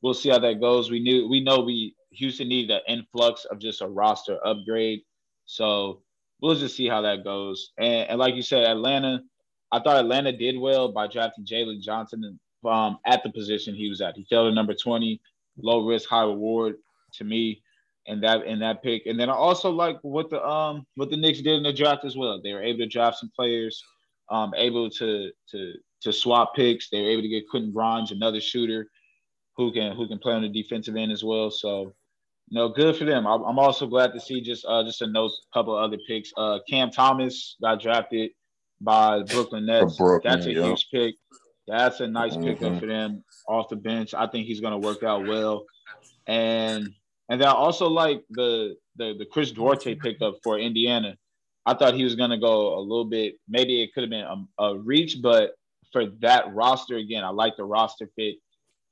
we'll 0.00 0.14
see 0.14 0.30
how 0.30 0.38
that 0.38 0.60
goes. 0.60 0.90
We 0.90 1.00
knew 1.00 1.28
we 1.28 1.40
know 1.40 1.60
we 1.60 1.94
Houston 2.12 2.48
needed 2.48 2.70
an 2.70 2.98
influx 2.98 3.44
of 3.44 3.58
just 3.58 3.82
a 3.82 3.86
roster 3.88 4.38
upgrade. 4.46 5.00
So 5.46 6.02
we'll 6.40 6.54
just 6.54 6.76
see 6.76 6.88
how 6.88 7.02
that 7.02 7.24
goes. 7.24 7.72
And, 7.78 8.10
and 8.10 8.18
like 8.18 8.34
you 8.34 8.42
said, 8.42 8.64
Atlanta, 8.64 9.22
I 9.70 9.80
thought 9.80 9.96
Atlanta 9.96 10.32
did 10.32 10.58
well 10.58 10.90
by 10.90 11.06
drafting 11.06 11.44
Jalen 11.44 11.80
Johnson 11.80 12.38
um, 12.64 12.98
at 13.06 13.22
the 13.22 13.30
position 13.30 13.74
he 13.74 13.88
was 13.88 14.00
at. 14.00 14.16
He 14.16 14.26
fell 14.28 14.48
to 14.48 14.54
number 14.54 14.74
20, 14.74 15.20
low 15.58 15.86
risk, 15.86 16.08
high 16.08 16.22
reward 16.22 16.76
to 17.14 17.24
me 17.24 17.62
in 18.06 18.20
that 18.20 18.44
in 18.46 18.58
that 18.58 18.82
pick. 18.82 19.06
And 19.06 19.20
then 19.20 19.28
I 19.28 19.34
also 19.34 19.70
like 19.70 19.98
what 20.02 20.30
the 20.30 20.44
um 20.44 20.86
what 20.96 21.10
the 21.10 21.16
Knicks 21.16 21.40
did 21.40 21.56
in 21.56 21.62
the 21.62 21.72
draft 21.72 22.04
as 22.04 22.16
well. 22.16 22.40
They 22.42 22.52
were 22.52 22.62
able 22.62 22.78
to 22.78 22.86
draft 22.86 23.18
some 23.18 23.30
players, 23.36 23.82
um, 24.30 24.52
able 24.56 24.90
to 24.90 25.30
to 25.50 25.74
to 26.02 26.12
swap 26.12 26.54
picks. 26.54 26.88
They 26.88 27.02
were 27.02 27.10
able 27.10 27.22
to 27.22 27.28
get 27.28 27.48
Quentin 27.48 27.72
Grimes, 27.72 28.10
another 28.10 28.40
shooter, 28.40 28.88
who 29.56 29.72
can 29.72 29.94
who 29.94 30.08
can 30.08 30.18
play 30.18 30.32
on 30.32 30.42
the 30.42 30.48
defensive 30.48 30.96
end 30.96 31.12
as 31.12 31.22
well. 31.22 31.50
So, 31.50 31.92
know, 32.50 32.70
good 32.70 32.96
for 32.96 33.04
them. 33.04 33.26
I'm 33.26 33.58
also 33.58 33.86
glad 33.86 34.14
to 34.14 34.20
see 34.20 34.40
just 34.40 34.64
uh 34.66 34.82
just 34.84 35.02
a 35.02 35.06
note, 35.06 35.32
couple 35.52 35.76
of 35.76 35.84
other 35.84 35.98
picks. 36.08 36.32
Uh, 36.36 36.60
Cam 36.68 36.90
Thomas 36.90 37.56
got 37.60 37.80
drafted 37.80 38.30
by 38.80 39.22
Brooklyn 39.22 39.66
Nets. 39.66 39.96
Brooklyn, 39.96 40.32
That's 40.32 40.46
a 40.46 40.52
yeah. 40.52 40.64
huge 40.66 40.88
pick. 40.92 41.14
That's 41.66 42.00
a 42.00 42.06
nice 42.06 42.36
pickup 42.36 42.72
Mhm. 42.72 42.80
for 42.80 42.86
them 42.86 43.24
off 43.46 43.68
the 43.68 43.76
bench. 43.76 44.14
I 44.14 44.26
think 44.26 44.46
he's 44.46 44.60
going 44.60 44.72
to 44.80 44.86
work 44.86 45.02
out 45.02 45.26
well. 45.26 45.64
And 46.26 46.88
and 47.30 47.40
then 47.40 47.48
I 47.48 47.52
also 47.52 47.88
like 47.88 48.22
the 48.30 48.76
the 48.96 49.14
the 49.18 49.26
Chris 49.26 49.50
Duarte 49.52 49.94
pickup 49.94 50.36
for 50.42 50.58
Indiana. 50.58 51.16
I 51.66 51.74
thought 51.74 51.94
he 51.94 52.04
was 52.04 52.14
going 52.16 52.30
to 52.30 52.38
go 52.38 52.78
a 52.78 52.80
little 52.80 53.04
bit. 53.04 53.36
Maybe 53.48 53.82
it 53.82 53.92
could 53.92 54.02
have 54.02 54.10
been 54.10 54.24
a, 54.58 54.62
a 54.64 54.78
reach, 54.78 55.18
but 55.20 55.52
for 55.92 56.06
that 56.20 56.54
roster 56.54 56.96
again, 56.96 57.24
I 57.24 57.28
like 57.28 57.56
the 57.56 57.64
roster 57.64 58.08
fit 58.16 58.36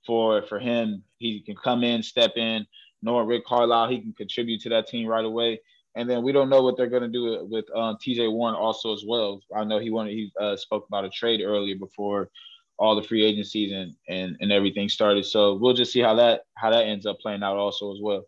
for 0.07 0.43
for 0.43 0.59
him. 0.59 1.03
He 1.19 1.41
can 1.41 1.57
come 1.57 1.83
in, 1.85 2.03
step 2.03 2.37
in. 2.37 2.67
Knowing 3.03 3.27
Rick 3.27 3.45
Carlisle, 3.47 3.89
he 3.89 4.01
can 4.01 4.13
contribute 4.13 4.61
to 4.63 4.69
that 4.71 4.87
team 4.89 5.07
right 5.07 5.25
away. 5.25 5.61
And 5.97 6.09
then 6.09 6.23
we 6.23 6.31
don't 6.31 6.51
know 6.51 6.63
what 6.63 6.77
they're 6.77 6.91
going 6.91 7.03
to 7.03 7.09
do 7.09 7.47
with 7.51 7.65
um, 7.75 7.97
T.J. 8.01 8.29
Warren 8.29 8.55
also 8.55 8.93
as 8.93 9.03
well. 9.07 9.41
I 9.57 9.65
know 9.65 9.79
he 9.79 9.91
wanted 9.91 10.13
he 10.13 10.31
uh, 10.39 10.55
spoke 10.55 10.87
about 10.89 11.07
a 11.07 11.11
trade 11.11 11.41
earlier 11.43 11.75
before 11.75 12.31
all 12.79 12.95
the 12.95 13.03
free 13.03 13.25
agencies 13.25 13.73
and, 13.73 13.95
and 14.07 14.37
and 14.41 14.53
everything 14.53 14.91
started. 14.91 15.25
So 15.25 15.55
we'll 15.55 15.73
just 15.73 15.93
see 15.93 16.01
how 16.01 16.15
that 16.17 16.43
how 16.55 16.71
that 16.71 16.85
ends 16.85 17.07
up 17.07 17.19
playing 17.19 17.43
out 17.43 17.57
also 17.57 17.93
as 17.95 17.99
well. 18.03 18.27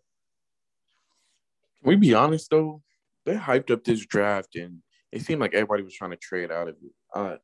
Can 1.79 1.89
we 1.89 1.95
be 1.95 2.15
honest 2.15 2.49
though? 2.49 2.81
They 3.27 3.35
hyped 3.35 3.69
up 3.69 3.83
this 3.83 4.03
draft 4.03 4.55
and 4.55 4.81
it 5.11 5.21
seemed 5.21 5.39
like 5.39 5.53
everybody 5.53 5.83
was 5.83 5.93
trying 5.93 6.11
to 6.11 6.17
trade 6.17 6.51
out 6.51 6.69
of 6.69 6.75
it. 6.83 6.91
I 7.13 7.37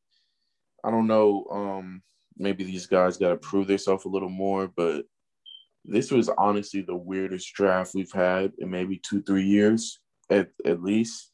I 0.83 0.89
don't 0.89 1.05
know. 1.05 1.45
Um, 1.51 2.01
maybe 2.35 2.63
these 2.63 2.87
guys 2.87 3.17
got 3.17 3.29
to 3.29 3.37
prove 3.37 3.67
themselves 3.67 4.05
a 4.05 4.09
little 4.09 4.29
more, 4.29 4.71
but 4.75 5.05
this 5.83 6.09
was 6.09 6.29
honestly 6.29 6.81
the 6.81 6.95
weirdest 6.95 7.53
draft 7.53 7.93
we've 7.93 8.11
had 8.11 8.53
in 8.57 8.71
maybe 8.71 8.99
two, 9.07 9.21
three 9.21 9.45
years 9.45 9.99
at 10.29 10.49
at 10.65 10.81
least. 10.81 11.31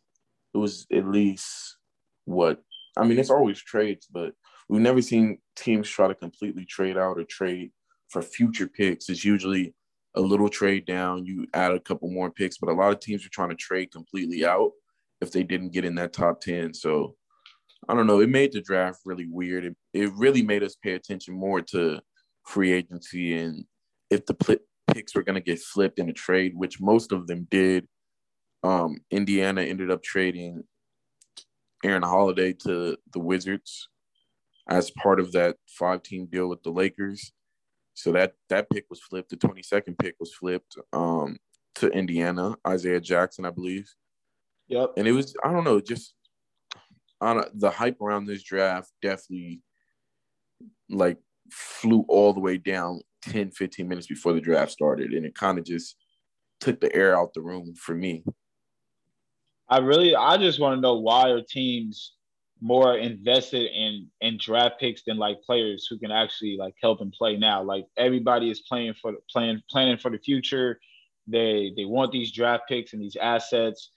It 0.53 0.57
was 0.57 0.85
at 0.91 1.07
least 1.07 1.77
what 2.25 2.61
I 2.97 3.05
mean. 3.05 3.19
It's 3.19 3.29
always 3.29 3.61
trades, 3.61 4.07
but 4.11 4.33
we've 4.67 4.81
never 4.81 5.01
seen 5.01 5.37
teams 5.55 5.89
try 5.89 6.07
to 6.07 6.15
completely 6.15 6.65
trade 6.65 6.97
out 6.97 7.17
or 7.17 7.23
trade 7.23 7.71
for 8.09 8.21
future 8.21 8.67
picks. 8.67 9.09
It's 9.09 9.23
usually 9.23 9.73
a 10.15 10.21
little 10.21 10.49
trade 10.49 10.85
down, 10.85 11.25
you 11.25 11.47
add 11.53 11.71
a 11.71 11.79
couple 11.79 12.09
more 12.09 12.31
picks, 12.31 12.57
but 12.57 12.69
a 12.69 12.73
lot 12.73 12.91
of 12.91 12.99
teams 12.99 13.25
are 13.25 13.29
trying 13.29 13.49
to 13.49 13.55
trade 13.55 13.91
completely 13.91 14.45
out 14.45 14.71
if 15.21 15.31
they 15.31 15.43
didn't 15.43 15.71
get 15.71 15.85
in 15.85 15.95
that 15.95 16.13
top 16.13 16.41
10. 16.41 16.73
So 16.73 17.15
I 17.87 17.95
don't 17.95 18.07
know. 18.07 18.19
It 18.19 18.29
made 18.29 18.51
the 18.51 18.61
draft 18.61 18.99
really 19.05 19.27
weird. 19.29 19.65
It, 19.65 19.75
it 19.93 20.11
really 20.15 20.41
made 20.41 20.63
us 20.63 20.75
pay 20.75 20.93
attention 20.93 21.33
more 21.33 21.61
to 21.61 22.01
free 22.45 22.73
agency 22.73 23.37
and 23.37 23.63
if 24.09 24.25
the 24.25 24.33
pl- 24.33 24.57
picks 24.93 25.15
were 25.15 25.23
going 25.23 25.35
to 25.35 25.41
get 25.41 25.59
flipped 25.59 25.99
in 25.99 26.09
a 26.09 26.13
trade, 26.13 26.53
which 26.55 26.81
most 26.81 27.11
of 27.11 27.27
them 27.27 27.47
did. 27.49 27.87
Um, 28.63 28.97
Indiana 29.09 29.61
ended 29.61 29.89
up 29.89 30.03
trading 30.03 30.63
Aaron 31.83 32.03
Holiday 32.03 32.53
to 32.65 32.97
the 33.11 33.19
Wizards 33.19 33.89
as 34.69 34.91
part 34.91 35.19
of 35.19 35.31
that 35.31 35.57
five 35.67 36.03
team 36.03 36.27
deal 36.31 36.47
with 36.47 36.61
the 36.63 36.69
Lakers. 36.69 37.31
So 37.93 38.11
that 38.13 38.33
that 38.49 38.69
pick 38.69 38.85
was 38.89 39.01
flipped. 39.01 39.29
The 39.29 39.37
22nd 39.37 39.97
pick 39.99 40.15
was 40.19 40.33
flipped 40.33 40.77
um, 40.93 41.37
to 41.75 41.87
Indiana, 41.89 42.55
Isaiah 42.67 43.01
Jackson, 43.01 43.45
I 43.45 43.49
believe. 43.49 43.89
Yep. 44.67 44.93
And 44.97 45.07
it 45.07 45.11
was 45.11 45.35
I 45.43 45.51
don't 45.51 45.63
know, 45.63 45.81
just 45.81 46.13
on 47.19 47.43
the 47.53 47.69
hype 47.69 48.01
around 48.01 48.25
this 48.25 48.43
draft 48.43 48.91
definitely 49.01 49.61
like 50.89 51.17
flew 51.51 52.05
all 52.07 52.33
the 52.33 52.39
way 52.39 52.57
down 52.57 53.01
10 53.23 53.51
15 53.51 53.87
minutes 53.87 54.07
before 54.07 54.33
the 54.33 54.41
draft 54.41 54.71
started 54.71 55.11
and 55.11 55.25
it 55.25 55.35
kind 55.35 55.59
of 55.59 55.65
just 55.65 55.95
took 56.59 56.79
the 56.79 56.93
air 56.95 57.17
out 57.17 57.33
the 57.33 57.41
room 57.41 57.73
for 57.75 57.93
me. 57.95 58.23
I 59.71 59.77
really 59.77 60.15
I 60.15 60.37
just 60.37 60.59
want 60.59 60.77
to 60.77 60.81
know 60.81 60.95
why 60.95 61.29
are 61.29 61.41
teams 61.41 62.13
more 62.61 62.97
invested 62.97 63.71
in 63.71 64.07
in 64.19 64.37
draft 64.37 64.79
picks 64.79 65.03
than 65.03 65.17
like 65.17 65.41
players 65.43 65.87
who 65.89 65.97
can 65.97 66.11
actually 66.11 66.57
like 66.57 66.75
help 66.81 66.99
and 66.99 67.11
play 67.13 67.37
now. 67.37 67.63
Like 67.63 67.87
everybody 67.97 68.51
is 68.51 68.59
playing 68.59 68.95
for 69.01 69.13
the 69.13 69.19
playing 69.31 69.61
planning 69.69 69.97
for 69.97 70.11
the 70.11 70.19
future. 70.19 70.79
They 71.25 71.71
they 71.77 71.85
want 71.85 72.11
these 72.11 72.33
draft 72.33 72.63
picks 72.67 72.91
and 72.91 73.01
these 73.01 73.15
assets, 73.15 73.91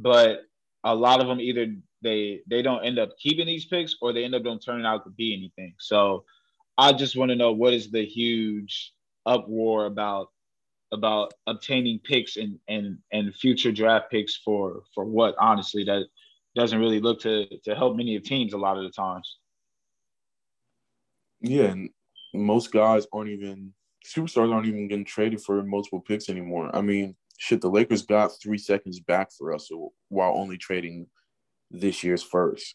but 0.00 0.40
a 0.82 0.94
lot 0.94 1.20
of 1.20 1.28
them 1.28 1.40
either 1.40 1.68
they 2.02 2.40
they 2.48 2.60
don't 2.60 2.84
end 2.84 2.98
up 2.98 3.10
keeping 3.20 3.46
these 3.46 3.66
picks 3.66 3.94
or 4.02 4.12
they 4.12 4.24
end 4.24 4.34
up 4.34 4.42
don't 4.42 4.62
turning 4.62 4.84
out 4.84 5.04
to 5.04 5.10
be 5.10 5.32
anything. 5.32 5.74
So 5.78 6.24
I 6.76 6.92
just 6.92 7.16
want 7.16 7.30
to 7.30 7.36
know 7.36 7.52
what 7.52 7.72
is 7.72 7.90
the 7.92 8.04
huge 8.04 8.92
uproar 9.24 9.86
about 9.86 10.30
about 10.92 11.32
obtaining 11.46 12.00
picks 12.04 12.36
and 12.36 12.58
and 12.68 12.98
and 13.12 13.34
future 13.34 13.72
draft 13.72 14.10
picks 14.10 14.36
for 14.36 14.82
for 14.94 15.04
what 15.04 15.34
honestly 15.38 15.84
that 15.84 16.04
doesn't 16.54 16.80
really 16.80 17.00
look 17.00 17.20
to 17.20 17.46
to 17.64 17.74
help 17.74 17.96
many 17.96 18.16
of 18.16 18.22
teams 18.22 18.52
a 18.52 18.58
lot 18.58 18.76
of 18.76 18.84
the 18.84 18.90
times. 18.90 19.38
Yeah, 21.40 21.64
and 21.66 21.90
most 22.34 22.72
guys 22.72 23.06
aren't 23.12 23.30
even 23.30 23.72
superstars 24.06 24.52
aren't 24.52 24.66
even 24.66 24.88
getting 24.88 25.04
traded 25.04 25.42
for 25.42 25.62
multiple 25.62 26.00
picks 26.00 26.28
anymore. 26.28 26.74
I 26.74 26.80
mean, 26.80 27.16
shit, 27.38 27.60
the 27.60 27.70
Lakers 27.70 28.02
got 28.02 28.32
three 28.42 28.58
seconds 28.58 29.00
back 29.00 29.30
for 29.32 29.48
Russell 29.48 29.92
while 30.08 30.34
only 30.34 30.56
trading 30.56 31.06
this 31.70 32.02
year's 32.02 32.22
first. 32.22 32.74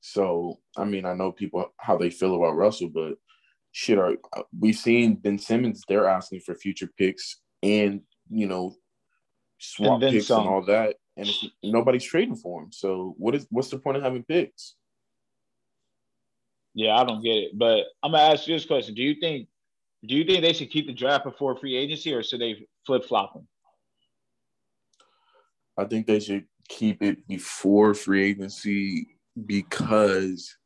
So, 0.00 0.58
I 0.76 0.84
mean, 0.84 1.06
I 1.06 1.14
know 1.14 1.32
people 1.32 1.72
how 1.78 1.96
they 1.96 2.10
feel 2.10 2.34
about 2.34 2.56
Russell, 2.56 2.90
but 2.90 3.14
shit, 3.72 3.98
are 3.98 4.16
uh, 4.36 4.42
we've 4.58 4.76
seen 4.76 5.14
Ben 5.14 5.38
Simmons? 5.38 5.82
They're 5.88 6.08
asking 6.08 6.40
for 6.40 6.54
future 6.54 6.90
picks 6.98 7.40
and 7.64 8.02
you 8.30 8.46
know 8.46 8.76
swap 9.58 10.02
and 10.02 10.12
picks 10.12 10.26
some. 10.26 10.42
and 10.42 10.48
all 10.48 10.64
that, 10.66 10.96
and 11.16 11.28
nobody's 11.62 12.04
trading 12.04 12.36
for 12.36 12.62
him. 12.62 12.72
So, 12.72 13.14
what 13.18 13.34
is 13.34 13.46
what's 13.50 13.70
the 13.70 13.78
point 13.78 13.96
of 13.96 14.02
having 14.02 14.22
picks? 14.22 14.74
Yeah, 16.74 16.96
I 16.96 17.04
don't 17.04 17.22
get 17.22 17.36
it. 17.36 17.58
But 17.58 17.84
I'm 18.02 18.12
gonna 18.12 18.22
ask 18.22 18.46
you 18.46 18.54
this 18.54 18.66
question: 18.66 18.94
Do 18.94 19.02
you 19.02 19.16
think 19.20 19.48
do 20.06 20.14
you 20.14 20.24
think 20.24 20.42
they 20.42 20.52
should 20.52 20.70
keep 20.70 20.86
the 20.86 20.92
draft 20.92 21.24
before 21.24 21.56
free 21.56 21.76
agency, 21.76 22.12
or 22.12 22.22
should 22.22 22.40
they 22.40 22.66
flip 22.84 23.04
flop 23.04 23.32
them? 23.32 23.48
I 25.76 25.84
think 25.84 26.06
they 26.06 26.20
should 26.20 26.44
keep 26.68 27.02
it 27.02 27.26
before 27.26 27.94
free 27.94 28.30
agency 28.30 29.08
because 29.46 30.56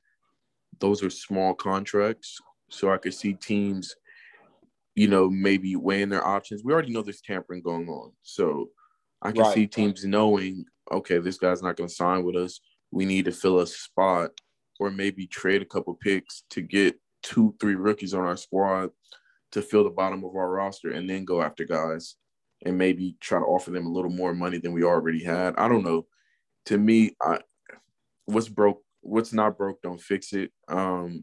those 0.80 1.02
are 1.02 1.10
small 1.10 1.54
contracts. 1.54 2.38
So 2.70 2.92
I 2.92 2.98
could 2.98 3.14
see 3.14 3.32
teams, 3.34 3.94
you 4.98 5.06
know, 5.06 5.30
maybe 5.30 5.76
weighing 5.76 6.08
their 6.08 6.26
options. 6.26 6.62
We 6.64 6.72
already 6.72 6.92
know 6.92 7.02
there's 7.02 7.20
tampering 7.20 7.62
going 7.62 7.88
on. 7.88 8.10
So 8.22 8.70
I 9.22 9.30
can 9.30 9.42
right. 9.42 9.54
see 9.54 9.68
teams 9.68 10.04
knowing, 10.04 10.64
okay, 10.90 11.18
this 11.18 11.38
guy's 11.38 11.62
not 11.62 11.76
going 11.76 11.88
to 11.88 11.94
sign 11.94 12.24
with 12.24 12.34
us. 12.34 12.58
We 12.90 13.04
need 13.04 13.26
to 13.26 13.32
fill 13.32 13.60
a 13.60 13.66
spot 13.68 14.32
or 14.80 14.90
maybe 14.90 15.28
trade 15.28 15.62
a 15.62 15.66
couple 15.66 15.94
picks 15.94 16.42
to 16.50 16.62
get 16.62 16.96
two, 17.22 17.54
three 17.60 17.76
rookies 17.76 18.12
on 18.12 18.24
our 18.24 18.36
squad 18.36 18.90
to 19.52 19.62
fill 19.62 19.84
the 19.84 19.90
bottom 19.90 20.24
of 20.24 20.34
our 20.34 20.50
roster 20.50 20.90
and 20.90 21.08
then 21.08 21.24
go 21.24 21.42
after 21.42 21.64
guys 21.64 22.16
and 22.64 22.76
maybe 22.76 23.16
try 23.20 23.38
to 23.38 23.44
offer 23.44 23.70
them 23.70 23.86
a 23.86 23.92
little 23.92 24.10
more 24.10 24.34
money 24.34 24.58
than 24.58 24.72
we 24.72 24.82
already 24.82 25.22
had. 25.22 25.54
I 25.58 25.68
don't 25.68 25.84
know. 25.84 26.06
To 26.66 26.76
me, 26.76 27.14
I 27.22 27.38
what's 28.24 28.48
broke, 28.48 28.82
what's 29.02 29.32
not 29.32 29.56
broke, 29.56 29.80
don't 29.80 30.02
fix 30.02 30.32
it. 30.32 30.50
Um, 30.66 31.22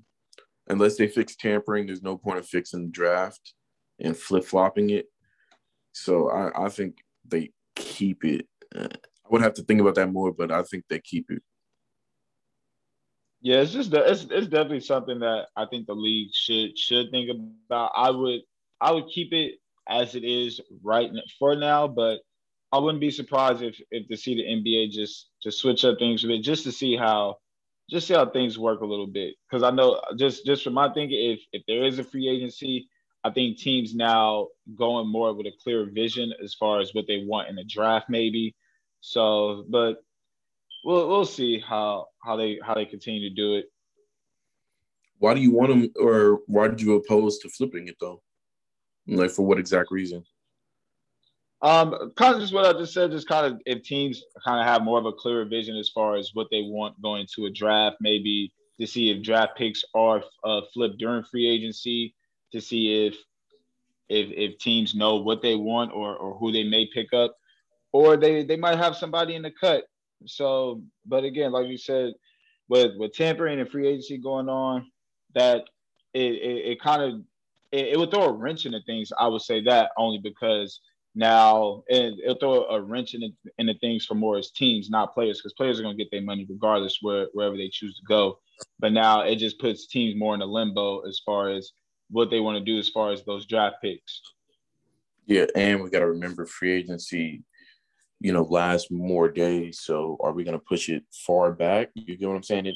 unless 0.70 0.96
they 0.96 1.10
fix 1.10 1.36
tampering, 1.36 1.88
there's 1.88 2.02
no 2.02 2.18
point 2.18 2.40
of 2.40 2.48
fixing 2.48 2.86
the 2.86 2.92
draft 2.92 3.54
and 4.00 4.16
flip 4.16 4.44
flopping 4.44 4.90
it. 4.90 5.08
So 5.94 6.30
I, 6.30 6.66
I 6.66 6.70
think 6.70 6.98
they 7.28 7.52
keep 7.76 8.24
it. 8.26 8.48
Uh, 8.76 8.88
I 8.92 9.30
would 9.30 9.42
have 9.42 9.54
to 9.56 9.64
think 9.64 9.82
about 9.82 9.96
that 9.96 10.12
more, 10.12 10.32
but 10.32 10.52
I 10.52 10.64
think 10.64 10.86
they 10.90 11.00
keep 11.00 11.32
it. 11.32 11.42
Yeah, 13.42 13.58
it's 13.58 13.72
just 13.72 13.94
it's 13.94 14.26
it's 14.32 14.48
definitely 14.48 14.80
something 14.80 15.20
that 15.20 15.48
I 15.56 15.66
think 15.66 15.86
the 15.86 15.94
league 15.94 16.34
should 16.34 16.78
should 16.78 17.12
think 17.12 17.30
about. 17.30 17.92
I 17.96 18.10
would 18.10 18.42
I 18.82 18.92
would 18.92 19.08
keep 19.08 19.34
it 19.34 19.60
as 19.88 20.16
it 20.16 20.24
is 20.24 20.60
right 20.84 21.12
for 21.38 21.56
now, 21.56 21.88
but 21.88 22.20
I 22.72 22.80
wouldn't 22.80 23.02
be 23.02 23.12
surprised 23.12 23.62
if 23.62 23.80
if 23.92 24.08
to 24.08 24.18
see 24.18 24.36
the 24.36 24.44
NBA 24.44 24.92
just 24.92 25.30
just 25.44 25.60
switch 25.60 25.86
up 25.86 26.00
things 26.00 26.24
a 26.24 26.28
bit, 26.28 26.44
just 26.44 26.64
to 26.64 26.72
see 26.72 26.98
how 26.98 27.38
just 27.90 28.08
see 28.08 28.16
how 28.16 28.26
things 28.26 28.58
work 28.58 28.82
a 28.82 28.86
little 28.86 29.08
bit. 29.08 29.36
Because 29.48 29.64
I 29.64 29.70
know 29.70 30.02
just 30.18 30.46
just 30.46 30.64
from 30.64 30.74
my 30.74 30.92
thinking, 30.94 31.32
if 31.32 31.42
if 31.54 31.62
there 31.68 31.86
is 31.86 32.00
a 32.00 32.04
free 32.04 32.28
agency, 32.28 32.90
I 33.26 33.32
think 33.32 33.58
teams 33.58 33.96
now 33.96 34.50
going 34.76 35.08
more 35.08 35.34
with 35.34 35.48
a 35.48 35.52
clear 35.64 35.90
vision 35.90 36.32
as 36.44 36.54
far 36.54 36.80
as 36.80 36.94
what 36.94 37.06
they 37.08 37.26
want 37.26 37.50
in 37.50 37.56
the 37.56 37.64
draft, 37.64 38.08
maybe. 38.08 38.54
So, 39.02 39.66
but 39.68 40.04
we'll 40.84 41.08
we'll 41.10 41.26
see 41.26 41.60
how 41.60 42.10
how 42.24 42.36
they 42.36 42.60
how 42.64 42.76
they 42.76 42.86
continue 42.86 43.28
to 43.28 43.36
do 43.36 43.56
it. 43.56 43.66
Why 45.18 45.34
do 45.34 45.42
you 45.42 45.52
want 45.52 45.70
them, 45.70 45.92
or 46.00 46.42
why 46.46 46.68
did 46.68 46.80
you 46.80 46.94
oppose 46.94 47.40
to 47.40 47.50
flipping 47.50 47.88
it 47.88 47.96
though? 48.00 48.22
Like 49.08 49.32
for 49.32 49.44
what 49.44 49.58
exact 49.58 49.90
reason? 49.90 50.24
Um, 51.64 52.12
kind 52.16 52.36
of 52.36 52.42
just 52.42 52.54
what 52.54 52.66
I 52.66 52.78
just 52.78 52.94
said. 52.94 53.10
Just 53.10 53.28
kind 53.28 53.48
of 53.48 53.60
if 53.66 53.82
teams 53.82 54.24
kind 54.46 54.60
of 54.60 54.68
have 54.68 54.84
more 54.84 55.00
of 55.00 55.08
a 55.08 55.14
clearer 55.14 55.46
vision 55.46 55.76
as 55.78 55.90
far 55.90 56.16
as 56.16 56.30
what 56.36 56.48
they 56.52 56.62
want 56.62 57.02
going 57.02 57.26
to 57.36 57.48
a 57.48 57.52
draft, 57.52 57.98
maybe 58.02 58.54
to 58.80 58.86
see 58.86 59.10
if 59.10 59.24
draft 59.24 59.58
picks 59.58 59.84
are 59.96 60.24
uh, 60.44 60.62
flipped 60.72 61.00
during 61.00 61.24
free 61.24 61.50
agency, 61.50 62.14
to 62.52 62.62
see 62.62 63.08
if 63.08 63.16
if 64.10 64.30
if 64.32 64.58
teams 64.60 64.96
know 64.96 65.16
what 65.18 65.42
they 65.42 65.56
want 65.56 65.92
or 65.94 66.16
or 66.16 66.38
who 66.38 66.52
they 66.52 66.64
may 66.64 66.88
pick 66.94 67.14
up, 67.14 67.36
or 67.92 68.18
they 68.18 68.44
they 68.44 68.58
might 68.58 68.78
have 68.78 68.96
somebody 68.96 69.36
in 69.36 69.42
the 69.42 69.52
cut 69.52 69.86
so, 70.26 70.82
but 71.06 71.24
again, 71.24 71.52
like 71.52 71.68
you 71.68 71.78
said, 71.78 72.14
with 72.68 72.92
with 72.98 73.14
tampering 73.14 73.60
and 73.60 73.70
free 73.70 73.88
agency 73.88 74.18
going 74.18 74.50
on, 74.50 74.92
that 75.34 75.66
it 76.14 76.34
it, 76.34 76.66
it 76.72 76.82
kind 76.82 77.02
of 77.02 77.22
it, 77.72 77.90
it, 77.90 78.00
would 78.00 78.12
throw 78.12 78.26
a 78.26 78.32
wrench 78.32 78.66
into 78.66 78.80
things. 78.86 79.12
I 79.18 79.28
would 79.28 79.42
say 79.42 79.62
that 79.64 79.92
only 79.98 80.20
because 80.20 80.80
now 81.14 81.84
it, 81.88 82.16
will 82.26 82.36
throw 82.36 82.66
a 82.66 82.82
wrench 82.82 83.14
in 83.14 83.34
into 83.58 83.74
things 83.80 84.06
for 84.06 84.16
more 84.16 84.38
as 84.38 84.52
teams, 84.52 84.90
not 84.90 85.14
players, 85.14 85.40
because 85.40 85.54
players 85.54 85.80
are 85.80 85.84
going 85.84 85.98
to 85.98 86.04
get 86.04 86.12
their 86.12 86.22
money 86.22 86.46
regardless 86.50 87.00
where, 87.02 87.28
wherever 87.34 87.58
they 87.58 87.70
choose 87.70 87.96
to 87.98 88.06
go. 88.08 88.40
But 88.80 88.94
now 88.94 89.22
it 89.22 89.36
just 89.36 89.60
puts 89.60 89.88
teams 89.88 90.18
more 90.18 90.34
in 90.34 90.42
a 90.42 90.46
limbo 90.46 91.02
as 91.02 91.22
far 91.26 91.50
as 91.50 91.74
what 92.10 92.30
they 92.30 92.40
want 92.40 92.58
to 92.58 92.64
do 92.64 92.78
as 92.78 92.90
far 92.90 93.12
as 93.12 93.24
those 93.24 93.46
draft 93.46 93.78
picks. 93.82 94.22
Yeah, 95.26 95.46
and 95.56 95.82
we 95.82 95.90
got 95.90 96.00
to 96.00 96.08
remember 96.08 96.46
free 96.46 96.72
agency 96.72 97.44
you 98.20 98.32
know, 98.32 98.44
lasts 98.44 98.90
more 98.92 99.30
days. 99.30 99.82
So 99.82 100.18
are 100.22 100.32
we 100.32 100.44
going 100.44 100.58
to 100.58 100.66
push 100.66 100.90
it 100.90 101.04
far 101.26 101.52
back? 101.52 101.90
You 101.94 102.18
get 102.18 102.28
what 102.28 102.36
I'm 102.36 102.44
saying? 102.44 102.68
It, 102.68 102.76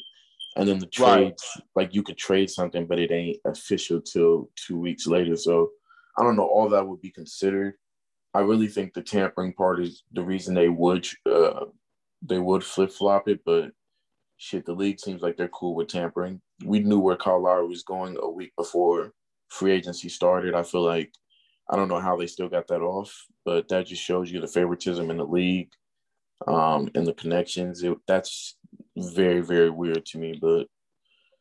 and 0.56 0.68
then 0.68 0.78
the 0.78 0.86
trades, 0.86 1.44
right. 1.56 1.64
like 1.74 1.94
you 1.94 2.02
could 2.02 2.18
trade 2.18 2.50
something, 2.50 2.86
but 2.86 2.98
it 2.98 3.10
ain't 3.10 3.38
official 3.44 4.00
till 4.00 4.50
two 4.56 4.78
weeks 4.78 5.06
later. 5.06 5.36
So 5.36 5.70
I 6.18 6.22
don't 6.22 6.36
know. 6.36 6.46
All 6.46 6.68
that 6.68 6.86
would 6.86 7.00
be 7.00 7.10
considered. 7.10 7.74
I 8.34 8.40
really 8.40 8.68
think 8.68 8.92
the 8.92 9.02
tampering 9.02 9.52
part 9.52 9.80
is 9.80 10.04
the 10.12 10.22
reason 10.22 10.54
they 10.54 10.68
would 10.68 11.06
uh, 11.26 11.66
they 12.22 12.38
would 12.38 12.62
flip 12.62 12.92
flop 12.92 13.28
it, 13.28 13.40
but 13.44 13.70
shit, 14.36 14.66
the 14.66 14.72
league 14.72 15.00
seems 15.00 15.22
like 15.22 15.36
they're 15.36 15.48
cool 15.48 15.74
with 15.74 15.88
tampering. 15.88 16.40
We 16.64 16.80
knew 16.80 16.98
where 16.98 17.16
Kyle 17.16 17.42
Lowry 17.42 17.66
was 17.66 17.82
going 17.82 18.16
a 18.20 18.28
week 18.30 18.52
before 18.56 19.12
free 19.50 19.72
agency 19.72 20.08
started. 20.08 20.54
I 20.54 20.62
feel 20.62 20.82
like 20.82 21.12
I 21.68 21.76
don't 21.76 21.88
know 21.88 22.00
how 22.00 22.16
they 22.16 22.26
still 22.26 22.48
got 22.48 22.66
that 22.68 22.80
off, 22.80 23.14
but 23.44 23.68
that 23.68 23.86
just 23.86 24.02
shows 24.02 24.30
you 24.30 24.40
the 24.40 24.48
favoritism 24.48 25.10
in 25.10 25.18
the 25.18 25.24
league 25.24 25.70
um, 26.46 26.90
and 26.94 27.06
the 27.06 27.14
connections. 27.14 27.82
It, 27.82 27.96
that's 28.06 28.56
very, 28.96 29.40
very 29.40 29.70
weird 29.70 30.04
to 30.06 30.18
me. 30.18 30.38
But 30.40 30.66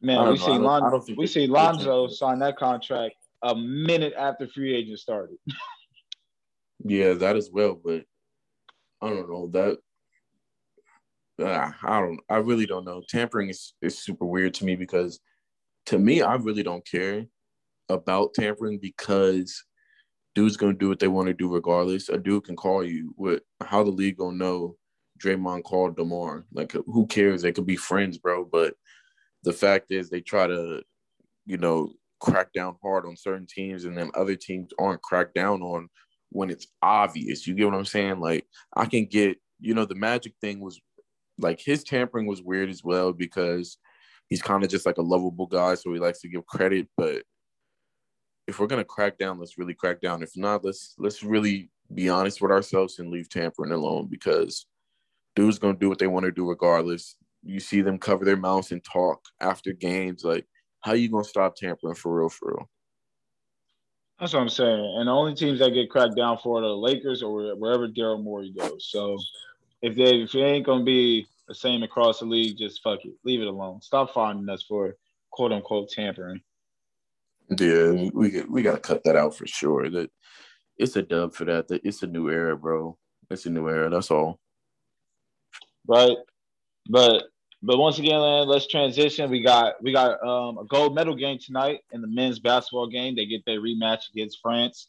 man, 0.02 0.30
we 0.30 0.38
see, 0.38 0.52
Lon- 0.52 1.04
we 1.18 1.28
see 1.28 1.48
Lonzo 1.48 2.08
sign 2.08 2.40
that 2.40 2.58
contract 2.58 3.16
a 3.44 3.56
minute 3.56 4.14
after 4.18 4.48
free 4.48 4.76
agent 4.76 5.00
started. 5.00 5.38
yeah, 6.86 7.14
that 7.14 7.36
as 7.36 7.50
well. 7.52 7.80
But 7.84 8.04
I 9.02 9.10
don't 9.10 9.30
know 9.30 9.50
that. 9.54 9.78
Uh, 11.44 11.72
I 11.84 12.02
don't. 12.02 12.20
I 12.30 12.38
really 12.38 12.66
don't 12.66 12.86
know. 12.86 13.02
Tampering 13.08 13.50
is, 13.50 13.74
is 13.82 13.98
super 13.98 14.26
weird 14.26 14.54
to 14.56 14.66
me 14.66 14.76
because, 14.76 15.20
to 15.88 15.98
me, 15.98 16.22
I 16.22 16.36
really 16.36 16.64
don't 16.64 16.86
care 16.86 17.26
about 17.90 18.34
tampering 18.34 18.80
because 18.80 19.64
dude's 20.36 20.58
gonna 20.58 20.74
do 20.74 20.90
what 20.90 21.00
they 21.00 21.08
want 21.08 21.28
to 21.28 21.34
do 21.34 21.54
regardless. 21.54 22.10
A 22.10 22.18
dude 22.18 22.46
can 22.46 22.56
call 22.56 22.84
you. 22.84 23.14
What? 23.16 23.44
How 23.62 23.84
the 23.84 23.92
league 23.92 24.18
gonna 24.18 24.38
know? 24.38 24.76
Draymond 25.20 25.64
called 25.64 25.98
Demar. 25.98 26.46
Like, 26.54 26.72
who 26.72 27.06
cares? 27.08 27.42
They 27.42 27.52
could 27.52 27.66
be 27.66 27.76
friends, 27.76 28.18
bro. 28.18 28.46
But 28.46 28.76
the 29.44 29.54
fact 29.54 29.92
is, 29.92 30.10
they 30.10 30.22
try 30.22 30.48
to, 30.48 30.82
you 31.46 31.58
know, 31.58 31.92
crack 32.20 32.54
down 32.54 32.76
hard 32.82 33.06
on 33.06 33.18
certain 33.18 33.48
teams, 33.48 33.86
and 33.86 33.98
then 33.98 34.12
other 34.16 34.36
teams 34.36 34.72
aren't 34.80 35.02
cracked 35.02 35.36
down 35.36 35.62
on 35.62 35.90
when 36.30 36.50
it's 36.50 36.68
obvious. 36.82 37.48
You 37.48 37.54
get 37.54 37.66
what 37.66 37.76
I'm 37.76 37.86
saying? 37.86 38.20
Like, 38.20 38.46
I 38.76 38.86
can 38.86 39.06
get, 39.06 39.38
you 39.60 39.74
know, 39.74 39.86
the 39.86 39.96
Magic 39.96 40.34
thing 40.42 40.60
was 40.60 40.80
like 41.38 41.60
his 41.60 41.84
tampering 41.84 42.28
was 42.28 42.42
weird 42.42 42.70
as 42.70 42.84
well 42.84 43.14
because 43.14 43.78
he's 44.28 44.42
kind 44.42 44.64
of 44.64 44.70
just 44.70 44.86
like 44.86 44.98
a 44.98 45.02
lovable 45.02 45.48
guy, 45.48 45.76
so 45.76 45.94
he 45.94 46.00
likes 46.00 46.22
to 46.22 46.30
give 46.30 46.46
credit, 46.46 46.88
but 46.98 47.24
if 48.50 48.60
we're 48.60 48.68
gonna 48.68 48.84
crack 48.84 49.18
down, 49.20 49.40
let's 49.40 49.60
really 49.60 49.76
crack 49.76 50.02
down. 50.02 50.24
If 50.24 50.36
not, 50.36 50.66
let's 50.66 50.96
let's 50.98 51.24
really 51.24 51.70
be 51.94 52.10
honest 52.10 52.42
with 52.42 52.52
ourselves 52.52 52.98
and 52.98 53.12
leave 53.12 53.30
tampering 53.30 53.72
alone 53.72 54.08
because 54.10 54.66
dudes 55.36 55.60
gonna 55.60 55.78
do 55.78 55.88
what 55.88 56.00
they 56.00 56.08
want 56.08 56.26
to 56.26 56.32
do 56.32 56.50
regardless. 56.50 57.16
You 57.44 57.60
see 57.60 57.82
them 57.82 58.00
cover 58.00 58.26
their 58.26 58.36
mouths 58.36 58.72
and 58.72 58.84
talk 58.84 59.22
after 59.40 59.72
games. 59.72 60.24
Like, 60.24 60.48
how 60.82 60.94
you 60.94 61.10
gonna 61.10 61.24
stop 61.24 61.56
tampering 61.56 61.96
for 61.96 62.20
real? 62.20 62.30
For 62.30 62.50
real? 62.50 62.70
That's 64.20 64.34
what 64.34 64.42
I'm 64.42 64.50
saying. 64.50 64.96
And 64.98 65.08
the 65.08 65.12
only 65.14 65.36
teams 65.36 65.60
that 65.60 65.74
get 65.74 65.92
cracked 65.92 66.18
down 66.18 66.40
for 66.44 66.58
are 66.58 66.62
the 66.62 66.76
Lakers 66.76 67.22
or 67.22 67.56
wherever 67.56 67.88
Daryl 67.88 68.22
Morey 68.22 68.52
goes. 68.52 68.88
So 68.90 69.18
if 69.84 69.96
they 69.96 70.24
if 70.24 70.34
it 70.34 70.42
ain't 70.42 70.66
gonna 70.66 70.84
be 70.84 71.28
the 71.48 71.54
same 71.54 71.84
across 71.84 72.20
the 72.20 72.26
league, 72.26 72.58
just 72.58 72.82
fuck 72.82 73.06
it, 73.06 73.14
leave 73.24 73.42
it 73.42 73.48
alone. 73.48 73.80
Stop 73.82 74.12
finding 74.12 74.50
us 74.50 74.64
for 74.64 74.98
quote 75.30 75.52
unquote 75.52 75.90
tampering. 75.90 76.42
Yeah, 77.58 78.10
we 78.14 78.44
we 78.50 78.62
got 78.62 78.76
to 78.76 78.80
cut 78.80 79.04
that 79.06 79.16
out 79.16 79.36
for 79.36 79.48
sure. 79.48 79.90
That 79.90 80.12
it's 80.78 80.96
a 80.96 81.02
dub 81.02 81.34
for 81.34 81.46
that. 81.46 81.68
That 81.68 81.82
It's 81.84 82.04
a 82.04 82.08
new 82.08 82.30
era, 82.30 82.56
bro. 82.56 82.98
It's 83.30 83.46
a 83.46 83.50
new 83.50 83.68
era. 83.68 83.90
That's 83.90 84.12
all. 84.12 84.40
Right, 85.88 86.18
but 86.90 87.24
but 87.62 87.78
once 87.78 88.00
again, 88.00 88.20
man, 88.20 88.48
let's 88.48 88.68
transition. 88.68 89.30
We 89.30 89.42
got 89.42 89.82
we 89.82 89.92
got 89.92 90.24
um, 90.24 90.60
a 90.60 90.66
gold 90.66 90.96
medal 90.96 91.16
game 91.16 91.40
tonight 91.40 91.82
in 91.92 92.02
the 92.02 92.08
men's 92.08 92.40
basketball 92.40 92.88
game. 92.88 93.16
They 93.16 93.26
get 93.26 93.44
their 93.46 93.60
rematch 93.60 94.10
against 94.14 94.40
France, 94.42 94.88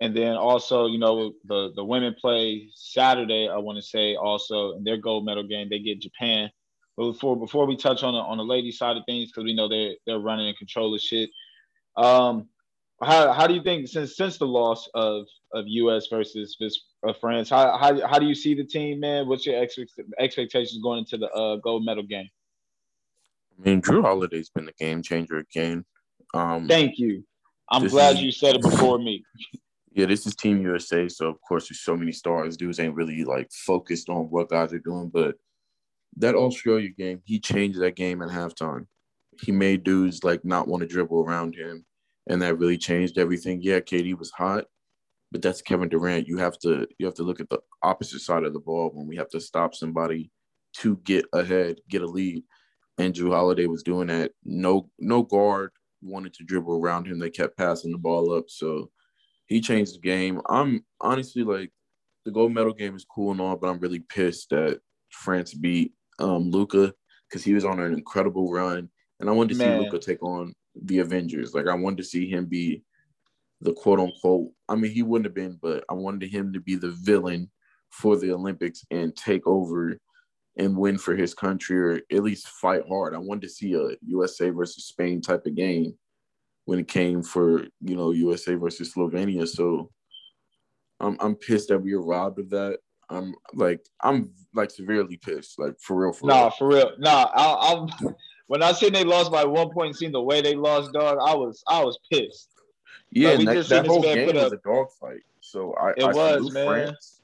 and 0.00 0.14
then 0.14 0.36
also 0.36 0.86
you 0.86 0.98
know 0.98 1.32
the 1.44 1.72
the 1.76 1.84
women 1.84 2.14
play 2.20 2.68
Saturday. 2.74 3.48
I 3.48 3.56
want 3.58 3.78
to 3.78 3.82
say 3.82 4.16
also 4.16 4.72
in 4.76 4.84
their 4.84 4.96
gold 4.96 5.24
medal 5.24 5.44
game 5.44 5.68
they 5.70 5.78
get 5.78 6.00
Japan. 6.00 6.50
But 6.96 7.12
before 7.12 7.38
before 7.38 7.66
we 7.66 7.76
touch 7.76 8.02
on 8.02 8.14
the 8.14 8.20
on 8.20 8.36
the 8.36 8.44
ladies 8.44 8.78
side 8.78 8.96
of 8.96 9.04
things, 9.06 9.30
because 9.30 9.44
we 9.44 9.54
know 9.54 9.68
they're 9.68 9.94
they're 10.06 10.18
running 10.18 10.48
and 10.48 10.58
control 10.58 10.94
of 10.94 11.00
shit. 11.00 11.30
Um, 12.00 12.48
how 13.02 13.32
how 13.32 13.46
do 13.46 13.54
you 13.54 13.62
think 13.62 13.88
since 13.88 14.16
since 14.16 14.38
the 14.38 14.46
loss 14.46 14.88
of 14.94 15.26
of 15.52 15.64
U.S. 15.66 16.06
versus 16.08 16.56
uh, 17.06 17.12
France, 17.20 17.50
how, 17.50 17.76
how 17.78 18.06
how 18.06 18.18
do 18.18 18.26
you 18.26 18.34
see 18.34 18.54
the 18.54 18.64
team, 18.64 19.00
man? 19.00 19.28
What's 19.28 19.46
your 19.46 19.62
expect, 19.62 19.92
expectations 20.18 20.80
going 20.82 21.00
into 21.00 21.18
the 21.18 21.30
uh, 21.30 21.56
gold 21.56 21.84
medal 21.84 22.02
game? 22.02 22.28
I 23.58 23.62
mean, 23.62 23.82
Jrue 23.82 24.02
Holiday's 24.02 24.48
been 24.48 24.66
the 24.66 24.72
game 24.72 25.02
changer 25.02 25.38
again. 25.38 25.84
Um, 26.32 26.68
Thank 26.68 26.98
you. 26.98 27.24
I'm 27.70 27.86
glad 27.86 28.16
is, 28.16 28.22
you 28.22 28.32
said 28.32 28.56
it 28.56 28.62
before 28.62 28.98
me. 28.98 29.22
Yeah, 29.92 30.06
this 30.06 30.24
is 30.24 30.36
Team 30.36 30.62
USA, 30.62 31.08
so 31.08 31.26
of 31.26 31.40
course 31.40 31.68
there's 31.68 31.80
so 31.80 31.96
many 31.96 32.12
stars. 32.12 32.56
Dudes 32.56 32.78
ain't 32.78 32.94
really 32.94 33.24
like 33.24 33.50
focused 33.50 34.08
on 34.08 34.30
what 34.30 34.48
guys 34.48 34.72
are 34.72 34.78
doing, 34.78 35.08
but 35.08 35.34
that 36.16 36.36
Australia 36.36 36.90
game, 36.90 37.20
he 37.24 37.40
changed 37.40 37.80
that 37.80 37.96
game 37.96 38.22
at 38.22 38.28
halftime. 38.28 38.86
He 39.42 39.50
made 39.50 39.82
dudes 39.82 40.22
like 40.22 40.44
not 40.44 40.68
want 40.68 40.82
to 40.82 40.86
dribble 40.86 41.24
around 41.24 41.56
him 41.56 41.84
and 42.30 42.40
that 42.40 42.58
really 42.58 42.78
changed 42.78 43.18
everything. 43.18 43.60
Yeah, 43.60 43.80
KD 43.80 44.16
was 44.16 44.30
hot, 44.30 44.64
but 45.32 45.42
that's 45.42 45.60
Kevin 45.60 45.88
Durant. 45.88 46.28
You 46.28 46.38
have 46.38 46.56
to 46.60 46.86
you 46.98 47.04
have 47.04 47.16
to 47.16 47.24
look 47.24 47.40
at 47.40 47.50
the 47.50 47.58
opposite 47.82 48.20
side 48.20 48.44
of 48.44 48.52
the 48.54 48.60
ball 48.60 48.90
when 48.94 49.06
we 49.08 49.16
have 49.16 49.28
to 49.30 49.40
stop 49.40 49.74
somebody 49.74 50.30
to 50.76 50.96
get 50.98 51.24
ahead, 51.32 51.80
get 51.90 52.02
a 52.02 52.06
lead. 52.06 52.44
And 52.98 53.12
Jrue 53.12 53.32
Holiday 53.32 53.66
was 53.66 53.82
doing 53.82 54.06
that. 54.06 54.30
No 54.44 54.88
no 55.00 55.24
guard 55.24 55.72
wanted 56.02 56.32
to 56.34 56.44
dribble 56.44 56.80
around 56.80 57.06
him. 57.06 57.18
They 57.18 57.30
kept 57.30 57.58
passing 57.58 57.90
the 57.90 57.98
ball 57.98 58.32
up. 58.32 58.44
So 58.48 58.90
he 59.46 59.60
changed 59.60 59.96
the 59.96 60.00
game. 60.00 60.40
I'm 60.48 60.84
honestly 61.00 61.42
like 61.42 61.72
the 62.24 62.30
gold 62.30 62.52
medal 62.52 62.72
game 62.72 62.94
is 62.94 63.04
cool 63.04 63.32
and 63.32 63.40
all, 63.40 63.56
but 63.56 63.68
I'm 63.68 63.80
really 63.80 64.00
pissed 64.00 64.50
that 64.50 64.80
France 65.10 65.52
beat 65.52 65.94
um 66.20 66.52
Luka 66.52 66.94
because 67.28 67.42
he 67.42 67.54
was 67.54 67.64
on 67.64 67.80
an 67.80 67.92
incredible 67.92 68.52
run. 68.52 68.88
And 69.18 69.28
I 69.28 69.32
wanted 69.32 69.54
to 69.54 69.58
Man. 69.58 69.78
see 69.78 69.84
Luka 69.84 69.98
take 69.98 70.22
on 70.22 70.54
the 70.74 70.98
Avengers. 70.98 71.54
Like 71.54 71.66
I 71.66 71.74
wanted 71.74 71.98
to 71.98 72.04
see 72.04 72.28
him 72.28 72.46
be 72.46 72.82
the 73.60 73.72
quote 73.72 74.00
unquote. 74.00 74.50
I 74.68 74.76
mean, 74.76 74.92
he 74.92 75.02
wouldn't 75.02 75.26
have 75.26 75.34
been, 75.34 75.58
but 75.60 75.84
I 75.88 75.94
wanted 75.94 76.30
him 76.30 76.52
to 76.52 76.60
be 76.60 76.76
the 76.76 76.90
villain 76.90 77.50
for 77.90 78.16
the 78.16 78.32
Olympics 78.32 78.84
and 78.90 79.14
take 79.16 79.46
over 79.46 79.98
and 80.56 80.76
win 80.76 80.98
for 80.98 81.14
his 81.14 81.34
country 81.34 81.78
or 81.78 82.00
at 82.12 82.22
least 82.22 82.48
fight 82.48 82.82
hard. 82.88 83.14
I 83.14 83.18
wanted 83.18 83.42
to 83.42 83.48
see 83.48 83.74
a 83.74 83.96
USA 84.06 84.50
versus 84.50 84.86
Spain 84.86 85.20
type 85.20 85.46
of 85.46 85.54
game 85.54 85.94
when 86.64 86.78
it 86.78 86.88
came 86.88 87.22
for 87.22 87.64
you 87.80 87.96
know 87.96 88.12
USA 88.12 88.54
versus 88.54 88.94
Slovenia. 88.94 89.46
So 89.46 89.90
I'm 91.00 91.16
I'm 91.20 91.34
pissed 91.34 91.68
that 91.68 91.78
we 91.78 91.94
were 91.94 92.04
robbed 92.04 92.38
of 92.38 92.50
that. 92.50 92.78
I'm 93.08 93.34
like 93.54 93.84
I'm 94.02 94.32
like 94.54 94.70
severely 94.70 95.16
pissed, 95.16 95.58
like 95.58 95.74
for 95.80 95.96
real. 95.96 96.12
For 96.12 96.26
nah, 96.26 96.42
real. 96.42 96.50
for 96.50 96.68
real. 96.68 96.92
Nah, 96.98 97.30
I, 97.34 97.72
I'm 97.72 98.14
when 98.50 98.64
I 98.64 98.72
seen 98.72 98.92
they 98.92 99.04
lost 99.04 99.30
by 99.30 99.44
one 99.44 99.70
point, 99.70 99.94
seeing 99.94 100.10
the 100.10 100.20
way 100.20 100.40
they 100.40 100.56
lost, 100.56 100.92
dog, 100.92 101.18
I 101.24 101.36
was 101.36 101.62
I 101.68 101.84
was 101.84 102.00
pissed. 102.10 102.50
Yeah, 103.12 103.34
like, 103.34 103.46
that, 103.46 103.68
that 103.68 103.86
whole 103.86 104.02
game 104.02 104.26
was 104.26 104.52
a 104.52 104.56
dog 104.56 104.90
fight. 105.00 105.22
So 105.38 105.72
I, 105.74 105.90
it 105.90 106.02
I 106.02 106.12
was, 106.12 106.52
man. 106.52 106.66
France. 106.66 107.20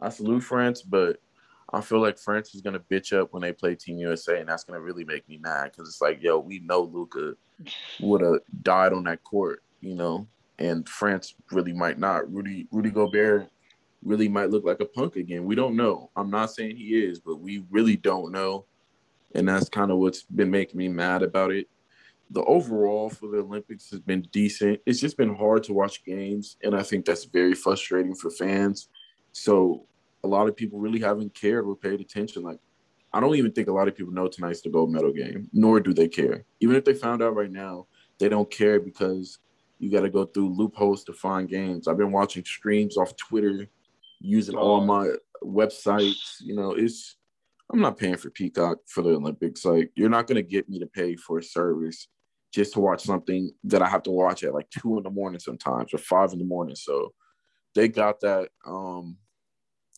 I 0.00 0.08
salute 0.08 0.42
France, 0.42 0.80
but 0.80 1.20
I 1.74 1.82
feel 1.82 2.00
like 2.00 2.18
France 2.18 2.54
is 2.54 2.62
gonna 2.62 2.80
bitch 2.80 3.14
up 3.14 3.34
when 3.34 3.42
they 3.42 3.52
play 3.52 3.74
Team 3.74 3.98
USA, 3.98 4.40
and 4.40 4.48
that's 4.48 4.64
gonna 4.64 4.80
really 4.80 5.04
make 5.04 5.28
me 5.28 5.36
mad 5.36 5.72
because 5.72 5.90
it's 5.90 6.00
like, 6.00 6.22
yo, 6.22 6.38
we 6.38 6.60
know 6.60 6.80
Luka 6.80 7.34
would 8.00 8.22
have 8.22 8.40
died 8.62 8.94
on 8.94 9.04
that 9.04 9.22
court, 9.24 9.62
you 9.82 9.94
know, 9.94 10.26
and 10.58 10.88
France 10.88 11.34
really 11.52 11.74
might 11.74 11.98
not. 11.98 12.32
Rudy 12.32 12.66
Rudy 12.72 12.90
Gobert 12.90 13.50
really 14.02 14.28
might 14.28 14.48
look 14.48 14.64
like 14.64 14.80
a 14.80 14.86
punk 14.86 15.16
again. 15.16 15.44
We 15.44 15.54
don't 15.54 15.76
know. 15.76 16.08
I'm 16.16 16.30
not 16.30 16.50
saying 16.50 16.76
he 16.76 17.04
is, 17.04 17.20
but 17.20 17.40
we 17.40 17.62
really 17.70 17.96
don't 17.96 18.32
know 18.32 18.64
and 19.34 19.48
that's 19.48 19.68
kind 19.68 19.90
of 19.90 19.98
what's 19.98 20.22
been 20.22 20.50
making 20.50 20.78
me 20.78 20.88
mad 20.88 21.22
about 21.22 21.52
it. 21.52 21.68
The 22.30 22.42
overall 22.44 23.08
for 23.08 23.28
the 23.28 23.38
Olympics 23.38 23.90
has 23.90 24.00
been 24.00 24.22
decent. 24.32 24.80
It's 24.86 25.00
just 25.00 25.16
been 25.16 25.34
hard 25.34 25.62
to 25.64 25.72
watch 25.72 26.04
games, 26.04 26.56
and 26.62 26.74
I 26.74 26.82
think 26.82 27.04
that's 27.04 27.24
very 27.24 27.54
frustrating 27.54 28.14
for 28.14 28.30
fans. 28.30 28.88
So 29.32 29.86
a 30.24 30.28
lot 30.28 30.48
of 30.48 30.56
people 30.56 30.80
really 30.80 31.00
haven't 31.00 31.34
cared 31.34 31.66
or 31.66 31.76
paid 31.76 32.00
attention. 32.00 32.42
Like 32.42 32.58
I 33.12 33.20
don't 33.20 33.36
even 33.36 33.52
think 33.52 33.68
a 33.68 33.72
lot 33.72 33.88
of 33.88 33.96
people 33.96 34.12
know 34.12 34.28
tonight's 34.28 34.60
the 34.60 34.70
gold 34.70 34.92
medal 34.92 35.12
game, 35.12 35.48
nor 35.52 35.80
do 35.80 35.94
they 35.94 36.08
care. 36.08 36.44
Even 36.60 36.76
if 36.76 36.84
they 36.84 36.94
found 36.94 37.22
out 37.22 37.34
right 37.34 37.50
now, 37.50 37.86
they 38.18 38.28
don't 38.28 38.50
care 38.50 38.80
because 38.80 39.38
you 39.78 39.90
got 39.90 40.00
to 40.00 40.10
go 40.10 40.24
through 40.24 40.54
loopholes 40.54 41.04
to 41.04 41.12
find 41.12 41.48
games. 41.48 41.86
I've 41.86 41.98
been 41.98 42.12
watching 42.12 42.44
streams 42.44 42.96
off 42.96 43.16
Twitter, 43.16 43.68
using 44.20 44.56
all 44.56 44.80
my 44.80 45.10
websites. 45.42 46.40
You 46.40 46.56
know, 46.56 46.72
it's 46.72 47.16
I'm 47.72 47.80
not 47.80 47.98
paying 47.98 48.16
for 48.16 48.30
Peacock 48.30 48.78
for 48.86 49.02
the 49.02 49.10
Olympics. 49.10 49.64
Like, 49.64 49.90
you're 49.96 50.08
not 50.08 50.26
going 50.26 50.36
to 50.36 50.42
get 50.42 50.68
me 50.68 50.78
to 50.78 50.86
pay 50.86 51.16
for 51.16 51.38
a 51.38 51.42
service 51.42 52.08
just 52.52 52.74
to 52.74 52.80
watch 52.80 53.02
something 53.02 53.50
that 53.64 53.82
I 53.82 53.88
have 53.88 54.02
to 54.04 54.10
watch 54.10 54.44
at 54.44 54.54
like 54.54 54.70
two 54.70 54.96
in 54.96 55.02
the 55.02 55.10
morning 55.10 55.40
sometimes 55.40 55.92
or 55.92 55.98
five 55.98 56.32
in 56.32 56.38
the 56.38 56.44
morning. 56.44 56.76
So 56.76 57.12
they 57.74 57.88
got 57.88 58.20
that. 58.20 58.48
Um, 58.66 59.18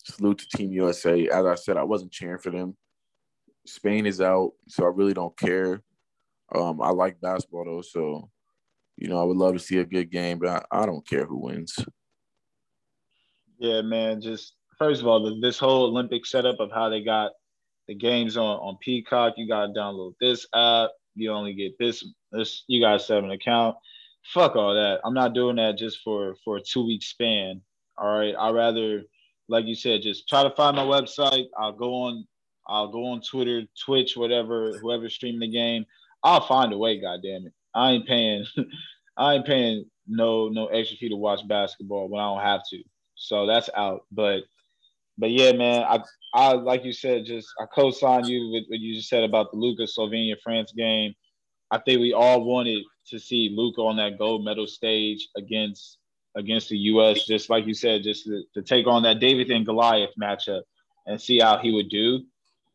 salute 0.04 0.38
to 0.38 0.48
Team 0.56 0.72
USA. 0.72 1.28
As 1.28 1.46
I 1.46 1.54
said, 1.54 1.76
I 1.76 1.84
wasn't 1.84 2.12
cheering 2.12 2.38
for 2.38 2.50
them. 2.50 2.76
Spain 3.66 4.06
is 4.06 4.20
out, 4.20 4.52
so 4.66 4.84
I 4.84 4.88
really 4.88 5.14
don't 5.14 5.36
care. 5.36 5.82
Um, 6.54 6.80
I 6.80 6.90
like 6.90 7.20
basketball 7.20 7.66
though, 7.66 7.82
so 7.82 8.30
you 8.96 9.08
know 9.08 9.20
I 9.20 9.24
would 9.24 9.36
love 9.36 9.52
to 9.52 9.58
see 9.58 9.78
a 9.78 9.84
good 9.84 10.10
game, 10.10 10.38
but 10.38 10.48
I, 10.48 10.82
I 10.82 10.86
don't 10.86 11.06
care 11.06 11.26
who 11.26 11.44
wins. 11.44 11.78
Yeah, 13.58 13.82
man. 13.82 14.22
Just 14.22 14.54
first 14.78 15.02
of 15.02 15.06
all, 15.06 15.38
this 15.40 15.58
whole 15.58 15.84
Olympic 15.84 16.24
setup 16.24 16.58
of 16.60 16.70
how 16.72 16.88
they 16.88 17.02
got 17.02 17.32
the 17.88 17.94
game's 17.94 18.36
on 18.36 18.58
on 18.58 18.76
Peacock. 18.80 19.34
You 19.36 19.48
gotta 19.48 19.72
download 19.72 20.14
this 20.20 20.46
app. 20.54 20.90
You 21.14 21.32
only 21.32 21.54
get 21.54 21.76
this. 21.78 22.04
This 22.30 22.64
you 22.68 22.80
gotta 22.80 23.16
an 23.16 23.30
account. 23.30 23.76
Fuck 24.32 24.56
all 24.56 24.74
that. 24.74 25.00
I'm 25.04 25.14
not 25.14 25.32
doing 25.32 25.56
that 25.56 25.78
just 25.78 26.00
for 26.04 26.36
for 26.44 26.58
a 26.58 26.62
two 26.62 26.86
week 26.86 27.02
span. 27.02 27.62
All 27.96 28.16
right. 28.16 28.34
I 28.38 28.50
rather, 28.50 29.02
like 29.48 29.64
you 29.64 29.74
said, 29.74 30.02
just 30.02 30.28
try 30.28 30.42
to 30.42 30.50
find 30.50 30.76
my 30.76 30.84
website. 30.84 31.46
I'll 31.58 31.72
go 31.72 31.94
on. 31.94 32.26
I'll 32.68 32.92
go 32.92 33.06
on 33.06 33.22
Twitter, 33.22 33.62
Twitch, 33.82 34.14
whatever, 34.14 34.78
whoever's 34.78 35.14
streaming 35.14 35.40
the 35.40 35.48
game. 35.48 35.86
I'll 36.22 36.46
find 36.46 36.72
a 36.72 36.78
way. 36.78 37.00
God 37.00 37.20
damn 37.22 37.46
it. 37.46 37.52
I 37.74 37.92
ain't 37.92 38.06
paying. 38.06 38.44
I 39.16 39.34
ain't 39.34 39.46
paying 39.46 39.86
no 40.06 40.48
no 40.48 40.66
extra 40.66 40.98
fee 40.98 41.08
to 41.08 41.16
watch 41.16 41.40
basketball 41.48 42.08
when 42.08 42.20
I 42.20 42.26
don't 42.26 42.44
have 42.44 42.60
to. 42.70 42.82
So 43.14 43.46
that's 43.46 43.70
out. 43.74 44.02
But 44.12 44.42
but 45.18 45.30
yeah, 45.30 45.52
man, 45.52 45.82
I 45.82 46.02
I 46.32 46.52
like 46.52 46.84
you 46.84 46.92
said, 46.92 47.26
just 47.26 47.48
I 47.60 47.66
co-sign 47.66 48.24
you 48.26 48.50
with 48.52 48.64
what 48.68 48.78
you 48.78 48.94
just 48.94 49.08
said 49.08 49.24
about 49.24 49.50
the 49.50 49.58
Luka 49.58 49.82
Slovenia 49.82 50.36
France 50.42 50.72
game. 50.72 51.14
I 51.70 51.78
think 51.78 52.00
we 52.00 52.12
all 52.14 52.44
wanted 52.44 52.84
to 53.08 53.18
see 53.18 53.52
Luka 53.54 53.82
on 53.82 53.96
that 53.96 54.18
gold 54.18 54.44
medal 54.44 54.66
stage 54.66 55.28
against 55.36 55.98
against 56.36 56.68
the 56.68 56.78
U.S. 56.78 57.26
Just 57.26 57.50
like 57.50 57.66
you 57.66 57.74
said, 57.74 58.02
just 58.02 58.24
to, 58.24 58.42
to 58.54 58.62
take 58.62 58.86
on 58.86 59.02
that 59.02 59.18
David 59.18 59.50
and 59.50 59.66
Goliath 59.66 60.10
matchup 60.20 60.62
and 61.06 61.20
see 61.20 61.40
how 61.40 61.58
he 61.58 61.72
would 61.72 61.88
do. 61.88 62.22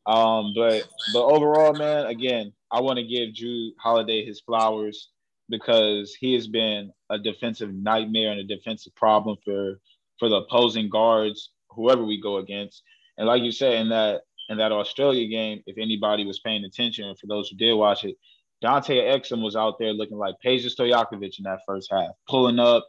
Um, 0.06 0.54
but 0.56 0.88
but 1.14 1.24
overall, 1.24 1.74
man, 1.74 2.08
again, 2.08 2.52
I 2.72 2.82
want 2.82 2.98
to 2.98 3.06
give 3.06 3.30
Jrue 3.30 3.70
Holiday 3.80 4.26
his 4.26 4.42
flowers 4.42 5.10
because 5.50 6.14
he 6.16 6.34
has 6.34 6.48
been 6.48 6.92
a 7.10 7.18
defensive 7.18 7.74
nightmare 7.74 8.32
and 8.32 8.40
a 8.40 8.44
defensive 8.44 8.94
problem 8.96 9.38
for 9.46 9.80
for 10.20 10.30
the 10.30 10.38
opposing 10.38 10.90
guards, 10.90 11.52
whoever 11.76 12.04
we 12.04 12.22
go 12.22 12.38
against. 12.38 12.84
And 13.18 13.28
like 13.28 13.44
you 13.44 13.52
said 13.52 13.74
in 13.76 13.90
that 13.90 14.22
in 14.50 14.58
that 14.58 14.72
Australia 14.72 15.28
game, 15.28 15.64
if 15.66 15.78
anybody 15.78 16.26
was 16.26 16.40
paying 16.40 16.66
attention, 16.66 17.16
for 17.16 17.28
those 17.28 17.50
who 17.50 17.56
did 17.56 17.74
watch 17.74 18.04
it, 18.04 18.16
Dante 18.62 18.96
Exum 18.96 19.44
was 19.44 19.56
out 19.56 19.78
there 19.80 19.94
looking 19.94 20.18
like 20.18 20.36
Peja 20.44 20.66
Stojakovic 20.66 21.38
in 21.38 21.44
that 21.44 21.60
first 21.66 21.90
half, 21.92 22.12
pulling 22.30 22.60
up, 22.60 22.88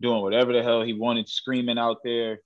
doing 0.00 0.22
whatever 0.22 0.52
the 0.52 0.62
hell 0.62 0.82
he 0.82 0.92
wanted, 0.92 1.28
screaming 1.28 1.78
out 1.78 1.98
there. 2.04 2.40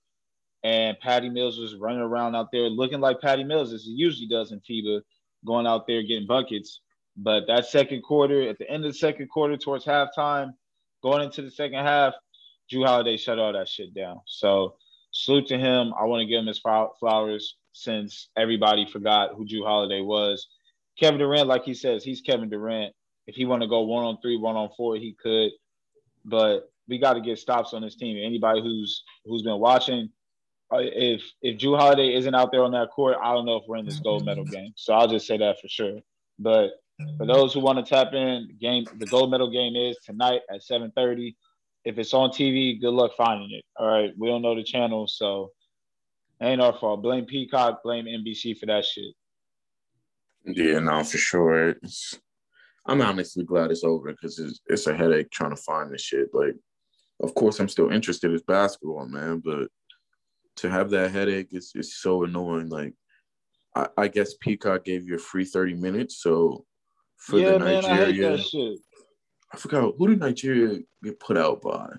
And 0.63 0.99
Patty 0.99 1.29
Mills 1.29 1.59
was 1.59 1.75
running 1.75 2.01
around 2.01 2.35
out 2.35 2.49
there 2.51 2.69
looking 2.69 2.99
like 2.99 3.21
Patty 3.21 3.43
Mills, 3.43 3.73
as 3.73 3.83
he 3.83 3.91
usually 3.91 4.27
does 4.27 4.51
in 4.51 4.59
FIBA, 4.59 5.01
going 5.45 5.67
out 5.67 5.87
there 5.87 6.03
getting 6.03 6.27
buckets. 6.27 6.81
But 7.15 7.47
that 7.47 7.65
second 7.65 8.03
quarter, 8.03 8.47
at 8.47 8.57
the 8.59 8.69
end 8.69 8.85
of 8.85 8.91
the 8.91 8.97
second 8.97 9.29
quarter, 9.29 9.57
towards 9.57 9.85
halftime, 9.85 10.51
going 11.01 11.23
into 11.23 11.41
the 11.41 11.51
second 11.51 11.83
half, 11.83 12.13
Jrue 12.71 12.85
Holiday 12.85 13.17
shut 13.17 13.39
all 13.39 13.53
that 13.53 13.69
shit 13.69 13.93
down. 13.93 14.21
So 14.27 14.75
salute 15.17 15.47
to 15.47 15.57
him. 15.57 15.93
I 15.99 16.05
want 16.05 16.21
to 16.21 16.27
give 16.27 16.39
him 16.39 16.45
his 16.45 16.59
flowers 16.59 17.55
since 17.73 18.29
everybody 18.37 18.85
forgot 18.85 19.31
who 19.35 19.45
Jrue 19.45 19.65
Holiday 19.65 20.01
was. 20.01 20.47
Kevin 20.99 21.19
Durant, 21.19 21.47
like 21.47 21.63
he 21.63 21.73
says, 21.73 22.03
he's 22.03 22.21
Kevin 22.21 22.49
Durant. 22.49 22.93
If 23.25 23.35
he 23.35 23.45
want 23.45 23.61
to 23.61 23.67
go 23.67 23.81
one 23.81 24.05
on 24.05 24.19
three, 24.21 24.37
one 24.37 24.55
on 24.55 24.69
four, 24.77 24.95
he 24.95 25.15
could. 25.19 25.51
But 26.23 26.69
we 26.87 26.99
got 26.99 27.13
to 27.13 27.21
get 27.21 27.39
stops 27.39 27.73
on 27.73 27.81
this 27.81 27.95
team. 27.95 28.17
Anybody 28.23 28.61
who's 28.61 29.03
who's 29.25 29.41
been 29.41 29.59
watching, 29.59 30.09
uh, 30.71 30.79
if 30.81 31.23
if 31.41 31.57
Jrue 31.57 31.77
Holiday 31.77 32.13
isn't 32.15 32.35
out 32.35 32.51
there 32.51 32.63
on 32.63 32.71
that 32.71 32.89
court, 32.91 33.17
I 33.21 33.33
don't 33.33 33.45
know 33.45 33.57
if 33.57 33.63
we're 33.67 33.77
in 33.77 33.85
this 33.85 33.99
gold 33.99 34.23
medal 34.25 34.45
game. 34.45 34.73
So 34.75 34.93
I'll 34.93 35.07
just 35.07 35.27
say 35.27 35.37
that 35.37 35.59
for 35.59 35.67
sure. 35.67 35.99
But 36.39 36.71
for 37.17 37.25
those 37.25 37.53
who 37.53 37.59
want 37.59 37.83
to 37.83 37.89
tap 37.89 38.13
in, 38.13 38.49
game 38.59 38.85
the 38.97 39.07
gold 39.07 39.31
medal 39.31 39.51
game 39.51 39.75
is 39.75 39.97
tonight 40.05 40.41
at 40.49 40.61
7:30. 40.61 41.35
If 41.87 41.97
it's 41.97 42.13
on 42.13 42.31
TV, 42.31 42.81
good 42.81 42.91
luck 42.91 43.11
finding 43.15 43.49
it. 43.53 43.63
All 43.77 43.87
right, 43.87 44.11
we 44.17 44.27
don't 44.27 44.41
know 44.41 44.53
the 44.53 44.61
channel, 44.61 45.07
so 45.07 45.51
ain't 46.41 46.59
our 46.59 46.77
fault. 46.77 47.01
Blame 47.01 47.25
Peacock, 47.25 47.81
blame 47.81 48.03
NBC 48.03 48.57
for 48.57 48.65
that 48.65 48.83
shit. 48.83 49.15
Yeah, 50.43 50.79
no, 50.79 51.01
for 51.05 51.17
sure. 51.17 51.69
It's, 51.69 52.19
I'm 52.85 53.01
honestly 53.01 53.45
glad 53.45 53.71
it's 53.71 53.85
over 53.85 54.11
because 54.11 54.37
it's, 54.37 54.59
it's 54.65 54.87
a 54.87 54.97
headache 54.97 55.31
trying 55.31 55.55
to 55.55 55.61
find 55.61 55.89
this 55.89 56.01
shit. 56.01 56.27
Like, 56.33 56.55
of 57.21 57.33
course, 57.35 57.57
I'm 57.61 57.69
still 57.69 57.89
interested 57.89 58.31
in 58.31 58.41
basketball, 58.45 59.07
man, 59.07 59.41
but 59.43 59.69
to 60.57 60.69
have 60.69 60.89
that 60.89 61.11
headache 61.11 61.53
is, 61.53 61.71
is 61.73 62.01
so 62.01 62.25
annoying. 62.25 62.67
Like, 62.67 62.95
I, 63.75 63.87
I 63.97 64.07
guess 64.09 64.33
Peacock 64.41 64.83
gave 64.83 65.07
you 65.07 65.15
a 65.15 65.19
free 65.19 65.45
30 65.45 65.75
minutes. 65.75 66.21
So 66.21 66.65
for 67.15 67.39
yeah, 67.39 67.51
the 67.51 67.59
man, 67.59 67.83
Nigeria, 67.83 67.93
I 67.93 68.05
hate 68.05 68.19
that 68.19 68.45
shit. 68.45 68.79
I 69.53 69.57
forgot 69.57 69.93
who 69.97 70.07
did 70.07 70.19
Nigeria 70.19 70.79
get 71.03 71.19
put 71.19 71.37
out 71.37 71.61
by? 71.61 71.89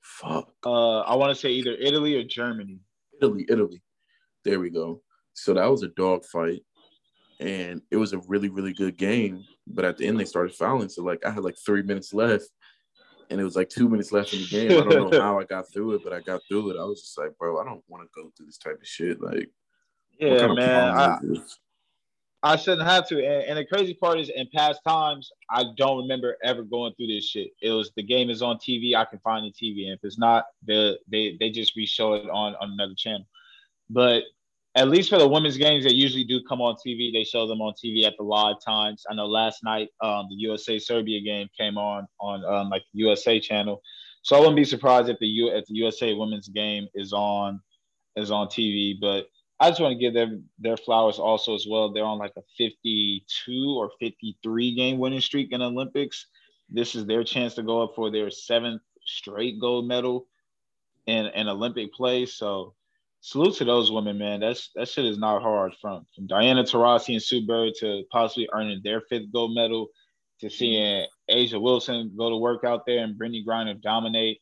Fuck. 0.00 0.52
Uh, 0.64 1.00
I 1.00 1.14
want 1.16 1.30
to 1.30 1.40
say 1.40 1.50
either 1.50 1.72
Italy 1.72 2.16
or 2.16 2.24
Germany. 2.24 2.80
Italy, 3.20 3.46
Italy. 3.48 3.82
There 4.44 4.60
we 4.60 4.70
go. 4.70 5.02
So 5.34 5.54
that 5.54 5.70
was 5.70 5.82
a 5.82 5.88
dog 5.88 6.24
fight. 6.24 6.62
And 7.38 7.80
it 7.90 7.96
was 7.96 8.12
a 8.12 8.18
really, 8.26 8.48
really 8.48 8.72
good 8.72 8.96
game. 8.96 9.44
But 9.66 9.84
at 9.84 9.96
the 9.96 10.06
end, 10.06 10.20
they 10.20 10.24
started 10.24 10.54
fouling. 10.54 10.88
So, 10.88 11.02
like, 11.02 11.24
I 11.24 11.30
had 11.30 11.44
like 11.44 11.56
three 11.56 11.82
minutes 11.82 12.12
left. 12.12 12.48
And 13.30 13.40
it 13.40 13.44
was 13.44 13.56
like 13.56 13.68
two 13.68 13.88
minutes 13.88 14.12
left 14.12 14.34
in 14.34 14.40
the 14.40 14.46
game. 14.46 14.72
I 14.72 14.84
don't 14.84 15.10
know 15.10 15.20
how 15.22 15.38
I 15.38 15.44
got 15.44 15.72
through 15.72 15.94
it, 15.94 16.00
but 16.02 16.12
I 16.12 16.20
got 16.20 16.40
through 16.48 16.70
it. 16.70 16.80
I 16.80 16.84
was 16.84 17.00
just 17.02 17.16
like, 17.16 17.36
bro, 17.38 17.60
I 17.60 17.64
don't 17.64 17.84
want 17.88 18.02
to 18.02 18.08
go 18.14 18.30
through 18.36 18.46
this 18.46 18.58
type 18.58 18.80
of 18.80 18.86
shit. 18.86 19.22
Like, 19.22 19.48
Yeah, 20.18 20.48
man. 20.48 20.88
I, 20.88 21.06
problem 21.06 21.32
is 21.32 21.40
this? 21.40 21.58
I 22.42 22.56
shouldn't 22.56 22.88
have 22.88 23.06
to. 23.08 23.16
And, 23.18 23.44
and 23.44 23.58
the 23.58 23.66
crazy 23.66 23.94
part 23.94 24.18
is, 24.18 24.30
in 24.34 24.48
past 24.54 24.80
times, 24.86 25.30
I 25.50 25.64
don't 25.76 25.98
remember 25.98 26.36
ever 26.42 26.62
going 26.62 26.94
through 26.94 27.08
this 27.08 27.26
shit. 27.26 27.50
It 27.60 27.70
was 27.70 27.90
the 27.96 28.02
game 28.02 28.30
is 28.30 28.42
on 28.42 28.56
TV. 28.56 28.94
I 28.94 29.04
can 29.04 29.18
find 29.18 29.44
the 29.44 29.52
TV, 29.52 29.84
and 29.86 29.94
if 29.94 30.00
it's 30.02 30.18
not, 30.18 30.44
they 30.66 30.96
they 31.10 31.36
they 31.38 31.50
just 31.50 31.76
re-show 31.76 32.14
it 32.14 32.28
on 32.30 32.54
on 32.54 32.72
another 32.72 32.94
channel. 32.96 33.26
But 33.90 34.22
at 34.74 34.88
least 34.88 35.10
for 35.10 35.18
the 35.18 35.28
women's 35.28 35.56
games, 35.56 35.84
they 35.84 35.92
usually 35.92 36.24
do 36.24 36.40
come 36.48 36.60
on 36.60 36.76
TV. 36.76 37.12
They 37.12 37.24
show 37.24 37.46
them 37.46 37.60
on 37.60 37.74
TV 37.74 38.04
at 38.04 38.14
the 38.16 38.22
live 38.22 38.56
times. 38.64 39.04
I 39.10 39.14
know 39.14 39.26
last 39.26 39.62
night, 39.64 39.88
um, 40.00 40.26
the 40.30 40.36
USA 40.36 40.78
Serbia 40.78 41.20
game 41.20 41.48
came 41.58 41.76
on 41.76 42.06
on 42.20 42.44
um, 42.44 42.70
like 42.70 42.82
the 42.94 43.00
USA 43.00 43.38
channel, 43.38 43.82
so 44.22 44.36
I 44.36 44.38
wouldn't 44.38 44.56
be 44.56 44.64
surprised 44.64 45.08
if 45.10 45.18
the 45.18 45.26
U 45.26 45.48
if 45.50 45.66
the 45.66 45.74
USA 45.74 46.14
women's 46.14 46.48
game 46.48 46.88
is 46.94 47.12
on 47.12 47.60
is 48.16 48.30
on 48.30 48.46
TV. 48.46 48.94
But 48.98 49.26
I 49.60 49.68
just 49.68 49.80
want 49.80 49.92
to 49.92 49.98
give 49.98 50.14
them 50.14 50.44
their 50.58 50.78
flowers 50.78 51.18
also 51.18 51.54
as 51.54 51.66
well. 51.68 51.92
They're 51.92 52.02
on 52.02 52.18
like 52.18 52.32
a 52.38 52.42
52 52.56 53.76
or 53.78 53.90
53 54.00 54.74
game 54.74 54.98
winning 54.98 55.20
streak 55.20 55.52
in 55.52 55.60
Olympics. 55.60 56.26
This 56.70 56.94
is 56.94 57.04
their 57.04 57.24
chance 57.24 57.54
to 57.54 57.62
go 57.62 57.82
up 57.82 57.94
for 57.94 58.10
their 58.10 58.30
seventh 58.30 58.80
straight 59.04 59.60
gold 59.60 59.86
medal 59.86 60.26
in 61.06 61.26
an 61.26 61.48
Olympic 61.48 61.92
play. 61.92 62.24
So 62.24 62.74
salute 63.20 63.56
to 63.56 63.64
those 63.66 63.92
women, 63.92 64.16
man. 64.16 64.40
That's 64.40 64.70
that 64.76 64.88
shit 64.88 65.04
is 65.04 65.18
not 65.18 65.42
hard. 65.42 65.74
From 65.80 66.06
from 66.14 66.26
Diana 66.26 66.64
Taurasi 66.64 67.12
and 67.12 67.22
Sue 67.22 67.46
Bird 67.46 67.74
to 67.80 68.04
possibly 68.10 68.48
earning 68.54 68.80
their 68.82 69.02
fifth 69.02 69.30
gold 69.30 69.54
medal 69.54 69.88
to 70.40 70.48
seeing 70.48 71.06
A'ja 71.30 71.60
Wilson 71.60 72.14
go 72.16 72.30
to 72.30 72.36
work 72.36 72.64
out 72.64 72.86
there 72.86 73.04
and 73.04 73.18
Brittney 73.20 73.44
Griner 73.44 73.78
dominate. 73.80 74.40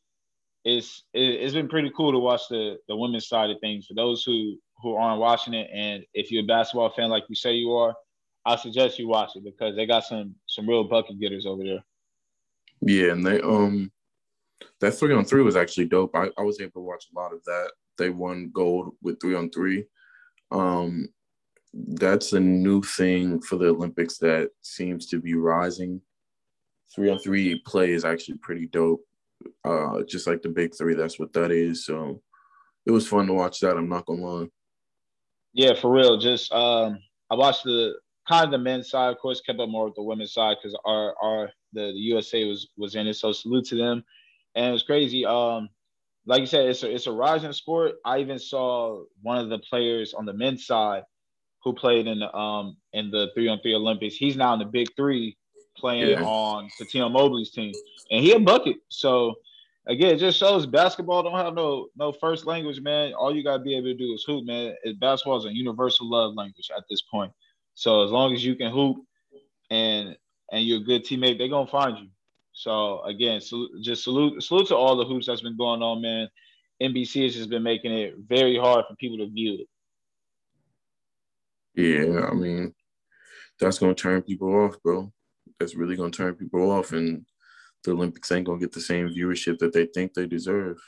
It's 0.65 1.03
it, 1.13 1.41
it's 1.41 1.55
been 1.55 1.69
pretty 1.69 1.91
cool 1.97 2.13
to 2.13 2.19
watch 2.19 2.43
the 2.49 2.79
the 2.87 2.97
women's 2.97 3.27
side 3.27 3.51
of 3.51 3.59
things. 3.61 3.87
For 3.87 3.95
those 3.95 4.23
who 4.23 4.59
who 4.81 4.95
aren't 4.95 5.21
watching 5.21 5.55
it, 5.55 5.69
and 5.73 6.05
if 6.15 6.31
you're 6.31 6.45
a 6.45 6.47
basketball 6.47 6.91
fan 6.91 7.11
like 7.11 7.25
you 7.29 7.35
say 7.35 7.55
you 7.55 7.73
are, 7.73 7.95
I 8.45 8.57
suggest 8.57 8.99
you 8.99 9.09
watch 9.09 9.31
it 9.37 9.45
because 9.45 9.77
they 9.77 9.87
got 9.87 10.05
some 10.05 10.35
some 10.47 10.69
real 10.69 10.85
bucket 10.85 11.21
getters 11.21 11.47
over 11.47 11.65
there. 11.65 11.85
Yeah, 12.81 13.13
and 13.13 13.27
they 13.27 13.41
um 13.41 13.91
that 14.81 14.93
three 14.93 15.15
on 15.15 15.25
three 15.25 15.43
was 15.43 15.57
actually 15.57 15.87
dope. 15.87 16.15
I, 16.15 16.31
I 16.39 16.43
was 16.43 16.61
able 16.61 16.73
to 16.73 16.81
watch 16.81 17.07
a 17.13 17.19
lot 17.19 17.33
of 17.33 17.43
that. 17.45 17.73
They 17.99 18.11
won 18.11 18.51
gold 18.53 18.95
with 19.03 19.21
three 19.21 19.35
on 19.35 19.51
three. 19.51 19.85
Um 20.51 21.09
that's 21.75 22.33
a 22.33 22.41
new 22.41 22.83
thing 22.83 23.41
for 23.43 23.57
the 23.57 23.69
Olympics 23.69 24.19
that 24.19 24.51
seems 24.63 25.07
to 25.09 25.21
be 25.21 25.35
rising. 25.35 26.01
Three 26.95 27.11
on 27.11 27.19
three 27.19 27.61
play 27.67 27.93
is 27.93 28.05
actually 28.05 28.39
pretty 28.39 28.67
dope. 28.67 29.05
Uh 29.65 30.03
just 30.09 30.27
like 30.27 30.43
the 30.43 30.49
big 30.49 30.75
three, 30.75 30.95
that's 30.95 31.19
what 31.19 31.33
that 31.35 31.51
is. 31.51 31.85
So 31.85 32.23
it 32.87 32.93
was 32.93 33.07
fun 33.07 33.27
to 33.27 33.35
watch 33.35 33.61
that, 33.61 33.77
I'm 33.77 33.89
not 33.89 34.07
gonna 34.07 34.23
lie. 34.23 34.49
Yeah, 35.59 35.75
for 35.75 35.91
real. 35.93 36.17
Just 36.19 36.53
um, 36.53 37.01
I 37.33 37.35
watched 37.35 37.65
the 37.65 37.95
kind 38.29 38.45
of 38.45 38.53
the 38.53 38.59
men's 38.59 38.89
side, 38.91 39.11
of 39.11 39.19
course, 39.19 39.41
kept 39.41 39.59
up 39.59 39.69
more 39.69 39.87
with 39.87 39.97
the 39.97 40.05
women's 40.05 40.33
side 40.33 40.57
because 40.57 40.79
our 40.85 41.17
our 41.21 41.51
the, 41.73 41.91
the 41.93 41.99
USA 42.13 42.45
was 42.45 42.69
was 42.77 42.95
in 42.95 43.09
it. 43.09 43.15
So 43.15 43.33
salute 43.33 43.65
to 43.67 43.75
them. 43.75 44.05
And 44.55 44.67
it 44.67 44.71
was 44.71 44.85
crazy. 44.85 45.27
Um, 45.27 45.69
like 46.27 46.41
you 46.43 46.47
said, 46.47 46.67
it's 46.67 46.85
a 46.85 46.95
it's 46.95 47.09
a 47.09 47.13
rising 47.13 47.53
sport. 47.53 47.97
I 48.05 48.19
even 48.19 48.39
saw 48.39 49.03
one 49.23 49.39
of 49.39 49.49
the 49.51 49.59
players 49.59 50.15
on 50.15 50.27
the 50.27 50.33
men's 50.33 50.65
side 50.65 51.03
who 51.65 51.73
played 51.73 52.07
in 52.07 52.21
the 52.21 52.33
um 52.37 52.77
in 52.93 53.11
the 53.11 53.31
three 53.35 53.49
on 53.49 53.59
three 53.61 53.75
Olympics. 53.75 54.15
He's 54.15 54.37
now 54.37 54.53
in 54.53 54.61
the 54.61 54.65
big 54.65 54.87
three 54.95 55.37
playing 55.77 56.09
Yeah. 56.11 56.23
on 56.23 56.69
Satino 56.81 57.11
Mobley's 57.11 57.51
team. 57.51 57.73
And 58.13 58.25
he 58.25 58.31
a 58.33 58.39
bucket. 58.39 58.77
So 58.91 59.35
again, 59.89 60.15
it 60.15 60.19
just 60.19 60.39
shows 60.39 60.67
basketball 60.67 61.23
don't 61.23 61.33
have 61.35 61.55
no 61.55 61.89
no 61.97 62.13
first 62.13 62.47
language, 62.47 62.81
man. 62.81 63.15
All 63.15 63.35
you 63.35 63.43
gotta 63.43 63.63
be 63.63 63.77
able 63.77 63.89
to 63.89 63.95
do 63.95 64.13
is 64.13 64.23
hoop, 64.25 64.47
man. 64.47 64.75
It, 64.85 65.01
basketball 65.01 65.39
is 65.39 65.47
a 65.47 65.55
universal 65.55 66.09
love 66.09 66.35
language 66.35 66.71
at 66.77 66.85
this 66.89 67.03
point. 67.03 67.33
So 67.75 68.05
as 68.05 68.11
long 68.11 68.33
as 68.35 68.45
you 68.45 68.55
can 68.55 68.71
hoop 68.71 68.99
and 69.71 70.17
and 70.53 70.65
you're 70.65 70.81
a 70.81 70.85
good 70.85 71.05
teammate, 71.05 71.39
they're 71.39 71.49
gonna 71.49 71.71
find 71.71 71.99
you. 71.99 72.09
So 72.53 73.03
again, 73.03 73.41
salute, 73.41 73.83
just 73.83 74.05
salute 74.05 74.43
salute 74.43 74.69
to 74.69 74.77
all 74.77 74.97
the 74.97 75.05
hoops 75.05 75.27
that's 75.27 75.43
been 75.43 75.57
going 75.57 75.83
on, 75.83 76.03
man. 76.03 76.29
NBC 76.81 77.25
has 77.25 77.35
just 77.35 77.51
been 77.51 77.63
making 77.63 77.93
it 77.93 78.15
very 78.29 78.57
hard 78.57 78.85
for 78.89 78.95
people 78.97 79.19
to 79.19 79.29
view 79.29 79.59
it. 79.61 79.69
Yeah, 81.75 82.27
I 82.27 82.35
mean, 82.35 82.75
that's 83.59 83.79
gonna 83.79 83.95
turn 83.95 84.23
people 84.23 84.55
off, 84.55 84.77
bro. 84.83 85.13
That's 85.59 85.75
really 85.75 85.97
gonna 85.97 86.11
turn 86.11 86.35
people 86.35 86.71
off, 86.71 86.93
and 86.93 87.25
the 87.85 87.93
Olympics 87.93 88.31
ain't 88.33 88.47
gonna 88.47 88.59
get 88.59 88.73
the 88.73 88.81
same 88.81 89.09
viewership 89.09 89.59
that 89.59 89.73
they 89.73 89.87
think 89.87 90.15
they 90.15 90.27
deserve. 90.27 90.79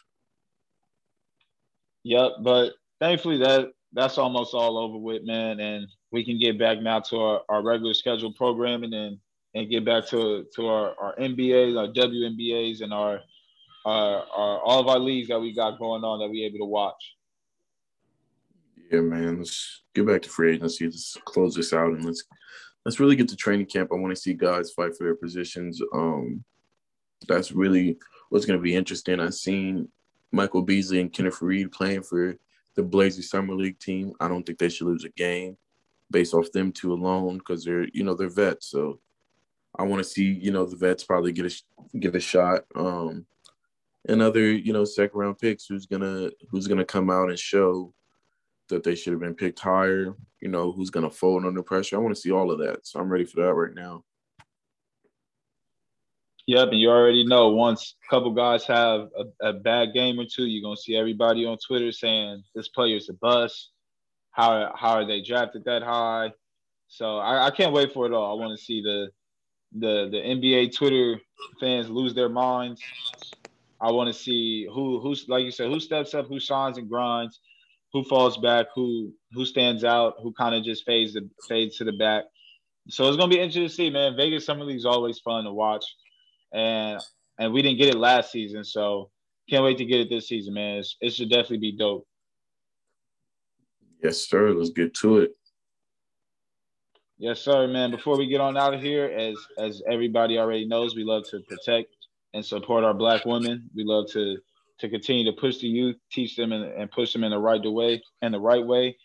Yep, 2.05 2.33
but 2.43 2.73
thankfully 3.01 3.39
that 3.39 3.73
that's 3.93 4.19
almost 4.19 4.55
all 4.55 4.79
over 4.79 4.99
with, 4.99 5.25
man, 5.25 5.61
and 5.61 5.87
we 6.13 6.25
can 6.25 6.39
get 6.39 6.59
back 6.59 6.81
now 6.81 7.01
to 7.01 7.17
our, 7.17 7.43
our 7.49 7.63
regular 7.63 7.95
scheduled 7.95 8.37
programming 8.37 8.95
and 8.95 9.19
and 9.55 9.69
get 9.69 9.85
back 9.85 10.07
to 10.09 10.47
to 10.55 10.67
our, 10.67 10.95
our 11.01 11.17
NBAs, 11.17 11.77
our 11.77 11.93
WNBAs, 11.93 12.83
and 12.83 12.93
our, 12.93 13.21
our 13.85 14.25
our 14.37 14.61
all 14.61 14.81
of 14.81 14.89
our 14.89 14.99
leagues 14.99 15.29
that 15.29 15.41
we 15.41 15.53
got 15.53 15.79
going 15.79 16.05
on 16.05 16.21
that 16.21 16.29
we 16.29 16.45
able 16.45 16.59
to 16.59 16.65
watch. 16.65 17.17
Yeah, 18.91 19.01
man. 19.01 19.39
Let's 19.39 19.83
get 19.95 20.07
back 20.07 20.23
to 20.23 20.29
free 20.29 20.55
agency. 20.55 20.87
Let's 20.87 21.17
close 21.25 21.55
this 21.55 21.73
out 21.73 21.93
and 21.93 22.05
let's 22.05 22.25
let's 22.85 23.01
really 23.01 23.17
get 23.17 23.29
to 23.29 23.37
training 23.37 23.67
camp. 23.67 23.91
I 23.93 23.97
want 23.97 24.15
to 24.15 24.21
see 24.21 24.35
guys 24.35 24.73
fight 24.73 24.97
for 24.97 25.05
their 25.05 25.15
positions. 25.15 25.81
Um, 25.93 26.45
that's 27.29 27.53
really 27.53 27.99
what's 28.29 28.47
going 28.47 28.59
to 28.59 28.63
be 28.63 28.75
interesting. 28.75 29.21
I've 29.21 29.35
seen 29.35 29.89
Michael 30.33 30.63
Beasley 30.63 31.01
and 31.01 31.13
Kenneth 31.13 31.39
Faried 31.41 31.73
playing 31.73 32.03
for 32.03 32.37
the 32.77 32.83
Blazers 32.83 33.31
Summer 33.31 33.55
League 33.55 33.79
team. 33.79 34.13
I 34.21 34.29
don't 34.29 34.45
think 34.45 34.59
they 34.59 34.69
should 34.69 34.87
lose 34.87 35.05
a 35.05 35.11
game 35.11 35.57
based 36.11 36.35
off 36.35 36.51
them 36.53 36.73
two 36.73 36.93
alone 36.93 37.39
because 37.39 37.65
they're 37.65 37.87
you 37.93 38.05
know 38.05 38.15
they're 38.15 38.29
vets. 38.29 38.67
So 38.67 39.01
I 39.77 39.83
want 39.83 40.03
to 40.03 40.09
see 40.09 40.25
you 40.25 40.51
know 40.51 40.67
the 40.67 40.77
vets 40.77 41.05
probably 41.05 41.33
get 41.33 41.47
a 41.47 41.99
get 41.99 42.17
a 42.17 42.21
shot. 42.21 42.65
Um, 42.75 43.27
and 44.09 44.23
other 44.23 44.51
you 44.51 44.73
know 44.73 44.85
second 44.85 45.19
round 45.19 45.39
picks 45.39 45.67
who's 45.67 45.87
gonna 45.87 46.31
who's 46.51 46.67
gonna 46.67 46.85
come 46.85 47.11
out 47.11 47.29
and 47.29 47.39
show 47.39 47.93
that 48.69 48.85
they 48.85 48.95
should 48.95 49.13
have 49.13 49.21
been 49.21 49.35
picked 49.35 49.61
higher. 49.61 50.15
You 50.41 50.49
know 50.49 50.73
who's 50.73 50.91
gonna 50.91 51.11
fold 51.11 51.45
under 51.45 51.63
pressure. 51.63 51.97
I 51.97 52.01
want 52.01 52.15
to 52.15 52.21
see 52.21 52.33
all 52.33 52.51
of 52.51 52.59
that. 52.61 52.87
So 52.87 53.01
I'm 53.01 53.11
ready 53.11 53.25
for 53.25 53.43
that 53.43 53.55
right 53.55 53.75
now. 53.75 54.05
Yep, 56.51 56.71
and 56.71 56.81
you 56.81 56.91
already 56.91 57.25
know 57.25 57.51
once 57.51 57.95
a 58.05 58.11
couple 58.11 58.33
guys 58.33 58.65
have 58.65 59.09
a, 59.17 59.51
a 59.51 59.53
bad 59.53 59.95
game 59.95 60.19
or 60.19 60.25
two, 60.25 60.47
you're 60.47 60.69
gonna 60.69 60.77
see 60.77 60.97
everybody 60.97 61.47
on 61.47 61.57
Twitter 61.65 61.93
saying 61.93 62.43
this 62.57 62.67
player's 62.67 63.09
a 63.09 63.13
bust. 63.13 63.71
How 64.33 64.73
how 64.75 64.95
are 64.95 65.07
they 65.07 65.23
drafted 65.23 65.63
that 65.67 65.85
high? 65.85 66.33
So 66.89 67.19
I, 67.19 67.47
I 67.47 67.51
can't 67.53 67.73
wait 67.73 67.93
for 67.93 68.05
it 68.05 68.13
all. 68.13 68.37
I 68.37 68.43
want 68.43 68.59
to 68.59 68.65
see 68.65 68.83
the 68.83 69.11
the 69.79 70.09
the 70.11 70.17
NBA 70.17 70.75
Twitter 70.75 71.21
fans 71.61 71.89
lose 71.89 72.15
their 72.15 72.29
minds. 72.29 72.83
I 73.81 73.93
want 73.93 74.09
to 74.09 74.21
see 74.21 74.67
who 74.75 74.99
who's 74.99 75.29
like 75.29 75.45
you 75.45 75.53
said, 75.53 75.69
who 75.69 75.79
steps 75.79 76.15
up, 76.15 76.27
who 76.27 76.41
shines 76.41 76.79
and 76.79 76.89
grinds, 76.89 77.39
who 77.93 78.03
falls 78.03 78.37
back, 78.39 78.67
who 78.75 79.15
who 79.35 79.45
stands 79.45 79.85
out, 79.85 80.15
who 80.21 80.33
kind 80.33 80.57
of 80.57 80.65
just 80.65 80.85
fades 80.85 81.13
the 81.13 81.31
fades 81.49 81.77
to 81.77 81.85
the 81.85 81.93
back. 81.93 82.25
So 82.89 83.07
it's 83.07 83.17
gonna 83.17 83.31
be 83.31 83.39
interesting 83.39 83.69
to 83.69 83.73
see, 83.73 83.89
man. 83.89 84.17
Vegas 84.17 84.45
Summer 84.45 84.65
League 84.65 84.79
is 84.79 84.85
always 84.85 85.21
fun 85.21 85.45
to 85.45 85.53
watch, 85.53 85.85
and 86.53 87.01
and 87.39 87.53
we 87.53 87.63
didn't 87.63 87.79
get 87.79 87.89
it 87.89 87.99
last 87.99 88.33
season, 88.33 88.65
so 88.65 89.11
can't 89.49 89.65
wait 89.65 89.79
to 89.79 89.85
get 89.85 90.01
it 90.01 90.11
this 90.11 90.29
season, 90.29 90.55
man. 90.55 90.79
It's, 90.79 90.97
it 91.01 91.11
should 91.11 91.31
definitely 91.31 91.59
be 91.59 91.77
dope. 91.77 92.07
Yes, 94.03 94.29
sir. 94.29 94.51
Let's 94.51 94.71
get 94.71 94.95
to 94.95 95.19
it. 95.19 95.37
Yes, 97.19 97.41
sir, 97.41 97.67
man. 97.67 97.91
Before 97.91 98.17
we 98.17 98.29
get 98.29 98.41
on 98.41 98.57
out 98.57 98.73
of 98.73 98.81
here, 98.81 99.07
as 99.07 99.37
as 99.59 99.83
everybody 99.91 100.39
already 100.39 100.67
knows, 100.67 100.97
we 100.97 101.05
love 101.05 101.25
to 101.31 101.41
protect 101.41 101.95
and 102.33 102.45
support 102.45 102.85
our 102.85 102.95
black 102.95 103.27
women. 103.27 103.69
We 103.75 103.85
love 103.85 104.11
to 104.13 104.39
to 104.79 104.89
continue 104.89 105.25
to 105.25 105.39
push 105.39 105.59
the 105.59 105.69
youth, 105.69 105.97
teach 106.11 106.37
them 106.37 106.53
and, 106.53 106.65
and 106.65 106.91
push 106.91 107.13
them 107.13 107.25
in 107.25 107.31
the 107.31 107.39
right 107.39 107.61
way 107.63 108.03
and 108.23 108.33
the 108.33 108.41
right 108.41 108.65
way. 108.65 108.97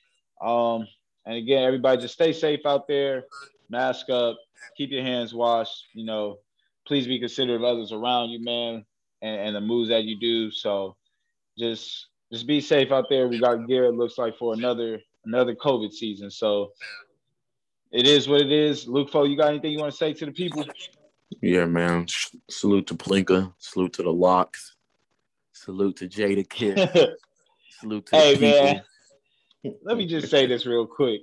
Um, 0.42 0.88
and 1.26 1.36
again, 1.36 1.64
everybody 1.64 2.02
just 2.02 2.14
stay 2.14 2.32
safe 2.32 2.62
out 2.66 2.88
there, 2.88 3.26
mask 3.70 4.10
up, 4.10 4.38
keep 4.78 4.92
your 4.92 5.04
hands 5.04 5.34
washed. 5.34 5.84
You 5.94 6.06
know, 6.06 6.38
please 6.88 7.08
be 7.08 7.20
considerate 7.20 7.62
of 7.62 7.64
others 7.64 7.92
around 7.92 8.30
you, 8.30 8.44
man, 8.44 8.86
and, 9.22 9.40
and 9.40 9.56
the 9.56 9.62
moves 9.62 9.90
that 9.90 10.04
you 10.04 10.20
do. 10.20 10.52
So 10.52 10.96
just 11.58 12.08
just 12.32 12.48
be 12.48 12.62
safe 12.62 12.92
out 12.92 13.06
there. 13.10 13.28
We 13.28 13.40
got 13.40 13.68
gear. 13.68 13.86
It 13.86 13.94
looks 13.94 14.18
like 14.18 14.38
for 14.38 14.54
another 14.54 15.00
another 15.26 15.56
COVID 15.56 15.92
season. 15.92 16.30
So 16.32 16.72
it 17.92 18.08
is 18.08 18.28
what 18.28 18.42
it 18.42 18.52
is. 18.52 18.88
Luke 18.88 19.10
Fo, 19.10 19.24
you 19.24 19.38
got 19.38 19.50
anything 19.50 19.72
you 19.72 19.80
want 19.80 19.92
to 19.92 19.98
say 19.98 20.14
to 20.14 20.26
the 20.26 20.32
people? 20.32 20.66
Yeah, 21.42 21.66
man. 21.66 22.08
Salute 22.50 22.88
to 22.88 22.96
Pelinka. 22.96 23.54
Salute 23.58 23.94
to 23.94 24.04
the 24.04 24.12
LOX. 24.12 24.76
Salute 25.54 25.98
to 25.98 26.08
Jadakiss. 26.08 27.14
Salute 27.80 28.06
to 28.08 28.16
hey, 28.16 28.36
man. 28.40 28.82
Let 29.84 29.98
me 29.98 30.06
just 30.06 30.30
say 30.30 30.46
this 30.46 30.66
real 30.66 30.86
quick. 30.86 31.22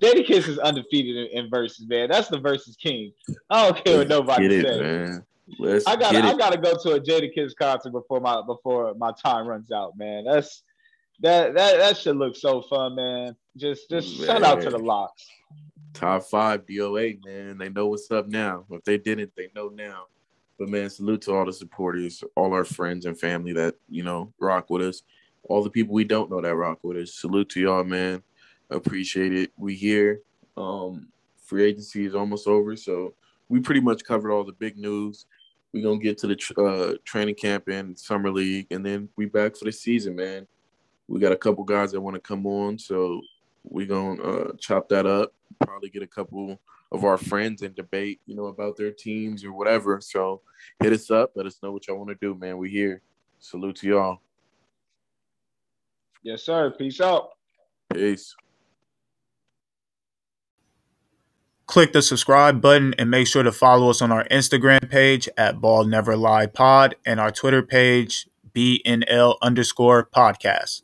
Jadakiss 0.00 0.48
is 0.48 0.58
undefeated 0.58 1.30
in, 1.30 1.44
in 1.44 1.50
verses, 1.50 1.86
man. 1.86 2.08
That's 2.10 2.28
the 2.28 2.38
verses 2.38 2.76
king. 2.76 3.12
I 3.50 3.70
don't 3.70 3.84
care 3.84 3.98
what 3.98 4.08
nobody 4.08 4.48
get 4.48 4.66
says. 4.66 4.76
It, 4.76 4.82
man. 4.82 5.26
Let's 5.58 5.86
I 5.86 5.96
gotta 5.96 6.18
I 6.18 6.34
gotta 6.36 6.56
go 6.56 6.74
to 6.82 6.92
a 6.92 7.00
Jadakiss 7.00 7.52
concert 7.56 7.90
before 7.90 8.20
my 8.20 8.42
before 8.46 8.94
my 8.94 9.12
time 9.22 9.46
runs 9.46 9.70
out, 9.70 9.96
man. 9.96 10.24
That's 10.24 10.62
that 11.20 11.54
that 11.54 11.78
that 11.78 11.96
should 11.96 12.16
look 12.16 12.34
so 12.34 12.62
fun, 12.62 12.96
man. 12.96 13.36
Just 13.56 13.90
just 13.90 14.24
shout 14.24 14.42
out 14.42 14.62
to 14.62 14.70
the 14.70 14.78
LOX. 14.78 15.26
Top 15.92 16.24
five 16.24 16.66
DOA, 16.66 17.24
man. 17.24 17.58
They 17.58 17.68
know 17.68 17.86
what's 17.86 18.10
up 18.10 18.26
now. 18.26 18.64
If 18.70 18.84
they 18.84 18.98
didn't, 18.98 19.32
they 19.36 19.48
know 19.54 19.68
now. 19.68 20.06
But 20.58 20.68
man, 20.68 20.90
salute 20.90 21.22
to 21.22 21.34
all 21.34 21.44
the 21.44 21.52
supporters, 21.52 22.24
all 22.36 22.52
our 22.52 22.64
friends 22.64 23.06
and 23.06 23.18
family 23.18 23.52
that, 23.52 23.74
you 23.88 24.02
know, 24.02 24.32
rock 24.38 24.70
with 24.70 24.82
us. 24.82 25.02
All 25.44 25.62
the 25.62 25.70
people 25.70 25.94
we 25.94 26.04
don't 26.04 26.30
know 26.30 26.40
that 26.40 26.54
rock 26.54 26.78
with 26.82 26.96
us. 26.96 27.14
Salute 27.14 27.50
to 27.50 27.60
y'all, 27.60 27.84
man. 27.84 28.22
Appreciate 28.74 29.32
it. 29.32 29.52
We 29.56 29.74
here. 29.74 30.20
Um, 30.56 31.08
free 31.36 31.64
agency 31.64 32.04
is 32.04 32.14
almost 32.14 32.46
over, 32.46 32.76
so 32.76 33.14
we 33.48 33.60
pretty 33.60 33.80
much 33.80 34.04
covered 34.04 34.32
all 34.32 34.44
the 34.44 34.52
big 34.52 34.76
news. 34.76 35.26
We're 35.72 35.84
gonna 35.84 35.98
get 35.98 36.18
to 36.18 36.26
the 36.26 36.36
tr- 36.36 36.60
uh, 36.60 36.94
training 37.04 37.36
camp 37.36 37.68
and 37.68 37.98
summer 37.98 38.30
league, 38.30 38.66
and 38.70 38.84
then 38.84 39.08
we 39.16 39.26
back 39.26 39.56
for 39.56 39.64
the 39.64 39.72
season, 39.72 40.16
man. 40.16 40.46
We 41.08 41.20
got 41.20 41.32
a 41.32 41.36
couple 41.36 41.64
guys 41.64 41.92
that 41.92 42.00
want 42.00 42.14
to 42.14 42.20
come 42.20 42.46
on, 42.46 42.78
so 42.78 43.20
we're 43.62 43.86
gonna 43.86 44.22
uh, 44.22 44.52
chop 44.58 44.88
that 44.88 45.06
up. 45.06 45.32
Probably 45.60 45.90
get 45.90 46.02
a 46.02 46.06
couple 46.06 46.60
of 46.92 47.04
our 47.04 47.18
friends 47.18 47.62
and 47.62 47.74
debate, 47.74 48.20
you 48.26 48.36
know, 48.36 48.46
about 48.46 48.76
their 48.76 48.92
teams 48.92 49.44
or 49.44 49.52
whatever. 49.52 50.00
So 50.00 50.42
hit 50.82 50.92
us 50.92 51.10
up. 51.10 51.32
Let 51.34 51.46
us 51.46 51.58
know 51.62 51.72
what 51.72 51.86
y'all 51.86 51.98
want 51.98 52.10
to 52.10 52.16
do, 52.20 52.34
man. 52.34 52.56
We 52.58 52.70
here. 52.70 53.02
Salute 53.40 53.76
to 53.76 53.88
y'all. 53.88 54.18
Yes, 56.22 56.42
sir. 56.42 56.70
Peace 56.70 57.00
out. 57.00 57.30
Peace. 57.92 58.34
Click 61.74 61.92
the 61.92 62.02
subscribe 62.02 62.60
button 62.60 62.94
and 63.00 63.10
make 63.10 63.26
sure 63.26 63.42
to 63.42 63.50
follow 63.50 63.90
us 63.90 64.00
on 64.00 64.12
our 64.12 64.22
Instagram 64.28 64.88
page 64.88 65.28
at 65.36 65.60
Ball 65.60 65.82
Never 65.82 66.16
Lie 66.16 66.46
Pod 66.46 66.94
and 67.04 67.18
our 67.18 67.32
Twitter 67.32 67.64
page 67.64 68.28
BNL 68.54 69.34
underscore 69.42 70.08
podcast. 70.14 70.82